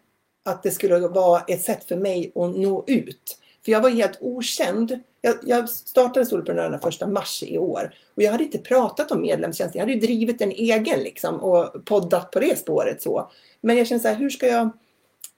att 0.48 0.62
det 0.62 0.70
skulle 0.70 0.98
vara 0.98 1.40
ett 1.46 1.62
sätt 1.62 1.84
för 1.84 1.96
mig 1.96 2.32
att 2.34 2.56
nå 2.56 2.84
ut. 2.86 3.38
För 3.64 3.72
jag 3.72 3.80
var 3.80 3.90
helt 3.90 4.18
okänd. 4.20 4.98
Jag, 5.20 5.36
jag 5.42 5.68
startade 5.68 6.26
Solprenörerna 6.26 6.78
första 6.78 7.06
mars 7.06 7.42
i 7.46 7.58
år 7.58 7.94
och 8.14 8.22
jag 8.22 8.32
hade 8.32 8.44
inte 8.44 8.58
pratat 8.58 9.12
om 9.12 9.20
medlemstjänst. 9.20 9.74
Jag 9.74 9.82
hade 9.82 9.92
ju 9.92 10.00
drivit 10.00 10.40
en 10.40 10.50
egen 10.50 11.00
liksom 11.00 11.40
och 11.40 11.84
poddat 11.84 12.30
på 12.30 12.40
det 12.40 12.58
spåret 12.58 13.02
så. 13.02 13.30
Men 13.60 13.76
jag 13.76 13.86
kände 13.86 14.02
så 14.02 14.08
här, 14.08 14.14
hur 14.14 14.30
ska 14.30 14.46
jag 14.46 14.70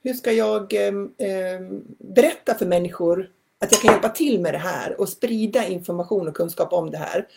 hur 0.02 0.14
ska 0.14 0.32
jag 0.32 0.74
eh, 0.74 1.60
berätta 1.98 2.54
för 2.54 2.66
människor 2.66 3.30
att 3.60 3.72
jag 3.72 3.80
kan 3.80 3.92
hjälpa 3.92 4.08
till 4.08 4.40
med 4.40 4.54
det 4.54 4.58
här 4.58 5.00
och 5.00 5.08
sprida 5.08 5.66
information 5.66 6.28
och 6.28 6.36
kunskap 6.36 6.72
om 6.72 6.90
det 6.90 6.98
här. 6.98 7.28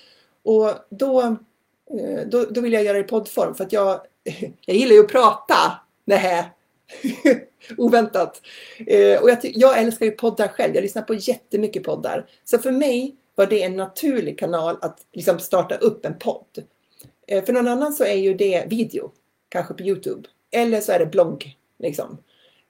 Och 0.44 0.70
då, 0.90 1.22
eh, 1.22 2.28
då, 2.28 2.46
då 2.50 2.62
vill 2.62 2.74
jag 2.74 2.84
göra 2.84 2.98
det 2.98 3.04
i 3.04 3.08
poddform 3.08 3.56
för 3.56 3.64
att 3.64 3.74
jag, 3.74 4.02
jag 4.66 4.76
gillar 4.76 4.94
ju 4.94 5.00
att 5.00 5.12
prata. 5.12 5.56
Nähä! 6.06 6.46
oväntat. 7.78 8.42
Eh, 8.88 9.22
och 9.22 9.30
jag, 9.30 9.38
jag 9.42 9.80
älskar 9.80 10.06
ju 10.06 10.12
poddar 10.12 10.48
själv. 10.48 10.76
Jag 10.76 10.82
lyssnar 10.82 11.02
på 11.02 11.14
jättemycket 11.14 11.84
poddar. 11.84 12.26
Så 12.44 12.58
för 12.58 12.72
mig 12.72 13.16
var 13.36 13.46
det 13.46 13.64
en 13.64 13.76
naturlig 13.76 14.40
kanal 14.40 14.78
att 14.82 15.00
liksom 15.14 15.40
starta 15.40 15.76
upp 15.76 16.06
en 16.06 16.18
podd. 16.20 16.64
Eh, 17.28 17.44
för 17.46 17.54
någon 17.54 17.68
annan 17.68 17.94
så 17.94 18.04
är 18.04 18.16
ju 18.16 18.34
det 18.34 18.66
video, 18.70 19.12
kanske 19.50 19.74
på 19.74 19.84
Youtube. 19.84 20.28
Eller 20.52 20.82
så 20.82 20.92
är 20.92 21.00
det 21.00 21.06
blogg. 21.06 21.58
Liksom. 21.80 22.18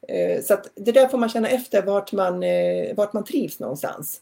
Eh, 0.08 0.41
så 0.41 0.54
att 0.54 0.72
det 0.76 0.91
där 0.91 1.08
får 1.08 1.18
man 1.18 1.30
känna 1.30 1.50
efter 1.50 1.82
vart 1.82 2.12
man, 2.12 2.44
eh, 2.44 2.96
vart 2.96 3.14
man 3.14 3.24
trivs 3.24 3.60
någonstans. 3.60 4.22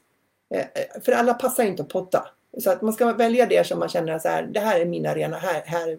Eh, 0.53 0.59
eh, 0.59 1.01
för 1.01 1.11
alla 1.11 1.33
passar 1.33 1.63
inte 1.63 1.83
att 1.83 1.89
podda. 1.89 2.27
Så 2.57 2.71
att 2.71 2.81
man 2.81 2.93
ska 2.93 3.13
välja 3.13 3.45
det 3.45 3.67
som 3.67 3.79
man 3.79 3.89
känner 3.89 4.19
så 4.19 4.27
här, 4.27 4.43
det 4.43 4.59
här 4.59 4.79
är 4.79 4.85
min 4.85 5.05
arena, 5.05 5.37
här, 5.37 5.61
här, 5.65 5.97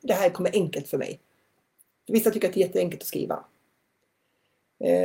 det 0.00 0.12
här 0.12 0.30
kommer 0.30 0.50
enkelt 0.54 0.88
för 0.88 0.98
mig. 0.98 1.20
Vissa 2.06 2.30
tycker 2.30 2.48
att 2.48 2.54
det 2.54 2.60
är 2.60 2.66
jätteenkelt 2.66 3.02
att 3.02 3.08
skriva. 3.08 3.44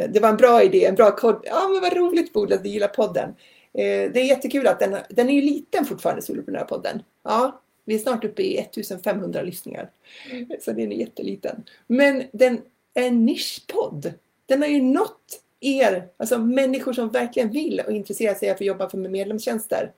Det 0.10 0.22
var 0.22 0.30
en 0.30 0.38
bra 0.38 0.64
idé, 0.64 0.86
en 0.86 0.96
bra 0.96 1.16
kod. 1.16 1.42
Ja 1.44 1.68
men 1.68 1.82
vad 1.82 1.94
roligt 1.94 2.34
Bodil 2.34 2.54
att 2.54 2.64
du 2.64 2.70
gillar 2.70 2.88
podden. 2.88 3.36
Det 3.74 4.16
är 4.16 4.26
jättekul 4.26 4.68
att 4.68 4.80
den, 4.80 4.98
den 5.10 5.30
är 5.30 5.34
ju 5.34 5.42
liten 5.42 5.86
fortfarande, 5.86 6.22
Soloprenörpodden. 6.22 7.04
Ja, 7.24 7.62
vi 7.86 7.96
är 7.96 8.00
snart 8.00 8.26
uppe 8.26 8.42
i 8.42 8.58
1500 8.58 9.42
lyssningar. 9.42 9.90
Så 10.60 10.72
den 10.72 10.92
är 10.92 10.96
jätteliten. 10.96 11.64
Men 11.88 12.24
den 12.32 12.62
är 12.94 13.08
en 13.08 13.26
nischpodd. 13.26 14.14
Den 14.46 14.62
har 14.62 14.70
ju 14.70 14.82
nått 14.82 15.42
er, 15.60 16.08
alltså 16.18 16.38
människor 16.38 16.94
som 16.94 17.10
verkligen 17.10 17.52
vill 17.52 17.82
och 17.86 17.92
intresserar 17.92 18.34
sig 18.34 18.48
för 18.48 18.56
att 18.56 18.62
jobba 18.62 18.90
för 18.90 18.98
med 18.98 19.12
medlemstjänster. 19.12 19.92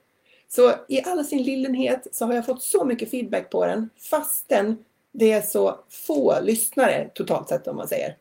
Så 0.48 0.72
i 0.88 1.02
all 1.02 1.24
sin 1.24 1.42
lillenhet 1.42 2.06
så 2.12 2.24
har 2.26 2.34
jag 2.34 2.46
fått 2.46 2.62
så 2.62 2.84
mycket 2.84 3.10
feedback 3.10 3.50
på 3.50 3.66
den 3.66 3.90
fastän 4.10 4.84
det 5.12 5.32
är 5.32 5.42
så 5.42 5.80
få 5.88 6.34
lyssnare 6.42 7.10
totalt 7.14 7.48
sett 7.48 7.68
om 7.68 7.76
man 7.76 7.88
säger. 7.88 8.16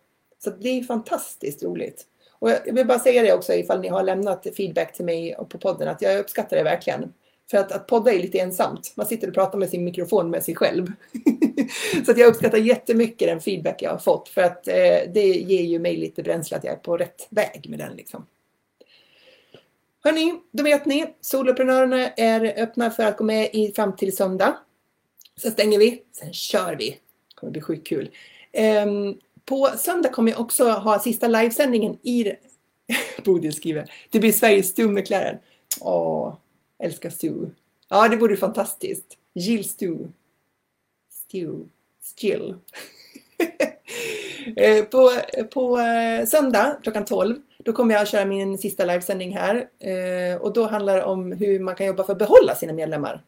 Så 0.46 0.52
det 0.60 0.70
är 0.70 0.84
fantastiskt 0.84 1.64
roligt. 1.64 2.06
Och 2.32 2.50
jag 2.50 2.74
vill 2.74 2.88
bara 2.88 3.00
säga 3.00 3.22
det 3.22 3.34
också 3.34 3.54
ifall 3.54 3.82
ni 3.82 3.88
har 3.88 4.04
lämnat 4.04 4.48
feedback 4.58 4.94
till 4.94 5.06
mig 5.06 5.36
och 5.36 5.50
på 5.50 5.58
podden 5.58 5.88
att 5.88 6.02
jag 6.02 6.20
uppskattar 6.20 6.58
det 6.58 6.64
verkligen. 6.64 7.14
För 7.52 7.58
att, 7.58 7.72
att 7.72 7.88
podda 7.88 8.14
är 8.14 8.20
lite 8.20 8.40
ensamt. 8.40 8.94
Man 8.96 9.06
sitter 9.06 9.28
och 9.28 9.34
pratar 9.34 9.58
med 9.58 9.70
sin 9.70 9.84
mikrofon 9.84 10.30
med 10.30 10.44
sig 10.44 10.56
själv. 10.56 10.92
så 12.06 12.12
att 12.12 12.18
jag 12.18 12.28
uppskattar 12.28 12.58
jättemycket 12.58 13.28
den 13.28 13.42
feedback 13.42 13.82
jag 13.82 13.92
har 13.92 13.98
fått. 13.98 14.30
För 14.30 14.42
att 14.42 14.68
eh, 14.68 15.12
det 15.14 15.28
ger 15.28 15.64
ju 15.64 15.80
mig 15.80 15.98
lite 15.98 16.24
bränsle 16.24 16.58
att 16.58 16.64
jag 16.64 16.74
är 16.74 16.78
på 16.78 16.98
rätt 16.98 17.28
väg 17.30 17.66
med 17.70 17.80
den. 17.80 17.96
Liksom. 17.96 18.26
Hörni, 20.04 20.34
då 20.52 20.64
vet 20.64 20.86
ni. 20.86 21.06
Soloprenörerna 21.22 22.10
är 22.10 22.64
öppna 22.64 22.92
för 22.92 23.04
att 23.04 23.18
gå 23.18 23.24
med 23.24 23.50
i 23.54 23.72
fram 23.72 23.96
till 23.96 24.16
söndag. 24.16 24.58
Sen 25.42 25.52
stänger 25.52 25.80
vi. 25.80 26.02
Sen 26.12 26.34
kör 26.34 26.76
vi. 26.76 26.90
Det 26.90 27.36
kommer 27.36 27.52
bli 27.52 27.62
sjukt 27.62 27.88
kul. 27.88 28.10
Um, 28.86 29.20
på 29.46 29.70
söndag 29.78 30.10
kommer 30.10 30.32
jag 30.32 30.42
också 30.42 30.70
ha 30.70 31.00
sista 31.00 31.28
livesändningen 31.28 31.98
i 32.02 32.34
Bodil 33.24 33.54
skriver. 33.54 33.92
Det 34.10 34.20
blir 34.20 34.32
Sveriges 34.32 34.70
stummeklaren. 34.70 35.38
Åh, 35.82 36.36
Älskar 36.80 37.10
Stu. 37.10 37.34
Ja, 37.90 38.08
det 38.08 38.18
vore 38.18 38.38
fantastiskt. 38.38 39.18
Jill 39.34 39.70
Stu. 39.70 39.98
Stu. 41.10 41.66
Still. 42.02 42.56
Eh, 44.56 44.86
på, 44.86 45.12
på 45.54 45.80
eh, 45.80 46.26
söndag 46.26 46.78
klockan 46.84 47.06
12 47.06 47.36
då 47.58 47.74
kommer 47.74 47.94
jag 47.94 48.02
att 48.02 48.10
köra 48.10 48.26
min 48.26 48.58
sista 48.58 48.86
livesändning 48.86 49.38
här 49.38 49.68
eh, 49.80 50.42
och 50.42 50.54
då 50.54 50.68
handlar 50.68 50.96
det 50.96 51.04
om 51.04 51.32
hur 51.32 51.60
man 51.60 51.76
kan 51.76 51.88
jobba 51.88 52.04
för 52.04 52.12
att 52.12 52.20
behålla 52.20 52.56
sina 52.56 52.74
medlemmar. 52.74 53.24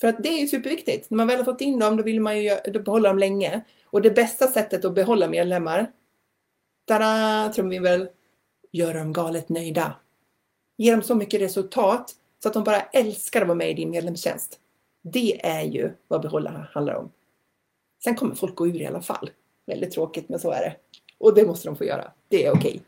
För 0.00 0.08
att 0.08 0.22
det 0.22 0.28
är 0.28 0.46
superviktigt. 0.46 1.10
När 1.10 1.16
man 1.16 1.26
väl 1.26 1.36
har 1.36 1.44
fått 1.44 1.60
in 1.60 1.78
dem 1.78 1.96
då 1.96 2.02
vill 2.02 2.20
man 2.20 2.42
ju 2.42 2.56
behålla 2.84 3.08
dem 3.08 3.18
länge. 3.18 3.60
Och 3.96 4.02
det 4.02 4.10
bästa 4.10 4.46
sättet 4.46 4.84
att 4.84 4.94
behålla 4.94 5.28
medlemmar, 5.28 5.92
tada, 6.84 7.52
tror 7.54 7.68
vi 7.68 7.78
väl, 7.78 8.08
Gör 8.72 8.94
dem 8.94 9.12
galet 9.12 9.48
nöjda. 9.48 9.94
Ge 10.76 10.90
dem 10.90 11.02
så 11.02 11.14
mycket 11.14 11.40
resultat 11.40 12.14
så 12.42 12.48
att 12.48 12.54
de 12.54 12.64
bara 12.64 12.80
älskar 12.80 13.42
att 13.42 13.48
vara 13.48 13.58
med 13.58 13.70
i 13.70 13.74
din 13.74 13.90
medlemstjänst. 13.90 14.58
Det 15.02 15.46
är 15.46 15.62
ju 15.62 15.90
vad 16.08 16.22
behålla 16.22 16.68
handlar 16.72 16.94
om. 16.94 17.10
Sen 18.04 18.14
kommer 18.14 18.34
folk 18.34 18.54
gå 18.54 18.68
ur 18.68 18.80
i 18.80 18.86
alla 18.86 19.02
fall. 19.02 19.30
Väldigt 19.66 19.92
tråkigt, 19.92 20.28
men 20.28 20.40
så 20.40 20.50
är 20.50 20.60
det. 20.60 20.76
Och 21.18 21.34
det 21.34 21.46
måste 21.46 21.68
de 21.68 21.76
få 21.76 21.84
göra. 21.84 22.12
Det 22.28 22.46
är 22.46 22.50
okej. 22.50 22.70
Okay. 22.70 22.80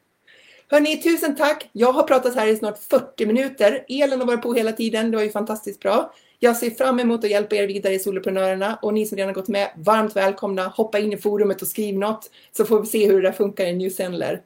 Hörni, 0.68 1.02
tusen 1.02 1.36
tack! 1.36 1.68
Jag 1.72 1.92
har 1.92 2.02
pratat 2.02 2.34
här 2.34 2.46
i 2.46 2.56
snart 2.56 2.78
40 2.78 3.26
minuter. 3.26 3.84
Elen 3.88 4.20
har 4.20 4.26
varit 4.26 4.42
på 4.42 4.54
hela 4.54 4.72
tiden. 4.72 5.10
Det 5.10 5.16
var 5.16 5.24
ju 5.24 5.30
fantastiskt 5.30 5.80
bra. 5.80 6.12
Jag 6.40 6.56
ser 6.56 6.70
fram 6.70 7.00
emot 7.00 7.24
att 7.24 7.30
hjälpa 7.30 7.56
er 7.56 7.66
vidare 7.66 7.94
i 7.94 7.98
Soloprenörerna 7.98 8.78
och 8.82 8.94
ni 8.94 9.06
som 9.06 9.18
redan 9.18 9.34
gått 9.34 9.48
med, 9.48 9.70
varmt 9.76 10.16
välkomna. 10.16 10.68
Hoppa 10.68 10.98
in 10.98 11.12
i 11.12 11.16
forumet 11.16 11.62
och 11.62 11.68
skriv 11.68 11.98
något 11.98 12.30
så 12.52 12.64
får 12.64 12.80
vi 12.80 12.86
se 12.86 13.06
hur 13.06 13.22
det 13.22 13.28
där 13.28 13.32
funkar 13.32 13.66
i 13.66 13.72
Newsendler. 13.72 14.42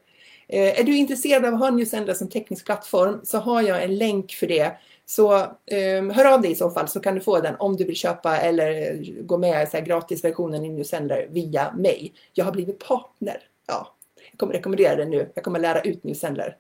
Eh, 0.49 0.80
är 0.80 0.84
du 0.84 0.97
intresserad 0.97 1.45
av 1.45 1.55
att 1.55 1.61
ha 1.61 1.70
Newsendler 1.70 2.14
som 2.14 2.28
teknisk 2.28 2.66
plattform 2.66 3.20
så 3.24 3.38
har 3.38 3.62
jag 3.62 3.84
en 3.84 3.97
länk 3.97 4.32
för 4.32 4.47
det 4.47 4.72
så 5.07 5.34
eh, 5.66 6.05
hör 6.12 6.34
av 6.34 6.43
dig 6.43 6.51
i 6.51 6.55
så 6.55 6.70
fall 6.70 6.88
så 6.88 7.01
kan 7.01 7.14
du 7.14 7.20
få 7.20 7.40
den 7.40 7.55
om 7.59 7.76
du 7.76 7.84
vill 7.84 7.97
köpa 7.97 8.36
eller 8.36 8.70
eh, 8.70 9.22
gå 9.22 9.38
med 9.38 9.68
i 9.74 9.80
gratisversionen 9.80 10.64
i 10.64 10.68
Newsendler 10.68 11.28
via 11.30 11.72
mig. 11.72 12.12
Jag 12.32 12.45
har 12.45 12.53
blivit 12.53 12.78
partner. 12.78 13.38
Ja, 13.66 13.95
jag 14.30 14.38
kommer 14.38 14.53
rekommendera 14.53 14.97
den 14.97 15.11
nu. 15.11 15.32
Jag 15.34 15.45
kommer 15.45 15.59
lära 15.59 15.80
ut 15.80 16.05
Newsendler. 16.05 16.57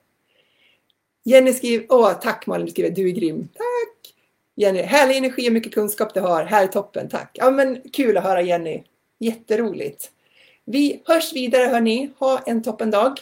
Jenny 1.24 1.52
skriver, 1.52 1.86
åh 1.88 2.12
tack 2.12 2.46
Malin, 2.46 2.66
du 2.66 2.72
skriver 2.72 2.90
du 2.90 3.08
är 3.08 3.12
grym. 3.12 3.48
Tack! 3.54 4.11
Jenny, 4.56 4.82
härlig 4.82 5.16
energi 5.16 5.48
och 5.48 5.52
mycket 5.52 5.74
kunskap 5.74 6.14
du 6.14 6.20
har. 6.20 6.44
Här 6.44 6.62
är 6.62 6.66
toppen, 6.66 7.08
tack. 7.08 7.30
Ja 7.34 7.50
men 7.50 7.82
kul 7.92 8.16
att 8.16 8.24
höra 8.24 8.42
Jenny. 8.42 8.82
Jätteroligt. 9.18 10.10
Vi 10.64 11.02
hörs 11.06 11.32
vidare 11.32 11.66
hörni. 11.66 12.10
Ha 12.18 12.38
en 12.38 12.62
toppen 12.62 12.90
dag 12.90 13.20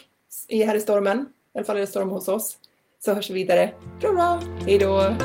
här 0.49 0.75
i 0.75 0.79
stormen. 0.79 1.25
I 1.53 1.57
alla 1.57 1.65
fall 1.65 1.75
är 1.75 1.81
det 1.81 1.87
storm 1.87 2.09
hos 2.09 2.27
oss 2.27 2.57
så 3.05 3.13
hörs 3.13 3.29
vi 3.29 3.33
vidare. 3.33 3.73
Bra, 3.99 4.11
bra. 4.11 4.41
Hej 4.65 4.77
då! 4.77 5.15